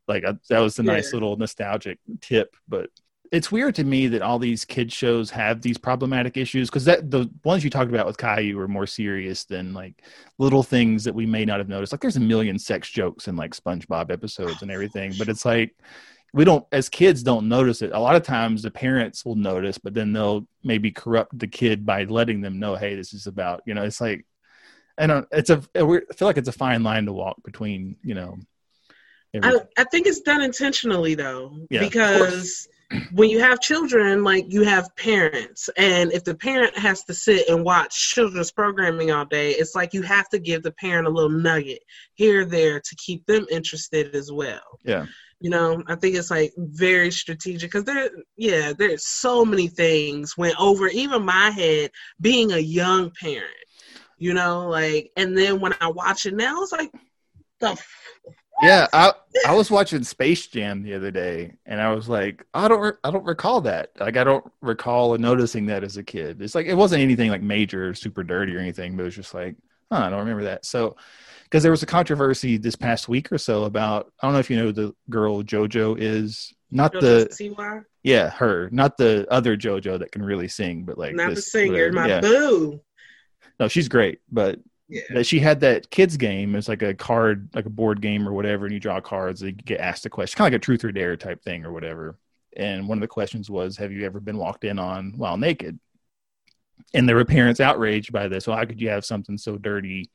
like 0.08 0.24
I, 0.24 0.34
that 0.48 0.60
was 0.60 0.78
a 0.78 0.82
nice 0.82 1.12
Yeah. 1.12 1.16
little 1.16 1.36
nostalgic 1.36 1.98
tip 2.20 2.56
but 2.68 2.90
it's 3.32 3.50
weird 3.50 3.74
to 3.74 3.84
me 3.84 4.06
that 4.08 4.22
all 4.22 4.38
these 4.38 4.64
kids 4.64 4.92
shows 4.94 5.30
have 5.30 5.60
these 5.60 5.78
problematic 5.78 6.36
issues 6.36 6.70
because 6.70 6.84
that 6.84 7.10
the 7.10 7.28
ones 7.44 7.64
you 7.64 7.70
talked 7.70 7.90
about 7.90 8.06
with 8.06 8.16
Caillou 8.18 8.58
are 8.60 8.68
more 8.68 8.86
serious 8.86 9.44
than 9.44 9.74
like 9.74 10.02
little 10.38 10.62
things 10.62 11.04
that 11.04 11.14
we 11.14 11.26
may 11.26 11.44
not 11.44 11.58
have 11.58 11.68
noticed. 11.68 11.92
Like 11.92 12.00
there's 12.00 12.16
a 12.16 12.20
million 12.20 12.56
sex 12.58 12.88
jokes 12.88 13.26
in 13.26 13.34
like 13.34 13.54
SpongeBob 13.54 14.12
episodes 14.12 14.62
and 14.62 14.70
everything, 14.70 15.12
but 15.18 15.28
it's 15.28 15.44
like 15.44 15.74
we 16.32 16.44
don't 16.44 16.64
as 16.70 16.88
kids 16.88 17.22
don't 17.22 17.48
notice 17.48 17.82
it. 17.82 17.92
A 17.92 17.98
lot 17.98 18.14
of 18.16 18.22
times 18.22 18.62
the 18.62 18.70
parents 18.70 19.24
will 19.24 19.36
notice, 19.36 19.78
but 19.78 19.94
then 19.94 20.12
they'll 20.12 20.46
maybe 20.62 20.90
corrupt 20.90 21.36
the 21.38 21.48
kid 21.48 21.84
by 21.84 22.04
letting 22.04 22.40
them 22.40 22.58
know, 22.58 22.76
hey, 22.76 22.94
this 22.94 23.12
is 23.12 23.26
about 23.26 23.62
you 23.66 23.74
know. 23.74 23.82
It's 23.82 24.00
like 24.00 24.24
I 24.98 25.06
don't. 25.06 25.24
Uh, 25.24 25.26
it's 25.32 25.50
a. 25.50 25.62
I 25.74 25.80
feel 26.14 26.28
like 26.28 26.38
it's 26.38 26.48
a 26.48 26.52
fine 26.52 26.82
line 26.82 27.06
to 27.06 27.12
walk 27.12 27.42
between 27.44 27.96
you 28.02 28.14
know. 28.14 28.38
I. 29.44 29.58
I 29.78 29.84
think 29.84 30.06
it's 30.06 30.20
done 30.20 30.42
intentionally 30.42 31.14
though, 31.14 31.58
Yeah, 31.70 31.80
because 31.80 32.68
when 33.12 33.30
you 33.30 33.40
have 33.40 33.60
children, 33.60 34.22
like 34.22 34.44
you 34.48 34.62
have 34.62 34.94
parents, 34.96 35.68
and 35.76 36.12
if 36.12 36.24
the 36.24 36.34
parent 36.34 36.76
has 36.78 37.02
to 37.04 37.14
sit 37.14 37.48
and 37.48 37.64
watch 37.64 38.12
children's 38.12 38.52
programming 38.52 39.10
all 39.10 39.24
day, 39.24 39.52
it's 39.52 39.74
like 39.74 39.92
you 39.92 40.02
have 40.02 40.28
to 40.28 40.38
give 40.38 40.62
the 40.62 40.72
parent 40.72 41.06
a 41.06 41.10
little 41.10 41.30
nugget 41.30 41.82
here 42.14 42.42
or 42.42 42.44
there 42.44 42.80
to 42.80 42.96
keep 42.96 43.26
them 43.26 43.46
interested 43.50 44.14
as 44.14 44.30
well. 44.30 44.78
Yeah. 44.84 45.06
You 45.40 45.50
know, 45.50 45.82
I 45.86 45.96
think 45.96 46.16
it's 46.16 46.30
like 46.30 46.52
very 46.56 47.10
strategic 47.10 47.70
because 47.70 47.84
there, 47.84 48.08
yeah, 48.36 48.72
there's 48.72 49.06
so 49.06 49.44
many 49.44 49.68
things 49.68 50.36
went 50.36 50.58
over 50.58 50.88
even 50.88 51.24
my 51.24 51.50
head 51.50 51.90
being 52.20 52.52
a 52.52 52.58
young 52.58 53.10
parent. 53.20 53.50
You 54.16 54.32
know, 54.32 54.68
like, 54.68 55.10
and 55.16 55.36
then 55.36 55.60
when 55.60 55.74
I 55.80 55.90
watch 55.90 56.24
it 56.24 56.34
now, 56.34 56.62
it's 56.62 56.72
like, 56.72 56.90
the 57.58 57.78
Yeah, 58.62 58.86
I 58.92 59.12
I 59.46 59.54
was 59.54 59.70
watching 59.70 60.02
Space 60.02 60.46
Jam 60.46 60.82
the 60.82 60.94
other 60.94 61.10
day, 61.10 61.54
and 61.66 61.80
I 61.80 61.92
was 61.92 62.08
like, 62.08 62.44
I 62.54 62.68
don't 62.68 62.80
re- 62.80 62.92
I 63.04 63.10
don't 63.10 63.24
recall 63.24 63.60
that. 63.62 63.90
Like, 64.00 64.16
I 64.16 64.24
don't 64.24 64.44
recall 64.62 65.16
noticing 65.18 65.66
that 65.66 65.84
as 65.84 65.96
a 65.98 66.02
kid. 66.02 66.40
It's 66.40 66.54
like 66.54 66.66
it 66.66 66.74
wasn't 66.74 67.02
anything 67.02 67.30
like 67.30 67.42
major, 67.42 67.90
or 67.90 67.94
super 67.94 68.22
dirty 68.22 68.56
or 68.56 68.60
anything, 68.60 68.96
but 68.96 69.02
it 69.02 69.06
was 69.06 69.16
just 69.16 69.34
like, 69.34 69.56
huh, 69.92 69.98
I 69.98 70.10
don't 70.10 70.20
remember 70.20 70.44
that. 70.44 70.64
So, 70.64 70.96
because 71.44 71.62
there 71.62 71.72
was 71.72 71.82
a 71.82 71.86
controversy 71.86 72.56
this 72.56 72.76
past 72.76 73.08
week 73.08 73.30
or 73.30 73.38
so 73.38 73.64
about 73.64 74.10
I 74.22 74.26
don't 74.26 74.32
know 74.32 74.40
if 74.40 74.50
you 74.50 74.56
know 74.56 74.64
who 74.64 74.72
the 74.72 74.94
girl 75.10 75.42
JoJo 75.42 75.96
is, 76.00 76.54
not 76.70 76.92
the 76.92 77.28
Siwa? 77.30 77.84
yeah 78.02 78.30
her, 78.30 78.70
not 78.72 78.96
the 78.96 79.26
other 79.30 79.56
JoJo 79.56 79.98
that 79.98 80.12
can 80.12 80.22
really 80.22 80.48
sing, 80.48 80.84
but 80.84 80.96
like 80.96 81.14
Not 81.14 81.34
the 81.34 81.42
singer, 81.42 81.88
whatever. 81.88 81.92
my 81.92 82.06
yeah. 82.08 82.20
boo. 82.20 82.80
No, 83.60 83.68
she's 83.68 83.88
great, 83.88 84.20
but 84.30 84.58
Yeah. 84.88 85.02
that 85.10 85.26
she 85.26 85.40
had 85.40 85.60
that 85.60 85.90
kids 85.90 86.16
game. 86.16 86.54
It's 86.54 86.68
like 86.68 86.82
a 86.82 86.94
card, 86.94 87.48
like 87.54 87.66
a 87.66 87.70
board 87.70 88.00
game 88.00 88.28
or 88.28 88.32
whatever, 88.32 88.66
and 88.66 88.72
you 88.72 88.78
draw 88.78 89.00
cards. 89.00 89.42
And 89.42 89.50
you 89.50 89.56
get 89.56 89.80
asked 89.80 90.06
a 90.06 90.10
question, 90.10 90.38
kind 90.38 90.46
of 90.46 90.52
like 90.52 90.62
a 90.62 90.64
truth 90.64 90.84
or 90.84 90.92
dare 90.92 91.16
type 91.16 91.42
thing 91.42 91.64
or 91.64 91.72
whatever. 91.72 92.18
And 92.56 92.88
one 92.88 92.98
of 92.98 93.02
the 93.02 93.08
questions 93.08 93.50
was, 93.50 93.76
"Have 93.78 93.92
you 93.92 94.06
ever 94.06 94.20
been 94.20 94.38
walked 94.38 94.64
in 94.64 94.78
on 94.78 95.14
while 95.16 95.36
naked?" 95.36 95.78
And 96.94 97.08
there 97.08 97.16
were 97.16 97.24
parents 97.24 97.60
outraged 97.60 98.12
by 98.12 98.28
this. 98.28 98.46
Well, 98.46 98.56
how 98.56 98.64
could 98.64 98.80
you 98.80 98.88
have 98.90 99.04
something 99.04 99.38
so 99.38 99.58
dirty, 99.58 100.10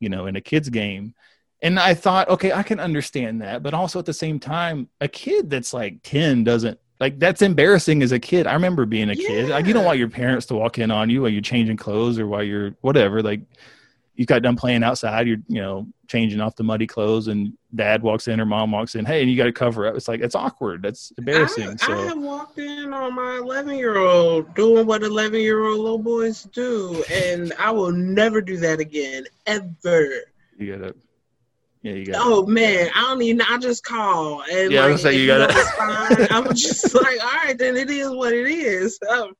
you 0.00 0.08
know, 0.08 0.26
in 0.26 0.36
a 0.36 0.40
kids 0.40 0.68
game? 0.68 1.14
And 1.62 1.78
I 1.78 1.94
thought, 1.94 2.28
okay, 2.28 2.52
I 2.52 2.62
can 2.62 2.80
understand 2.80 3.40
that, 3.42 3.62
but 3.62 3.74
also 3.74 3.98
at 3.98 4.06
the 4.06 4.12
same 4.12 4.38
time, 4.38 4.88
a 5.00 5.08
kid 5.08 5.48
that's 5.48 5.72
like 5.72 6.02
ten 6.02 6.44
doesn't 6.44 6.78
like 7.00 7.18
that's 7.18 7.42
embarrassing 7.42 8.02
as 8.02 8.12
a 8.12 8.18
kid. 8.18 8.46
I 8.46 8.54
remember 8.54 8.86
being 8.86 9.10
a 9.10 9.16
kid. 9.16 9.50
Like 9.50 9.66
you 9.66 9.72
don't 9.72 9.84
want 9.84 9.98
your 9.98 10.08
parents 10.08 10.46
to 10.46 10.54
walk 10.54 10.78
in 10.78 10.90
on 10.90 11.10
you 11.10 11.22
while 11.22 11.30
you're 11.30 11.42
changing 11.42 11.76
clothes 11.76 12.18
or 12.18 12.26
while 12.26 12.42
you're 12.42 12.76
whatever. 12.80 13.22
Like 13.22 13.40
you 14.16 14.26
got 14.26 14.42
done 14.42 14.56
playing 14.56 14.82
outside, 14.82 15.26
you're 15.28 15.38
you 15.48 15.60
know 15.60 15.86
changing 16.08 16.40
off 16.40 16.56
the 16.56 16.62
muddy 16.64 16.86
clothes, 16.86 17.28
and 17.28 17.52
dad 17.74 18.02
walks 18.02 18.28
in 18.28 18.40
or 18.40 18.46
mom 18.46 18.72
walks 18.72 18.94
in. 18.94 19.04
Hey, 19.04 19.20
and 19.22 19.30
you 19.30 19.36
got 19.36 19.44
to 19.44 19.52
cover 19.52 19.86
up. 19.86 19.94
It's 19.94 20.08
like 20.08 20.20
it's 20.20 20.34
awkward. 20.34 20.82
That's 20.82 21.12
embarrassing. 21.18 21.68
I, 21.68 21.76
so 21.76 21.92
I 21.92 21.96
have 22.08 22.18
walked 22.18 22.58
in 22.58 22.92
on 22.92 23.14
my 23.14 23.36
11 23.36 23.76
year 23.76 23.98
old 23.98 24.54
doing 24.54 24.86
what 24.86 25.02
11 25.02 25.40
year 25.40 25.64
old 25.64 25.78
little 25.78 25.98
boys 25.98 26.44
do, 26.52 27.04
and 27.10 27.52
I 27.58 27.70
will 27.70 27.92
never 27.92 28.40
do 28.40 28.56
that 28.58 28.80
again, 28.80 29.24
ever. 29.46 30.08
you 30.58 30.76
gotta, 30.76 30.94
yeah, 31.82 31.92
you 31.92 32.06
got. 32.06 32.16
Oh 32.18 32.46
man, 32.46 32.88
I 32.94 33.02
don't 33.02 33.22
even. 33.22 33.42
I 33.42 33.58
just 33.58 33.84
call 33.84 34.42
and 34.50 34.72
Yeah, 34.72 34.80
I 34.80 34.84
like, 34.84 34.92
was 34.94 35.02
gonna 35.02 35.14
say, 35.14 35.20
you 35.20 35.32
it's 35.32 35.70
fine, 35.72 36.26
I'm 36.30 36.54
just 36.54 36.94
like, 36.94 37.22
all 37.22 37.44
right, 37.44 37.56
then 37.58 37.76
it 37.76 37.90
is 37.90 38.10
what 38.10 38.32
it 38.32 38.46
is. 38.46 38.98
Um, 39.10 39.34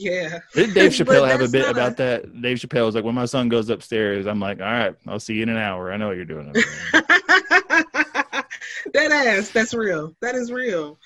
yeah. 0.00 0.38
Did 0.54 0.74
Dave 0.74 0.92
Chappelle 0.96 1.28
have 1.28 1.42
a 1.42 1.48
bit 1.48 1.62
not 1.62 1.70
about 1.72 1.96
that? 1.98 2.40
Dave 2.40 2.58
Chappelle 2.58 2.86
was 2.86 2.94
like, 2.94 3.04
when 3.04 3.14
my 3.14 3.26
son 3.26 3.48
goes 3.48 3.68
upstairs, 3.68 4.26
I'm 4.26 4.40
like, 4.40 4.60
all 4.60 4.66
right, 4.66 4.94
I'll 5.06 5.20
see 5.20 5.34
you 5.34 5.42
in 5.42 5.48
an 5.48 5.56
hour. 5.56 5.92
I 5.92 5.96
know 5.96 6.08
what 6.08 6.16
you're 6.16 6.24
doing. 6.24 6.52
that 6.92 8.46
ass, 8.94 9.50
that's 9.50 9.74
real. 9.74 10.14
That 10.20 10.34
is 10.34 10.50
real. 10.50 10.98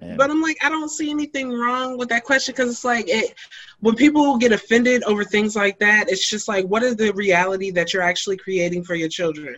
Man. 0.00 0.16
But 0.16 0.30
I'm 0.30 0.40
like, 0.40 0.56
I 0.62 0.68
don't 0.68 0.88
see 0.88 1.10
anything 1.10 1.52
wrong 1.52 1.98
with 1.98 2.08
that 2.08 2.24
question 2.24 2.54
because 2.54 2.70
it's 2.70 2.84
like, 2.84 3.04
it, 3.08 3.34
when 3.80 3.94
people 3.94 4.38
get 4.38 4.52
offended 4.52 5.02
over 5.04 5.24
things 5.24 5.54
like 5.54 5.78
that, 5.78 6.08
it's 6.08 6.28
just 6.28 6.48
like, 6.48 6.64
what 6.66 6.82
is 6.82 6.96
the 6.96 7.12
reality 7.12 7.70
that 7.72 7.92
you're 7.92 8.02
actually 8.02 8.38
creating 8.38 8.82
for 8.82 8.94
your 8.94 9.08
children? 9.08 9.56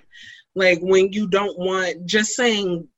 Like 0.55 0.81
when 0.83 1.13
you 1.13 1.29
don't 1.29 1.59
want 1.59 2.05
just 2.05 2.33
saying 2.33 2.89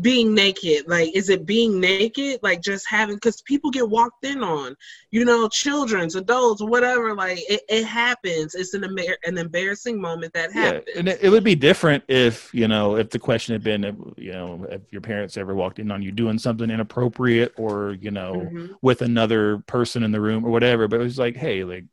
being 0.00 0.34
naked, 0.34 0.88
like, 0.88 1.14
is 1.14 1.28
it 1.30 1.46
being 1.46 1.80
naked? 1.80 2.40
Like 2.42 2.60
just 2.62 2.86
having, 2.88 3.16
because 3.16 3.42
people 3.42 3.70
get 3.70 3.88
walked 3.88 4.24
in 4.24 4.42
on, 4.42 4.76
you 5.10 5.24
know, 5.24 5.48
children's, 5.48 6.14
adults, 6.16 6.62
whatever. 6.62 7.14
Like 7.14 7.38
it, 7.48 7.62
it 7.68 7.84
happens. 7.84 8.54
It's 8.54 8.74
an, 8.74 8.82
embar- 8.82 9.16
an 9.24 9.38
embarrassing 9.38 10.00
moment 10.00 10.32
that 10.34 10.52
happens 10.52 10.84
yeah, 10.94 10.98
and 10.98 11.08
it, 11.08 11.18
it 11.22 11.30
would 11.30 11.44
be 11.44 11.54
different 11.54 12.04
if 12.08 12.52
you 12.54 12.68
know 12.68 12.96
if 12.96 13.10
the 13.10 13.18
question 13.18 13.54
had 13.54 13.62
been, 13.62 14.14
you 14.16 14.32
know, 14.32 14.66
if 14.70 14.82
your 14.92 15.00
parents 15.00 15.36
ever 15.36 15.54
walked 15.54 15.78
in 15.78 15.90
on 15.90 16.02
you 16.02 16.12
doing 16.12 16.38
something 16.38 16.70
inappropriate 16.70 17.52
or 17.56 17.92
you 18.00 18.10
know 18.10 18.50
Mhm. 18.52 18.76
with 18.82 19.02
another 19.02 19.58
person 19.66 20.02
in 20.02 20.12
the 20.12 20.20
room 20.20 20.44
or 20.44 20.50
whatever. 20.50 20.88
But 20.88 21.00
it 21.00 21.04
was 21.04 21.18
like, 21.18 21.36
hey, 21.36 21.64
like, 21.64 21.84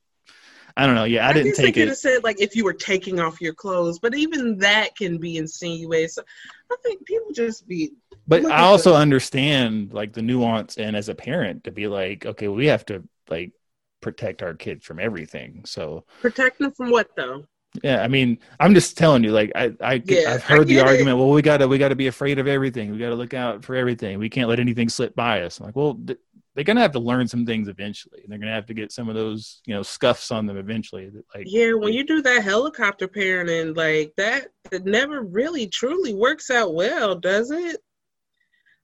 I 0.77 0.85
don't 0.85 0.95
know. 0.95 1.05
Yeah, 1.05 1.27
I, 1.27 1.33
didn't 1.33 1.53
guess 1.53 1.55
take 1.55 1.77
it. 1.77 1.87
have 1.87 1.97
said 1.97 2.23
like 2.23 2.41
if 2.41 2.55
you 2.55 2.63
were 2.65 2.73
taking 2.73 3.19
off 3.19 3.41
your 3.41 3.53
clothes, 3.53 3.99
but 3.99 4.15
even 4.15 4.57
that 4.59 4.95
can 4.95 5.17
be 5.17 5.37
insinuated. 5.37 6.11
So 6.11 6.23
I 6.71 6.75
think 6.83 7.05
people 7.05 7.31
just 7.33 7.67
be 7.67 7.91
But 8.27 8.49
I 8.49 8.61
also 8.63 8.93
this. 8.93 8.95
understand 8.95 9.93
like 9.93 10.13
the 10.13 10.21
nuance 10.21 10.77
and 10.77 10.95
as 10.95 11.09
a 11.09 11.15
parent 11.15 11.63
to 11.65 11.71
be 11.71 11.87
like, 11.87 12.25
okay, 12.25 12.47
we 12.47 12.67
have 12.67 12.85
to 12.87 13.07
like 13.29 13.53
protect 14.01 14.41
our 14.43 14.53
kids 14.55 14.85
from 14.85 14.99
everything. 14.99 15.63
So 15.65 16.05
Protect 16.19 16.59
them 16.59 16.73
from 16.73 16.91
what 16.91 17.15
though? 17.15 17.45
yeah, 17.83 18.01
I 18.01 18.07
mean, 18.07 18.39
I'm 18.59 18.73
just 18.73 18.97
telling 18.97 19.23
you, 19.23 19.31
like 19.31 19.51
I, 19.53 19.73
I 19.81 20.03
Yeah, 20.03 20.33
I've 20.33 20.43
I 20.49 20.59
heard 20.59 20.67
the 20.67 20.79
get 20.79 20.87
it. 20.87 21.09
argument. 21.09 21.17
Well, 21.17 21.29
we 21.31 21.41
gotta 21.41 21.67
we 21.67 21.77
gotta 21.77 21.95
be 21.95 22.07
afraid 22.07 22.39
of 22.39 22.47
everything. 22.47 22.91
We 22.91 22.97
gotta 22.97 23.15
look 23.15 23.33
out 23.33 23.65
for 23.65 23.75
everything. 23.75 24.17
We 24.17 24.29
can't 24.29 24.47
let 24.49 24.59
anything 24.61 24.87
slip 24.87 25.13
by 25.15 25.41
us. 25.41 25.59
I'm 25.59 25.65
like, 25.67 25.75
well, 25.75 25.95
th- 25.95 26.19
they're 26.55 26.63
gonna 26.63 26.81
have 26.81 26.93
to 26.93 26.99
learn 26.99 27.27
some 27.27 27.45
things 27.45 27.67
eventually. 27.67 28.21
and 28.23 28.31
They're 28.31 28.39
gonna 28.39 28.53
have 28.53 28.65
to 28.67 28.73
get 28.73 28.91
some 28.91 29.09
of 29.09 29.15
those, 29.15 29.61
you 29.65 29.73
know, 29.73 29.83
scuffs 29.83 30.31
on 30.31 30.45
them 30.45 30.57
eventually. 30.57 31.09
That, 31.09 31.23
Like, 31.35 31.47
Yeah, 31.47 31.73
when 31.73 31.93
you 31.93 32.05
do 32.05 32.21
that 32.21 32.43
helicopter 32.43 33.07
parenting, 33.07 33.75
like 33.75 34.13
that, 34.17 34.47
it 34.71 34.85
never 34.85 35.21
really 35.21 35.67
truly 35.67 36.13
works 36.13 36.49
out 36.49 36.73
well, 36.73 37.15
does 37.15 37.51
it? 37.51 37.81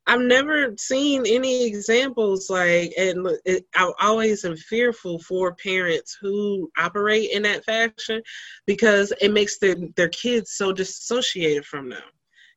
I've 0.07 0.21
never 0.21 0.75
seen 0.77 1.25
any 1.27 1.65
examples 1.65 2.49
like, 2.49 2.91
and 2.97 3.27
it, 3.45 3.65
I 3.75 3.91
always 4.01 4.43
am 4.43 4.57
fearful 4.57 5.19
for 5.19 5.55
parents 5.55 6.17
who 6.19 6.69
operate 6.77 7.29
in 7.31 7.43
that 7.43 7.63
fashion 7.63 8.21
because 8.65 9.13
it 9.21 9.31
makes 9.31 9.59
their 9.59 9.75
their 9.95 10.09
kids 10.09 10.53
so 10.53 10.73
disassociated 10.73 11.65
from 11.65 11.89
them. 11.89 12.01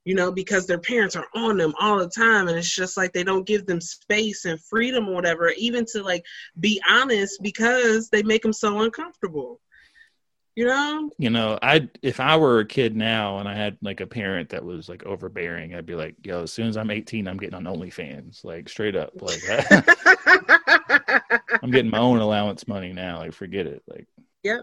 You 0.04 0.14
know, 0.14 0.30
because 0.30 0.66
their 0.66 0.78
parents 0.78 1.16
are 1.16 1.26
on 1.34 1.56
them 1.56 1.74
all 1.80 1.98
the 1.98 2.08
time, 2.08 2.48
and 2.48 2.58
it's 2.58 2.74
just 2.74 2.96
like 2.96 3.12
they 3.12 3.24
don't 3.24 3.46
give 3.46 3.64
them 3.64 3.80
space 3.80 4.44
and 4.44 4.60
freedom 4.60 5.08
or 5.08 5.14
whatever, 5.14 5.50
even 5.56 5.86
to 5.92 6.02
like 6.02 6.24
be 6.60 6.80
honest, 6.88 7.42
because 7.42 8.10
they 8.10 8.22
make 8.22 8.42
them 8.42 8.52
so 8.52 8.80
uncomfortable. 8.80 9.60
You 10.56 10.66
know? 10.66 11.10
you 11.18 11.30
know, 11.30 11.58
I 11.62 11.88
if 12.00 12.20
I 12.20 12.36
were 12.36 12.60
a 12.60 12.64
kid 12.64 12.94
now 12.94 13.38
and 13.38 13.48
I 13.48 13.56
had 13.56 13.76
like 13.82 14.00
a 14.00 14.06
parent 14.06 14.50
that 14.50 14.64
was 14.64 14.88
like 14.88 15.04
overbearing, 15.04 15.74
I'd 15.74 15.86
be 15.86 15.96
like, 15.96 16.14
yo, 16.22 16.42
as 16.42 16.52
soon 16.52 16.68
as 16.68 16.76
I'm 16.76 16.92
18, 16.92 17.26
I'm 17.26 17.38
getting 17.38 17.56
on 17.56 17.64
OnlyFans, 17.64 18.44
like 18.44 18.68
straight 18.68 18.94
up, 18.94 19.20
like 19.20 19.42
I'm 21.62 21.70
getting 21.70 21.90
my 21.90 21.98
own 21.98 22.18
allowance 22.18 22.68
money 22.68 22.92
now. 22.92 23.18
Like, 23.18 23.32
forget 23.32 23.66
it. 23.66 23.82
Like, 23.88 24.06
Yeah. 24.44 24.60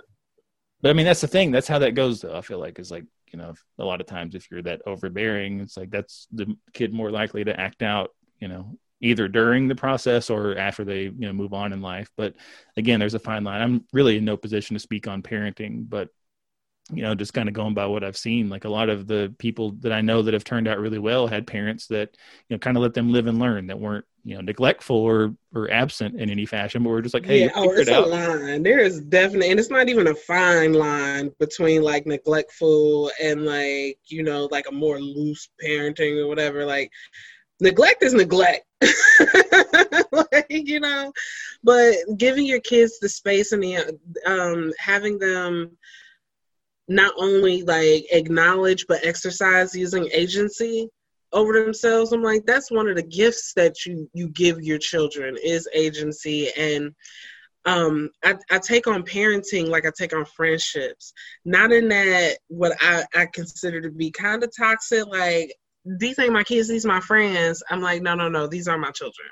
But 0.81 0.91
I 0.91 0.93
mean, 0.93 1.05
that's 1.05 1.21
the 1.21 1.27
thing. 1.27 1.51
That's 1.51 1.67
how 1.67 1.79
that 1.79 1.95
goes, 1.95 2.21
though. 2.21 2.37
I 2.37 2.41
feel 2.41 2.59
like 2.59 2.79
is 2.79 2.91
like 2.91 3.03
you 3.31 3.39
know, 3.39 3.53
a 3.79 3.85
lot 3.85 4.01
of 4.01 4.07
times 4.07 4.35
if 4.35 4.49
you're 4.49 4.61
that 4.63 4.81
overbearing, 4.85 5.59
it's 5.61 5.77
like 5.77 5.89
that's 5.91 6.27
the 6.31 6.55
kid 6.73 6.93
more 6.93 7.11
likely 7.11 7.43
to 7.43 7.59
act 7.59 7.81
out. 7.81 8.11
You 8.39 8.47
know, 8.47 8.77
either 9.01 9.27
during 9.27 9.67
the 9.67 9.75
process 9.75 10.29
or 10.29 10.57
after 10.57 10.83
they 10.83 11.03
you 11.03 11.11
know 11.13 11.33
move 11.33 11.53
on 11.53 11.73
in 11.73 11.81
life. 11.81 12.09
But 12.17 12.35
again, 12.77 12.99
there's 12.99 13.13
a 13.13 13.19
fine 13.19 13.43
line. 13.43 13.61
I'm 13.61 13.85
really 13.93 14.17
in 14.17 14.25
no 14.25 14.37
position 14.37 14.75
to 14.75 14.79
speak 14.79 15.07
on 15.07 15.21
parenting, 15.21 15.89
but 15.89 16.09
you 16.93 17.03
know, 17.03 17.15
just 17.15 17.33
kind 17.33 17.47
of 17.47 17.53
going 17.53 17.73
by 17.73 17.85
what 17.85 18.03
I've 18.03 18.17
seen, 18.17 18.49
like 18.49 18.65
a 18.65 18.69
lot 18.69 18.89
of 18.89 19.07
the 19.07 19.33
people 19.37 19.71
that 19.79 19.93
I 19.93 20.01
know 20.01 20.21
that 20.23 20.33
have 20.33 20.43
turned 20.43 20.67
out 20.67 20.79
really 20.79 20.99
well 20.99 21.27
had 21.27 21.47
parents 21.47 21.87
that, 21.87 22.09
you 22.49 22.55
know, 22.55 22.59
kind 22.59 22.75
of 22.75 22.83
let 22.83 22.93
them 22.93 23.11
live 23.11 23.27
and 23.27 23.39
learn 23.39 23.67
that 23.67 23.79
weren't, 23.79 24.05
you 24.23 24.35
know, 24.35 24.41
neglectful 24.41 24.95
or, 24.95 25.35
or 25.53 25.71
absent 25.71 26.19
in 26.19 26.29
any 26.29 26.45
fashion, 26.45 26.83
but 26.83 26.89
we're 26.89 27.01
just 27.01 27.13
like, 27.13 27.25
hey, 27.25 27.45
yeah, 27.45 27.51
oh, 27.55 27.71
it's 27.71 27.89
it 27.89 27.95
a 27.95 27.99
line. 27.99 28.63
There 28.63 28.79
is 28.79 29.01
definitely, 29.01 29.49
and 29.49 29.59
it's 29.59 29.69
not 29.69 29.89
even 29.89 30.07
a 30.07 30.15
fine 30.15 30.73
line 30.73 31.31
between 31.39 31.81
like 31.81 32.05
neglectful 32.05 33.11
and 33.21 33.45
like 33.45 33.97
you 34.05 34.23
know 34.23 34.47
like 34.51 34.65
a 34.69 34.71
more 34.71 34.99
loose 34.99 35.49
parenting 35.63 36.17
or 36.23 36.27
whatever. 36.27 36.65
Like 36.65 36.91
neglect 37.59 38.03
is 38.03 38.13
neglect, 38.13 38.65
like 40.11 40.47
you 40.49 40.79
know. 40.79 41.11
But 41.63 41.95
giving 42.17 42.45
your 42.45 42.61
kids 42.61 42.99
the 42.99 43.09
space 43.09 43.51
and 43.51 43.63
the 43.63 43.97
um, 44.25 44.71
having 44.77 45.17
them 45.17 45.77
not 46.87 47.13
only 47.17 47.63
like 47.63 48.05
acknowledge 48.11 48.85
but 48.87 49.05
exercise 49.05 49.75
using 49.75 50.09
agency 50.11 50.89
over 51.33 51.53
themselves 51.63 52.11
i'm 52.11 52.23
like 52.23 52.45
that's 52.45 52.71
one 52.71 52.87
of 52.87 52.95
the 52.95 53.03
gifts 53.03 53.53
that 53.53 53.85
you 53.85 54.09
you 54.13 54.27
give 54.29 54.61
your 54.61 54.77
children 54.77 55.37
is 55.43 55.67
agency. 55.73 56.49
And 56.57 56.93
um 57.65 58.09
I, 58.23 58.35
I 58.51 58.59
take 58.59 58.87
on 58.87 59.03
parenting 59.03 59.67
like 59.67 59.85
i 59.85 59.91
take 59.95 60.13
on 60.15 60.25
friendships. 60.25 61.13
Not 61.45 61.71
in 61.71 61.89
that 61.89 62.37
what 62.47 62.73
i 62.81 63.03
i 63.15 63.27
consider 63.33 63.81
to 63.81 63.85
be 63.91 64.11
kind 64.11 64.43
of 64.43 64.45
toxic 64.57 65.05
like 65.07 65.53
these 65.85 66.19
ain't 66.19 66.33
my 66.33 66.43
kids 66.43 66.67
these 66.67 66.85
my 66.85 66.99
friends. 66.99 67.63
I'm 67.69 67.81
like 67.81 68.01
no 68.01 68.15
no 68.15 68.29
no 68.29 68.47
these 68.47 68.67
are 68.67 68.77
my 68.77 68.91
children. 68.91 69.27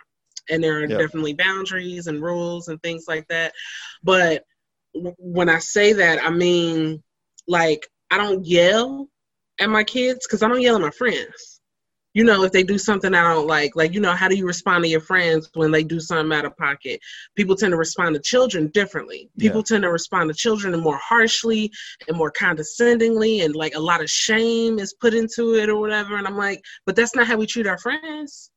And 0.49 0.63
there 0.63 0.81
are 0.81 0.87
definitely 0.87 1.33
boundaries 1.33 2.07
and 2.07 2.21
rules 2.21 2.67
and 2.67 2.81
things 2.81 3.05
like 3.07 3.27
that. 3.29 3.53
But 4.03 4.43
w- 4.95 5.15
when 5.19 5.49
i 5.49 5.59
say 5.59 5.93
that 5.93 6.23
i 6.23 6.29
mean 6.29 7.03
like 7.47 7.87
i 8.11 8.17
don't 8.17 8.45
yell 8.45 9.07
at 9.59 9.69
my 9.69 9.83
kids 9.83 10.25
because 10.25 10.41
i 10.43 10.47
don't 10.47 10.61
yell 10.61 10.75
at 10.75 10.81
my 10.81 10.91
friends 10.91 11.58
you 12.13 12.23
know, 12.23 12.43
if 12.43 12.51
they 12.51 12.63
do 12.63 12.77
something 12.77 13.13
I 13.13 13.33
don't 13.33 13.47
like, 13.47 13.75
like, 13.75 13.93
you 13.93 13.99
know, 13.99 14.13
how 14.13 14.27
do 14.27 14.35
you 14.35 14.47
respond 14.47 14.83
to 14.83 14.89
your 14.89 14.99
friends 14.99 15.49
when 15.53 15.71
they 15.71 15.83
do 15.83 15.99
something 15.99 16.35
out 16.35 16.45
of 16.45 16.57
pocket? 16.57 16.99
People 17.35 17.55
tend 17.55 17.71
to 17.71 17.77
respond 17.77 18.15
to 18.15 18.21
children 18.21 18.67
differently. 18.67 19.29
People 19.37 19.61
tend 19.61 19.83
to 19.83 19.91
respond 19.91 20.29
to 20.29 20.33
children 20.33 20.77
more 20.79 20.97
harshly 20.97 21.71
and 22.07 22.17
more 22.17 22.31
condescendingly, 22.31 23.41
and 23.41 23.55
like 23.55 23.75
a 23.75 23.79
lot 23.79 24.01
of 24.01 24.09
shame 24.09 24.79
is 24.79 24.93
put 24.93 25.13
into 25.13 25.55
it 25.55 25.69
or 25.69 25.79
whatever. 25.79 26.17
And 26.17 26.25
I'm 26.25 26.37
like, 26.37 26.63
but 26.85 26.95
that's 26.95 27.15
not 27.15 27.27
how 27.27 27.37
we 27.37 27.45
treat 27.45 27.67
our 27.67 27.77
friends. 27.77 28.51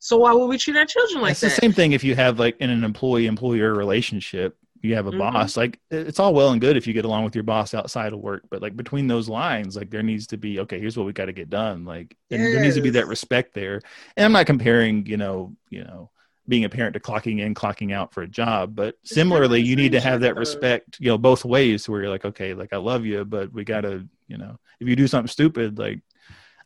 So 0.00 0.18
why 0.18 0.32
would 0.32 0.46
we 0.46 0.58
treat 0.58 0.76
our 0.76 0.84
children 0.84 1.22
like 1.22 1.32
it's 1.32 1.40
that? 1.40 1.48
the 1.48 1.60
same 1.60 1.72
thing 1.72 1.92
if 1.92 2.04
you 2.04 2.14
have 2.14 2.38
like 2.38 2.56
in 2.58 2.70
an 2.70 2.84
employee 2.84 3.26
employer 3.26 3.74
relationship 3.74 4.56
you 4.82 4.94
have 4.94 5.06
a 5.06 5.12
Mhm. 5.12 5.18
boss 5.18 5.56
like 5.56 5.80
it's 5.90 6.20
all 6.20 6.32
well 6.34 6.50
and 6.50 6.60
good 6.60 6.76
if 6.76 6.86
you 6.86 6.92
get 6.92 7.04
along 7.04 7.24
with 7.24 7.34
your 7.34 7.44
boss 7.44 7.74
outside 7.74 8.12
of 8.12 8.20
work 8.20 8.42
but 8.50 8.62
like 8.62 8.76
between 8.76 9.06
those 9.06 9.28
lines 9.28 9.76
like 9.76 9.90
there 9.90 10.02
needs 10.02 10.26
to 10.26 10.36
be 10.36 10.60
okay 10.60 10.78
here's 10.78 10.96
what 10.96 11.06
we 11.06 11.12
got 11.12 11.26
to 11.26 11.32
get 11.32 11.50
done 11.50 11.84
like 11.84 12.16
and 12.30 12.52
there 12.52 12.60
needs 12.60 12.76
to 12.76 12.80
be 12.80 12.90
that 12.90 13.08
respect 13.08 13.54
there 13.54 13.80
and 14.16 14.24
i'm 14.24 14.32
not 14.32 14.46
comparing 14.46 15.04
you 15.06 15.16
know 15.16 15.54
you 15.70 15.82
know 15.84 16.10
being 16.46 16.64
a 16.64 16.68
parent 16.68 16.94
to 16.94 17.00
clocking 17.00 17.40
in 17.40 17.54
clocking 17.54 17.92
out 17.92 18.14
for 18.14 18.22
a 18.22 18.28
job 18.28 18.74
but 18.74 18.94
It's 19.02 19.12
similarly 19.14 19.60
you 19.60 19.76
need 19.76 19.92
to 19.92 20.00
have 20.00 20.20
that 20.20 20.36
respect 20.36 20.96
you 21.00 21.08
know 21.08 21.18
both 21.18 21.44
ways 21.44 21.88
where 21.88 22.00
you're 22.02 22.10
like 22.10 22.24
okay 22.24 22.54
like 22.54 22.72
i 22.72 22.76
love 22.78 23.04
you 23.04 23.24
but 23.24 23.52
we 23.52 23.64
gotta 23.64 24.06
you 24.28 24.38
know 24.38 24.56
if 24.80 24.88
you 24.88 24.96
do 24.96 25.06
something 25.08 25.28
stupid 25.28 25.78
like 25.78 26.00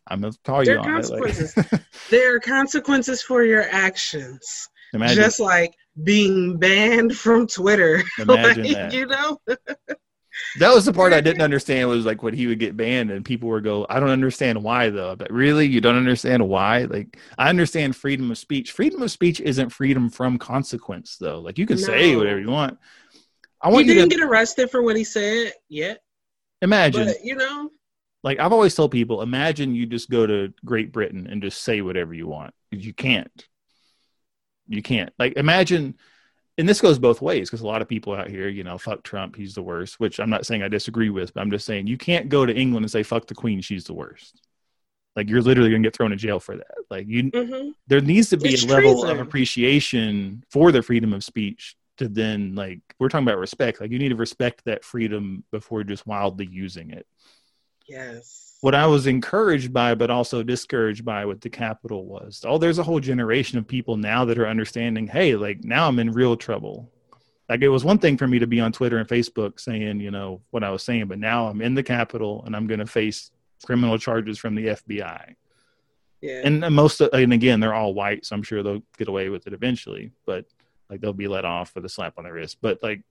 i'm 0.07 0.21
gonna 0.21 0.33
call 0.43 0.63
There 0.63 0.75
you 0.75 0.79
are 0.79 0.83
on 0.83 1.03
it 1.03 1.09
like, 1.09 1.23
consequences. 1.23 1.55
there 2.11 2.35
are 2.35 2.39
consequences 2.39 3.21
for 3.21 3.43
your 3.43 3.63
actions. 3.71 4.69
imagine 4.93 5.23
Just 5.23 5.39
like 5.39 5.73
being 6.01 6.57
banned 6.57 7.15
from 7.15 7.47
Twitter. 7.47 8.03
Imagine 8.19 8.63
Like, 8.63 8.73
that. 8.73 8.93
You 8.93 9.05
know? 9.05 9.39
That 10.59 10.73
was 10.73 10.85
the 10.85 10.93
part 10.93 11.13
I 11.13 11.21
didn't 11.21 11.41
understand 11.43 11.89
was 11.89 12.05
like 12.05 12.23
when 12.23 12.33
he 12.33 12.47
would 12.47 12.59
get 12.59 12.75
banned 12.75 13.11
and 13.11 13.23
people 13.23 13.49
would 13.49 13.63
go, 13.63 13.85
I 13.89 13.99
don't 13.99 14.09
understand 14.09 14.63
why 14.63 14.89
though. 14.89 15.15
But 15.15 15.31
really, 15.31 15.67
you 15.67 15.79
don't 15.79 15.95
understand 15.95 16.47
why? 16.47 16.83
Like 16.83 17.17
I 17.37 17.49
understand 17.49 17.95
freedom 17.95 18.31
of 18.31 18.37
speech. 18.37 18.71
Freedom 18.71 19.01
of 19.03 19.11
speech 19.11 19.39
isn't 19.41 19.69
freedom 19.69 20.09
from 20.09 20.39
consequence 20.39 21.17
though. 21.17 21.39
Like 21.39 21.57
you 21.59 21.65
can 21.67 21.77
say 21.77 22.15
whatever 22.15 22.39
you 22.39 22.49
want. 22.49 22.79
I 23.61 23.67
He 23.69 23.73
want 23.73 23.85
you 23.85 23.93
didn't 23.93 24.09
to 24.09 24.17
get 24.17 24.25
arrested 24.25 24.71
for 24.71 24.81
what 24.81 24.95
he 24.95 25.03
said 25.03 25.53
yet. 25.69 25.99
imagine. 26.61 27.05
But 27.05 27.23
you 27.23 27.35
know, 27.35 27.69
like 28.23 28.39
I've 28.39 28.53
always 28.53 28.73
told 28.75 28.91
people, 28.91 29.21
imagine 29.21 29.75
you 29.75 29.85
just 29.85 30.09
go 30.09 30.25
to 30.25 30.53
Great 30.65 30.91
Britain 30.91 31.27
and 31.29 31.41
just 31.41 31.61
say 31.61 31.81
whatever 31.81 32.13
you 32.13 32.27
want. 32.27 32.53
You 32.71 32.93
can't. 32.93 33.31
You 34.67 34.81
can't. 34.81 35.11
Like 35.19 35.33
imagine 35.37 35.95
and 36.57 36.69
this 36.69 36.81
goes 36.81 36.99
both 36.99 37.21
ways 37.21 37.49
because 37.49 37.61
a 37.61 37.67
lot 37.67 37.81
of 37.81 37.87
people 37.89 38.13
out 38.13 38.29
here, 38.29 38.47
you 38.47 38.63
know, 38.63 38.77
fuck 38.77 39.03
Trump, 39.03 39.35
he's 39.35 39.55
the 39.55 39.63
worst, 39.63 39.99
which 39.99 40.19
I'm 40.19 40.29
not 40.29 40.45
saying 40.45 40.63
I 40.63 40.67
disagree 40.67 41.09
with, 41.09 41.33
but 41.33 41.41
I'm 41.41 41.51
just 41.51 41.65
saying 41.65 41.87
you 41.87 41.97
can't 41.97 42.29
go 42.29 42.45
to 42.45 42.55
England 42.55 42.83
and 42.85 42.91
say 42.91 43.03
fuck 43.03 43.27
the 43.27 43.35
queen, 43.35 43.61
she's 43.61 43.85
the 43.85 43.93
worst. 43.93 44.41
Like 45.15 45.29
you're 45.29 45.41
literally 45.41 45.69
going 45.69 45.83
to 45.83 45.87
get 45.87 45.95
thrown 45.95 46.11
in 46.11 46.17
jail 46.17 46.39
for 46.39 46.57
that. 46.57 46.75
Like 46.89 47.07
you 47.07 47.31
hmm 47.33 47.71
there 47.87 48.01
needs 48.01 48.29
to 48.29 48.37
be 48.37 48.55
It's 48.55 48.63
a 48.63 48.67
level 48.67 49.03
treason. 49.03 49.09
of 49.09 49.19
appreciation 49.19 50.43
for 50.51 50.71
the 50.71 50.81
freedom 50.81 51.13
of 51.13 51.23
speech 51.23 51.75
to 51.97 52.07
then 52.07 52.55
like 52.55 52.81
we're 52.99 53.09
talking 53.09 53.27
about 53.27 53.39
respect. 53.39 53.81
Like 53.81 53.91
you 53.91 53.99
need 53.99 54.09
to 54.09 54.15
respect 54.15 54.63
that 54.65 54.83
freedom 54.85 55.43
before 55.51 55.83
just 55.83 56.07
wildly 56.07 56.47
using 56.47 56.91
it 56.91 57.05
yes. 57.87 58.57
what 58.61 58.75
I 58.75 58.85
was 58.85 59.07
encouraged 59.07 59.73
by, 59.73 59.95
but 59.95 60.09
also 60.09 60.43
discouraged 60.43 61.03
by 61.03 61.25
with 61.25 61.41
the 61.41 61.49
capital 61.49 62.05
was, 62.05 62.43
oh, 62.45 62.57
there's 62.57 62.79
a 62.79 62.83
whole 62.83 62.99
generation 62.99 63.57
of 63.57 63.67
people 63.67 63.97
now 63.97 64.25
that 64.25 64.39
are 64.39 64.47
understanding, 64.47 65.07
hey, 65.07 65.35
like 65.35 65.63
now 65.63 65.87
I'm 65.87 65.99
in 65.99 66.11
real 66.11 66.35
trouble. 66.35 66.89
Like 67.49 67.61
it 67.61 67.69
was 67.69 67.83
one 67.83 67.99
thing 67.99 68.17
for 68.17 68.27
me 68.27 68.39
to 68.39 68.47
be 68.47 68.59
on 68.59 68.71
Twitter 68.71 68.97
and 68.97 69.07
Facebook 69.07 69.59
saying, 69.59 69.99
you 69.99 70.11
know, 70.11 70.41
what 70.51 70.63
I 70.63 70.71
was 70.71 70.83
saying, 70.83 71.07
but 71.07 71.19
now 71.19 71.47
I'm 71.47 71.61
in 71.61 71.75
the 71.75 71.83
Capitol 71.83 72.43
and 72.45 72.55
I'm 72.55 72.67
going 72.67 72.79
to 72.79 72.85
face 72.85 73.31
criminal 73.65 73.97
charges 73.97 74.39
from 74.39 74.55
the 74.55 74.67
FBI. 74.67 75.35
Yeah. 76.21 76.41
And 76.45 76.63
and 76.63 76.73
most, 76.73 77.01
of, 77.01 77.09
and 77.13 77.33
again, 77.33 77.59
they're 77.59 77.73
all 77.73 77.93
white, 77.93 78.25
so 78.25 78.35
I'm 78.35 78.43
sure 78.43 78.63
they'll 78.63 78.83
get 78.97 79.09
away 79.09 79.27
with 79.27 79.45
it 79.45 79.51
eventually, 79.51 80.11
but 80.25 80.45
like 80.89 81.01
they'll 81.01 81.11
be 81.11 81.27
let 81.27 81.43
off 81.43 81.75
with 81.75 81.83
a 81.83 81.89
slap 81.89 82.17
on 82.17 82.23
the 82.23 82.31
wrist. 82.31 82.59
But 82.61 82.81
like, 82.81 83.01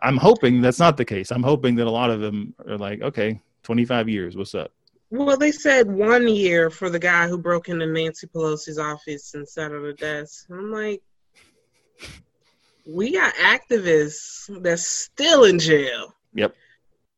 I'm 0.00 0.16
hoping 0.16 0.60
that's 0.60 0.80
not 0.80 0.96
the 0.96 1.04
case. 1.04 1.30
I'm 1.30 1.44
hoping 1.44 1.76
that 1.76 1.86
a 1.86 1.90
lot 1.90 2.10
of 2.10 2.20
them 2.20 2.54
are 2.66 2.76
like, 2.76 3.00
okay, 3.00 3.40
25 3.62 4.08
years, 4.08 4.36
what's 4.36 4.54
up? 4.54 4.72
well, 5.12 5.36
they 5.36 5.52
said 5.52 5.90
one 5.90 6.26
year 6.26 6.70
for 6.70 6.88
the 6.88 6.98
guy 6.98 7.28
who 7.28 7.36
broke 7.36 7.68
into 7.68 7.84
Nancy 7.84 8.26
Pelosi's 8.26 8.78
office 8.78 9.34
and 9.34 9.46
sat 9.46 9.70
on 9.70 9.82
the 9.82 9.92
desk. 9.92 10.46
I'm 10.50 10.72
like, 10.72 11.02
we 12.86 13.12
got 13.12 13.34
activists 13.34 14.48
that's 14.62 14.86
still 14.86 15.44
in 15.44 15.58
jail. 15.58 16.14
Yep. 16.32 16.54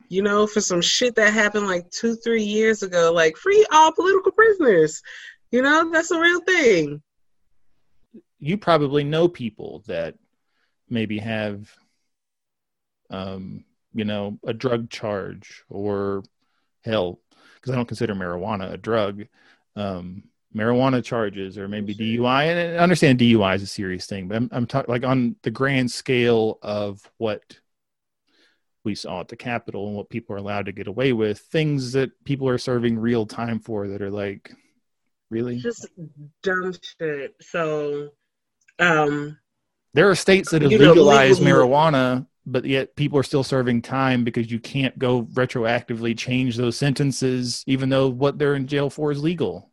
You 0.09 0.23
know, 0.23 0.49
for 0.49 0.61
some 0.61 0.83
shit 0.83 1.15
that 1.15 1.33
happened 1.33 1.69
like 1.69 1.89
two, 1.91 2.17
three 2.17 2.43
years 2.43 2.83
ago. 2.83 3.13
Like, 3.13 3.37
free 3.37 3.65
all 3.71 3.93
political 3.93 4.33
prisoners. 4.33 5.01
You 5.53 5.63
know, 5.63 5.89
that's 5.93 6.11
a 6.11 6.21
real 6.21 6.41
thing. 6.41 7.01
You 8.41 8.59
probably 8.59 9.05
know 9.05 9.29
people 9.29 9.85
that 9.87 10.17
maybe 10.91 11.19
have, 11.19 11.73
um, 13.09 13.65
you 13.95 14.05
know, 14.05 14.37
a 14.45 14.53
drug 14.53 14.91
charge 14.91 15.63
or 15.69 16.25
hell, 16.85 17.21
because 17.57 17.73
I 17.73 17.77
don't 17.77 17.87
consider 17.89 18.15
marijuana 18.15 18.73
a 18.73 18.77
drug. 18.77 19.25
Um, 19.77 20.25
marijuana 20.55 21.03
charges 21.03 21.59
or 21.59 21.69
maybe 21.69 21.95
DUI. 21.95 22.45
And 22.45 22.79
I 22.79 22.83
understand 22.83 23.19
DUI 23.19 23.57
is 23.57 23.63
a 23.63 23.67
serious 23.67 24.07
thing, 24.07 24.29
but 24.29 24.37
I'm, 24.37 24.49
I'm 24.53 24.67
talking 24.67 24.93
like 24.93 25.05
on 25.05 25.37
the 25.43 25.51
grand 25.51 25.91
scale 25.91 26.59
of 26.63 27.11
what 27.19 27.59
we 28.85 28.95
saw 28.95 29.21
at 29.21 29.29
the 29.29 29.37
Capitol 29.37 29.89
and 29.89 29.97
what 29.97 30.11
people 30.11 30.37
are 30.37 30.39
allowed 30.39 30.67
to 30.67 30.73
get 30.73 30.87
away 30.87 31.13
with, 31.13 31.39
things 31.39 31.93
that 31.93 32.13
people 32.25 32.49
are 32.49 32.59
serving 32.59 32.99
real 32.99 33.27
time 33.27 33.59
for 33.59 33.89
that 33.89 34.03
are 34.03 34.11
like, 34.11 34.53
really? 35.31 35.59
Just 35.59 35.89
dumb 36.43 36.75
shit. 37.01 37.35
So, 37.41 38.11
um, 38.79 39.39
there 39.95 40.11
are 40.11 40.15
states 40.15 40.51
that 40.51 40.63
have 40.63 40.71
know, 40.71 40.77
legalized 40.77 41.41
legally- 41.41 41.69
marijuana, 41.69 42.27
but 42.47 42.65
yet 42.65 42.95
people 42.97 43.19
are 43.19 43.23
still 43.23 43.45
serving 43.45 43.83
time 43.83 44.25
because 44.25 44.51
you 44.51 44.59
can't 44.59 44.99
go 44.99 45.23
retroactively 45.33 46.17
change 46.17 46.57
those 46.57 46.77
sentences, 46.77 47.65
even 47.67 47.89
though 47.89 48.09
what 48.09 48.39
they're 48.39 48.55
in 48.55 48.67
jail 48.67 48.91
for 48.91 49.11
is 49.13 49.23
legal. 49.23 49.71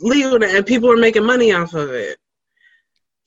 legal 0.00 0.42
and 0.42 0.66
people 0.66 0.90
are 0.90 0.96
making 0.96 1.24
money 1.24 1.52
off 1.52 1.74
of 1.74 1.90
it. 1.90 2.18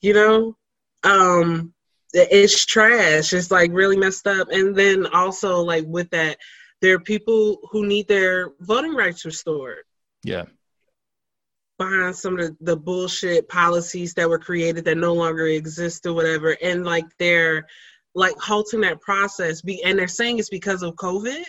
You 0.00 0.14
know, 0.14 0.56
um, 1.02 1.74
it's 2.12 2.64
trash. 2.64 3.32
It's 3.32 3.50
like 3.50 3.70
really 3.72 3.96
messed 3.96 4.26
up. 4.26 4.48
And 4.50 4.74
then 4.74 5.06
also 5.06 5.60
like 5.60 5.84
with 5.86 6.10
that, 6.10 6.38
there 6.80 6.94
are 6.94 7.00
people 7.00 7.58
who 7.70 7.86
need 7.86 8.08
their 8.08 8.52
voting 8.60 8.94
rights 8.94 9.24
restored 9.26 9.84
Yeah. 10.24 10.46
behind 11.78 12.16
some 12.16 12.38
of 12.38 12.46
the, 12.46 12.56
the 12.60 12.76
bullshit 12.76 13.48
policies 13.48 14.14
that 14.14 14.28
were 14.28 14.38
created 14.38 14.84
that 14.86 14.96
no 14.96 15.12
longer 15.12 15.46
exist 15.46 16.06
or 16.06 16.14
whatever. 16.14 16.56
And 16.62 16.84
like 16.84 17.04
they're 17.18 17.66
like 18.14 18.36
halting 18.38 18.80
that 18.82 19.00
process. 19.00 19.62
Be 19.62 19.82
and 19.84 19.98
they're 19.98 20.08
saying 20.08 20.38
it's 20.38 20.50
because 20.50 20.82
of 20.82 20.94
COVID. 20.96 21.44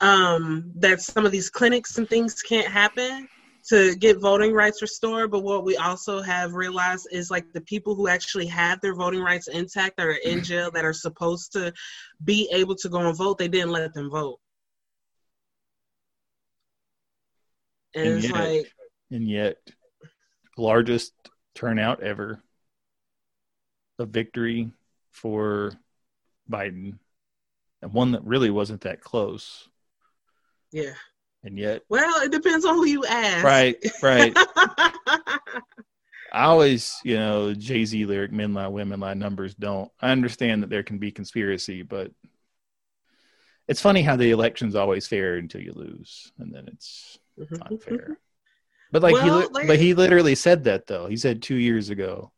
Um, 0.00 0.72
that 0.76 1.00
some 1.00 1.24
of 1.24 1.32
these 1.32 1.48
clinics 1.48 1.96
and 1.98 2.08
things 2.08 2.42
can't 2.42 2.66
happen 2.66 3.28
to 3.68 3.94
get 3.96 4.20
voting 4.20 4.52
rights 4.52 4.82
restored. 4.82 5.30
But 5.30 5.44
what 5.44 5.64
we 5.64 5.76
also 5.76 6.20
have 6.20 6.52
realized 6.52 7.08
is 7.10 7.30
like 7.30 7.50
the 7.52 7.60
people 7.62 7.94
who 7.94 8.08
actually 8.08 8.46
have 8.46 8.80
their 8.80 8.94
voting 8.94 9.20
rights 9.20 9.48
intact 9.48 9.96
that 9.96 10.06
are 10.06 10.18
in 10.24 10.42
jail 10.42 10.70
that 10.72 10.84
are 10.84 10.92
supposed 10.92 11.52
to 11.52 11.72
be 12.24 12.48
able 12.52 12.74
to 12.76 12.88
go 12.88 12.98
and 12.98 13.16
vote, 13.16 13.38
they 13.38 13.48
didn't 13.48 13.70
let 13.70 13.94
them 13.94 14.10
vote. 14.10 14.38
And, 17.94 18.06
And 18.06 18.16
it's 18.18 18.24
yet- 18.28 18.34
like 18.34 18.72
and 19.10 19.28
yet 19.28 19.56
largest 20.58 21.12
turnout 21.54 22.02
ever 22.02 22.42
a 23.98 24.06
victory 24.06 24.72
for 25.14 25.72
biden 26.50 26.98
and 27.80 27.92
one 27.92 28.12
that 28.12 28.24
really 28.24 28.50
wasn't 28.50 28.82
that 28.82 29.00
close. 29.00 29.68
Yeah. 30.72 30.94
and 31.44 31.56
yet 31.58 31.82
Well, 31.88 32.22
it 32.22 32.32
depends 32.32 32.64
on 32.64 32.74
who 32.74 32.84
you 32.86 33.04
ask. 33.06 33.44
right 33.44 33.76
right. 34.02 34.36
I 36.32 36.44
always 36.46 36.96
you 37.04 37.16
know 37.16 37.54
jay-z 37.54 38.04
lyric 38.04 38.32
men 38.32 38.54
lie 38.54 38.66
women 38.66 38.98
lie 39.00 39.14
numbers 39.14 39.54
don't. 39.54 39.90
I 40.02 40.10
understand 40.10 40.62
that 40.62 40.70
there 40.70 40.82
can 40.82 40.98
be 40.98 41.12
conspiracy 41.12 41.82
but 41.82 42.10
it's 43.68 43.80
funny 43.80 44.02
how 44.02 44.16
the 44.16 44.32
election's 44.32 44.74
always 44.74 45.06
fair 45.06 45.36
until 45.36 45.60
you 45.62 45.72
lose 45.74 46.32
and 46.38 46.52
then 46.52 46.64
it's 46.66 47.18
mm-hmm. 47.38 47.54
not 47.54 47.82
fair 47.82 48.18
but 48.90 49.02
like 49.02 49.14
he 49.22 49.30
Well, 49.30 49.38
li- 49.40 49.48
like- 49.52 49.66
but 49.68 49.78
he 49.78 49.94
literally 49.94 50.34
said 50.34 50.64
that 50.64 50.86
though. 50.88 51.06
He 51.06 51.16
said 51.16 51.40
two 51.40 51.56
years 51.56 51.90
ago 51.90 52.32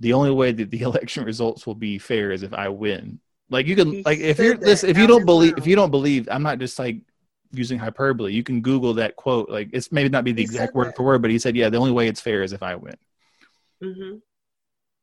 the 0.00 0.12
only 0.12 0.30
way 0.30 0.52
that 0.52 0.70
the 0.70 0.80
election 0.90 1.24
results 1.24 1.66
will 1.66 1.74
be 1.74 1.98
fair 1.98 2.30
is 2.32 2.42
if 2.42 2.52
i 2.52 2.68
win. 2.68 3.20
Like 3.50 3.66
you 3.66 3.76
can 3.76 3.90
He 3.92 4.02
like 4.02 4.18
if 4.18 4.38
you're 4.38 4.56
this 4.56 4.84
if 4.84 4.96
you 4.98 5.06
don't 5.06 5.24
believe 5.26 5.52
mouth. 5.52 5.58
if 5.60 5.66
you 5.66 5.76
don't 5.76 5.90
believe 5.90 6.28
i'm 6.30 6.42
not 6.42 6.58
just 6.58 6.78
like 6.78 7.00
using 7.52 7.78
hyperbole. 7.78 8.32
You 8.32 8.42
can 8.42 8.62
google 8.62 8.94
that 8.94 9.14
quote. 9.16 9.48
Like 9.48 9.70
it's 9.72 9.92
maybe 9.92 10.08
not 10.08 10.24
be 10.24 10.32
the 10.32 10.42
He 10.42 10.44
exact 10.44 10.74
word 10.74 10.88
that. 10.88 10.96
for 10.96 11.04
word 11.04 11.22
but 11.22 11.30
he 11.30 11.38
said 11.38 11.54
yeah 11.56 11.68
the 11.68 11.76
only 11.78 11.92
way 11.92 12.08
it's 12.08 12.20
fair 12.20 12.42
is 12.42 12.52
if 12.52 12.62
i 12.62 12.74
win. 12.74 12.96
Hmm 13.82 14.16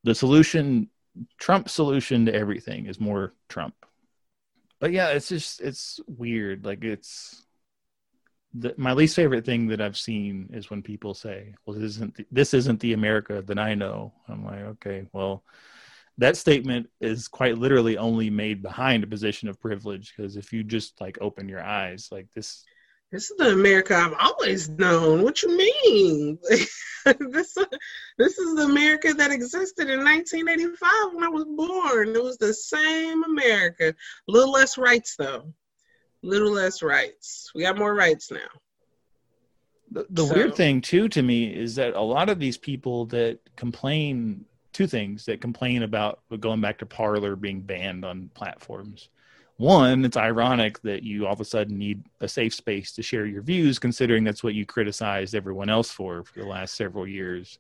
the 0.04 0.16
solution 0.16 0.90
trump's 1.38 1.72
solution 1.74 2.26
to 2.26 2.34
everything 2.34 2.88
is 2.88 3.00
more 3.00 3.34
trump. 3.50 3.76
But 4.80 4.92
yeah 4.92 5.10
it's 5.10 5.30
just 5.30 5.62
it's 5.62 6.00
weird. 6.08 6.66
Like 6.66 6.84
it's 6.84 7.46
the, 8.54 8.74
my 8.78 8.94
least 8.94 9.16
favorite 9.16 9.46
thing 9.46 9.68
that 9.68 9.82
i've 9.82 9.98
seen 9.98 10.50
is 10.54 10.70
when 10.70 10.82
people 10.82 11.14
say 11.14 11.54
well 11.66 11.76
this 11.76 11.84
isn't 11.84 12.16
the, 12.16 12.26
this 12.32 12.54
isn't 12.54 12.80
the 12.80 12.94
america 12.94 13.42
that 13.42 13.60
i 13.60 13.74
know 13.74 14.14
i'm 14.28 14.46
like 14.46 14.62
okay 14.62 15.06
well 15.14 15.44
that 16.18 16.38
statement 16.38 16.88
is 17.00 17.28
quite 17.28 17.58
literally 17.58 17.98
only 17.98 18.30
made 18.30 18.62
behind 18.62 19.04
a 19.04 19.08
position 19.08 19.48
of 19.48 19.60
privilege 19.60 20.14
because 20.16 20.36
if 20.36 20.52
you 20.52 20.64
just 20.64 21.00
like 21.02 21.18
open 21.22 21.48
your 21.48 21.64
eyes 21.64 22.10
like 22.12 22.28
this 22.36 22.64
This 23.12 23.32
is 23.32 23.38
the 23.38 23.52
America 23.52 23.96
I've 23.96 24.16
always 24.20 24.70
known. 24.70 25.24
What 25.24 25.42
you 25.42 25.58
mean? 25.58 26.38
this, 26.50 27.58
this 28.18 28.38
is 28.38 28.56
the 28.56 28.68
America 28.70 29.14
that 29.14 29.32
existed 29.32 29.90
in 29.90 30.04
1985 30.04 31.14
when 31.14 31.24
I 31.24 31.30
was 31.30 31.46
born. 31.46 32.16
It 32.16 32.24
was 32.24 32.38
the 32.38 32.54
same 32.54 33.24
America. 33.24 33.90
A 33.90 34.32
little 34.32 34.52
less 34.52 34.78
rights, 34.78 35.16
though. 35.18 35.54
Little 36.24 36.52
less 36.52 36.82
rights. 36.84 37.52
We 37.56 37.64
got 37.64 37.78
more 37.78 37.96
rights 37.96 38.32
now. 38.32 38.40
The, 39.92 40.06
the 40.10 40.26
So- 40.26 40.34
weird 40.36 40.56
thing 40.56 40.82
too 40.82 41.10
to 41.10 41.22
me 41.22 41.46
is 41.54 41.76
that 41.76 41.96
a 41.96 42.02
lot 42.02 42.30
of 42.30 42.40
these 42.40 42.58
people 42.58 43.06
that 43.08 43.40
complain 43.56 44.46
two 44.74 44.88
things 44.88 45.26
that 45.26 45.42
complain 45.42 45.84
about 45.84 46.20
going 46.40 46.62
back 46.62 46.78
to 46.80 46.86
Parler 46.86 47.36
being 47.36 47.62
banned 47.62 48.06
on 48.06 48.30
platforms 48.34 49.10
one 49.58 50.04
it's 50.06 50.16
ironic 50.18 50.82
that 50.82 51.04
you 51.04 51.28
all 51.28 51.34
of 51.34 51.42
a 51.42 51.46
sudden 51.46 51.78
need 51.78 52.02
a 52.22 52.28
safe 52.28 52.54
space 52.54 52.94
to 52.94 53.04
share 53.04 53.26
your 53.26 53.42
views 53.42 53.78
considering 53.78 54.24
that's 54.24 54.44
what 54.44 54.56
you 54.56 54.66
criticized 54.66 55.36
everyone 55.36 55.70
else 55.70 55.92
for 55.92 56.24
for 56.24 56.40
the 56.40 56.46
last 56.46 56.74
several 56.76 57.06
years 57.06 57.60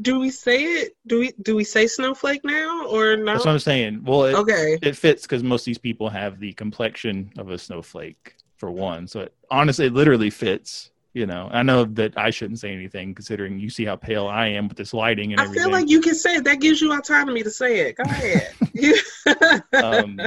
Do 0.00 0.18
we 0.18 0.30
say 0.30 0.62
it? 0.62 0.96
Do 1.06 1.20
we 1.20 1.32
do 1.42 1.56
we 1.56 1.64
say 1.64 1.86
snowflake 1.86 2.44
now 2.44 2.86
or 2.86 3.16
no? 3.16 3.32
that's 3.32 3.44
what 3.44 3.52
i'm 3.52 3.58
saying 3.58 4.02
well 4.04 4.24
it, 4.24 4.34
okay. 4.34 4.78
it 4.82 4.96
fits 4.96 5.22
because 5.22 5.42
most 5.42 5.62
of 5.62 5.66
these 5.66 5.78
people 5.78 6.08
have 6.08 6.38
the 6.38 6.52
complexion 6.54 7.30
of 7.38 7.50
a 7.50 7.58
snowflake 7.58 8.36
for 8.56 8.70
one 8.70 9.06
so 9.06 9.20
it 9.20 9.34
honestly 9.50 9.86
it 9.86 9.92
literally 9.92 10.30
fits 10.30 10.90
you 11.12 11.26
know 11.26 11.48
i 11.52 11.62
know 11.62 11.84
that 11.84 12.16
i 12.18 12.30
shouldn't 12.30 12.58
say 12.58 12.72
anything 12.72 13.14
considering 13.14 13.58
you 13.58 13.70
see 13.70 13.84
how 13.84 13.96
pale 13.96 14.26
i 14.26 14.46
am 14.46 14.68
with 14.68 14.76
this 14.76 14.92
lighting 14.92 15.32
and 15.32 15.40
I 15.40 15.44
everything 15.44 15.64
feel 15.64 15.72
like 15.72 15.88
you 15.88 16.00
can 16.00 16.14
say 16.14 16.36
it. 16.36 16.44
That 16.44 16.60
gives 16.60 16.80
you 16.80 16.92
autonomy 16.92 17.42
to 17.42 17.50
say 17.50 17.88
it. 17.88 17.96
Go 17.96 18.02
ahead. 18.04 18.52
um, 19.82 20.20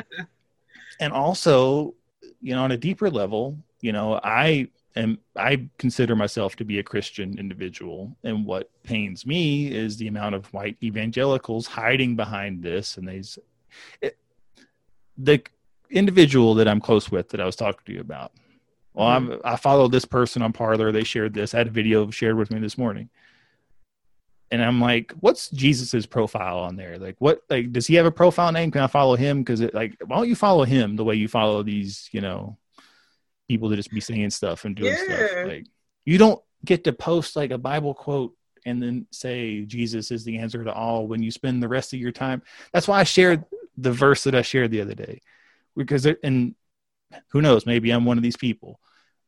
and 0.99 1.13
also 1.13 1.93
you 2.41 2.55
know 2.55 2.63
on 2.63 2.71
a 2.71 2.77
deeper 2.77 3.09
level 3.09 3.57
you 3.81 3.91
know 3.91 4.19
i 4.23 4.67
am 4.95 5.19
i 5.35 5.67
consider 5.77 6.15
myself 6.15 6.55
to 6.55 6.65
be 6.65 6.79
a 6.79 6.83
christian 6.83 7.37
individual. 7.37 8.15
And 8.23 8.45
what 8.45 8.69
pains 8.83 9.25
me 9.25 9.71
is 9.71 9.97
the 9.97 10.07
amount 10.07 10.35
of 10.35 10.51
white 10.53 10.77
evangelicals 10.83 11.67
hiding 11.67 12.15
behind 12.15 12.63
this 12.63 12.97
and 12.97 13.07
these 13.07 13.37
it, 14.01 14.17
the 15.17 15.41
individual 15.91 16.55
that 16.55 16.67
i'm 16.67 16.81
close 16.81 17.11
with 17.11 17.29
that 17.29 17.41
i 17.41 17.45
was 17.45 17.55
talking 17.55 17.81
to 17.85 17.93
you 17.93 18.01
about. 18.01 18.31
Well 18.93 19.07
I'm, 19.07 19.27
mm-hmm. 19.27 19.47
i 19.47 19.55
follow 19.55 19.87
this 19.87 20.05
person 20.05 20.41
on 20.41 20.53
parler 20.53 20.91
they 20.91 21.03
shared 21.03 21.33
this. 21.33 21.53
I 21.53 21.59
had 21.59 21.67
a 21.67 21.71
video 21.71 22.09
shared 22.09 22.37
with 22.37 22.51
me 22.51 22.59
this 22.59 22.77
morning. 22.77 23.09
And 24.51 24.63
i'm 24.63 24.81
like 24.81 25.13
what's 25.19 25.49
jesus's 25.51 26.07
profile 26.07 26.57
on 26.59 26.75
there? 26.75 26.97
Like 26.97 27.15
what 27.19 27.43
like 27.49 27.71
does 27.71 27.85
he 27.85 27.95
have 27.95 28.07
a 28.07 28.11
profile 28.11 28.51
name? 28.51 28.71
Can 28.71 28.81
i 28.81 28.87
follow 28.87 29.15
him? 29.15 29.43
Because 29.43 29.61
it 29.61 29.75
like 29.75 29.95
why 30.03 30.17
don't 30.17 30.29
you 30.29 30.35
follow 30.35 30.63
him 30.63 30.95
the 30.95 31.03
way 31.03 31.13
you 31.13 31.27
follow 31.27 31.61
these 31.61 32.09
you 32.11 32.21
know 32.21 32.57
people 33.49 33.69
to 33.69 33.75
just 33.75 33.91
be 33.91 33.99
saying 33.99 34.29
stuff 34.29 34.63
and 34.63 34.75
doing 34.75 34.93
Yeah. 34.93 35.03
stuff 35.03 35.47
like 35.47 35.65
you 36.05 36.17
don't 36.17 36.41
get 36.63 36.85
to 36.85 36.93
post 36.93 37.35
like 37.35 37.51
a 37.51 37.57
bible 37.57 37.93
quote 37.93 38.33
and 38.65 38.81
then 38.81 39.07
say 39.11 39.61
jesus 39.65 40.11
is 40.11 40.23
the 40.23 40.37
answer 40.37 40.63
to 40.63 40.71
all 40.73 41.07
when 41.07 41.21
you 41.21 41.31
spend 41.31 41.61
the 41.61 41.67
rest 41.67 41.91
of 41.93 41.99
your 41.99 42.11
time. 42.11 42.41
That's 42.71 42.87
why 42.87 42.99
i 42.99 43.03
shared 43.03 43.43
the 43.77 43.91
verse 43.91 44.23
that 44.23 44.35
i 44.35 44.41
shared 44.41 44.71
the 44.71 44.81
other 44.81 44.95
day. 44.95 45.21
Because 45.75 46.07
and 46.23 46.55
who 47.31 47.41
knows 47.41 47.65
maybe 47.65 47.91
i'm 47.91 48.05
one 48.05 48.17
of 48.17 48.23
these 48.23 48.37
people 48.37 48.79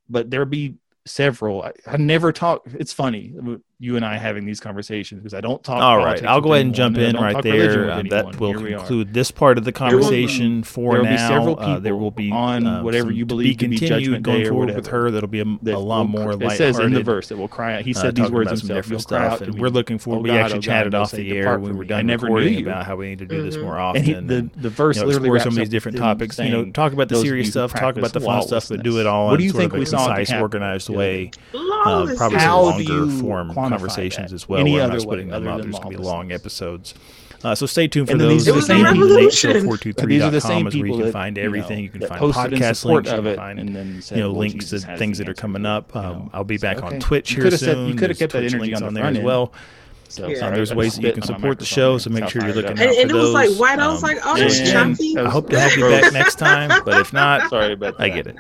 but 0.10 0.30
there'll 0.30 0.46
be 0.46 0.76
several. 1.06 1.64
I, 1.64 1.72
I 1.88 1.98
never 1.98 2.32
talk 2.32 2.62
it's 2.66 2.94
funny 2.94 3.34
you 3.82 3.96
and 3.96 4.06
I 4.06 4.20
having 4.20 4.46
these 4.46 4.60
conversations 4.60 5.22
because 5.22 5.34
I 5.34 5.42
don't 5.42 5.64
talk. 5.64 5.82
All 5.82 5.98
right, 5.98 6.24
I'll 6.24 6.40
go 6.40 6.54
ahead 6.54 6.68
and 6.68 6.76
jump 6.76 7.00
in 7.00 7.16
right 7.16 7.42
there. 7.42 7.90
Uh, 7.90 8.04
that 8.12 8.40
will 8.40 8.60
Here 8.60 8.78
conclude 8.78 9.12
this 9.12 9.32
part 9.32 9.58
of 9.58 9.66
the 9.66 9.72
conversation 9.72 10.62
for 10.62 10.92
there 10.94 11.00
will 11.02 11.06
now. 11.06 11.12
be 11.12 11.18
several 11.18 11.60
Uh, 11.60 11.80
there 11.80 11.96
will 11.96 12.12
be 12.12 12.32
on 12.32 12.68
uh, 12.68 12.84
whatever 12.84 13.12
you 13.12 13.26
believe 13.26 13.58
to 13.58 13.68
be 13.68 13.78
Judgment 13.78 14.22
going 14.22 14.46
forward 14.48 14.76
with 14.76 14.86
her. 14.88 15.10
That'll 15.10 15.28
be 15.28 15.40
a, 15.40 15.44
a 15.44 15.80
lot 15.80 16.02
will- 16.02 16.08
more. 16.08 16.32
It 16.44 16.58
says 16.58 16.78
in 16.78 16.94
the 16.94 17.02
verse 17.02 17.30
that 17.30 17.38
will 17.38 17.48
cry 17.48 17.78
out. 17.78 17.82
He 17.82 17.96
uh, 17.96 18.00
said 18.00 18.16
these 18.16 18.30
words 18.30 18.52
himself. 18.52 18.68
different 18.86 19.02
You'll 19.02 19.18
cry 19.18 19.28
out 19.28 19.42
and 19.42 19.60
we're 19.60 19.70
looking 19.70 19.98
forward. 19.98 20.20
Oh 20.30 20.32
we 20.34 20.38
actually 20.40 20.60
oh 20.60 20.62
chatted 20.62 20.94
off 20.94 21.10
the 21.12 21.36
air 21.36 21.58
when 21.58 21.72
we 21.74 21.78
were 21.78 21.86
done 21.86 22.00
I 22.00 22.04
never 22.04 22.28
knew 22.30 22.36
recording 22.36 22.68
about 22.68 22.86
how 22.86 22.98
we 22.98 23.10
need 23.10 23.20
to 23.20 23.26
do 23.26 23.42
this 23.42 23.58
Mhm. 23.58 23.64
more 23.64 23.80
often. 23.80 24.04
he, 24.04 24.14
the 24.14 24.48
the 24.56 24.70
verse 24.70 25.00
literally 25.02 25.32
wraps 25.32 25.46
some 25.46 25.54
of 25.54 25.58
these 25.58 25.70
different 25.70 25.98
topics. 25.98 26.38
You 26.38 26.50
know, 26.50 26.66
talk 26.72 26.94
about 26.94 27.10
the 27.10 27.16
serious 27.16 27.50
stuff, 27.50 27.74
talk 27.74 27.98
about 27.98 28.14
the 28.14 28.20
fun 28.22 28.44
stuff, 28.44 28.70
but 28.70 28.84
do 28.84 29.00
it 29.00 29.08
all 29.08 29.34
in 29.34 29.50
sort 29.50 29.64
of 29.66 29.74
a 29.74 29.80
we 29.80 29.86
saw 29.86 30.04
at 30.04 30.10
the 30.10 30.16
concise, 30.26 30.40
organized 30.40 30.90
way. 30.90 31.32
Uh, 31.84 32.14
probably 32.16 32.86
longer 32.86 33.12
form 33.20 33.52
conversations 33.72 34.34
as 34.34 34.48
well. 34.50 34.60
Any 34.62 34.80
other 34.80 34.94
not 34.94 35.02
splitting 35.02 35.28
way 35.30 35.40
them 35.40 35.48
other 35.48 35.58
up. 35.60 35.62
There's 35.64 35.80
going 35.80 35.92
to 35.94 35.98
be 35.98 36.04
long 36.04 36.32
episodes. 36.32 36.94
Uh, 37.44 37.56
so 37.56 37.66
stay 37.66 37.88
tuned 37.88 38.06
for 38.08 38.12
And 38.12 38.22
those. 38.22 38.46
these 38.46 38.50
are 38.50 38.52
the 38.54 38.62
same 38.62 38.86
people 38.86 39.08
that- 39.08 39.18
show423.com 39.32 40.10
These 40.10 40.22
are 40.22 40.30
the 40.30 40.42
same 40.42 40.68
is 40.68 40.76
where 40.76 40.86
you 40.86 40.94
can 40.94 41.02
that, 41.06 41.12
find 41.12 41.38
you 41.38 41.42
know, 41.44 41.48
everything. 41.48 41.84
You 41.84 41.90
can 41.90 42.02
find 42.02 42.20
posted 42.20 42.54
podcast 42.54 42.76
support 42.78 43.06
links. 43.06 43.12
You 43.12 43.18
of 43.18 43.24
can 43.24 43.34
it 43.34 43.36
find 43.38 43.60
and 43.60 43.76
then 43.76 44.02
said, 44.04 44.18
you 44.18 44.24
know 44.24 44.30
"Well, 44.32 44.40
links 44.42 44.54
Jesus 44.66 44.84
to 44.84 44.98
things 44.98 45.18
that 45.18 45.28
are 45.28 45.34
coming 45.34 45.64
for 45.64 45.68
you," 45.70 45.74
up. 45.74 45.92
you 45.96 46.00
Um, 46.02 46.06
know. 46.06 46.30
I'll 46.34 46.44
be 46.44 46.60
So, 46.60 46.62
back 46.68 46.78
on 46.84 46.90
okay. 46.90 47.00
Twitch 47.00 47.32
You 47.32 47.36
here 47.38 47.44
coulda 47.46 47.58
said- 47.58 47.74
soon. 47.74 47.88
you 47.88 47.94
coulda 47.96 48.08
There's 48.10 48.20
kept 48.20 48.34
that 48.34 48.40
Twitch 48.42 48.54
energy 48.54 48.72
links 48.72 48.82
on 48.84 48.94
there 48.94 49.04
front 49.06 49.18
as 49.18 49.24
well. 49.24 49.54
So, 50.08 50.28
Yeah. 50.28 50.48
Um, 50.50 50.54
there's 50.54 50.76
ways 50.76 50.96
that 50.98 51.04
you 51.04 51.14
can 51.14 51.24
support 51.24 51.58
the 51.58 51.66
show, 51.66 51.98
so 51.98 52.10
make 52.12 52.30
sure 52.30 52.44
you're 52.46 52.54
looking 52.54 52.74
up 52.74 52.80
out 52.80 52.80
And, 52.86 52.96
for 52.96 53.02
and 53.02 53.10
it 53.12 53.14
was 53.16 53.32
like 53.32 53.50
white. 53.54 53.80
I 53.80 53.88
was 53.88 54.04
Um, 54.04 54.10
like, 54.10 54.20
oh, 54.24 54.38
that's 54.38 54.60
and 54.60 54.96
choppy. 54.98 55.18
I 55.18 55.28
hope 55.30 55.50
to 55.50 55.60
have 55.60 55.76
you 55.76 55.90
back 55.90 56.14
next 56.14 56.36
time, 56.38 56.70
but 56.86 57.00
if 57.02 57.12
not, 57.12 57.50
Sorry 57.50 57.74
about 57.74 57.96
I 58.00 58.10
get 58.10 58.28
it. 58.28 58.36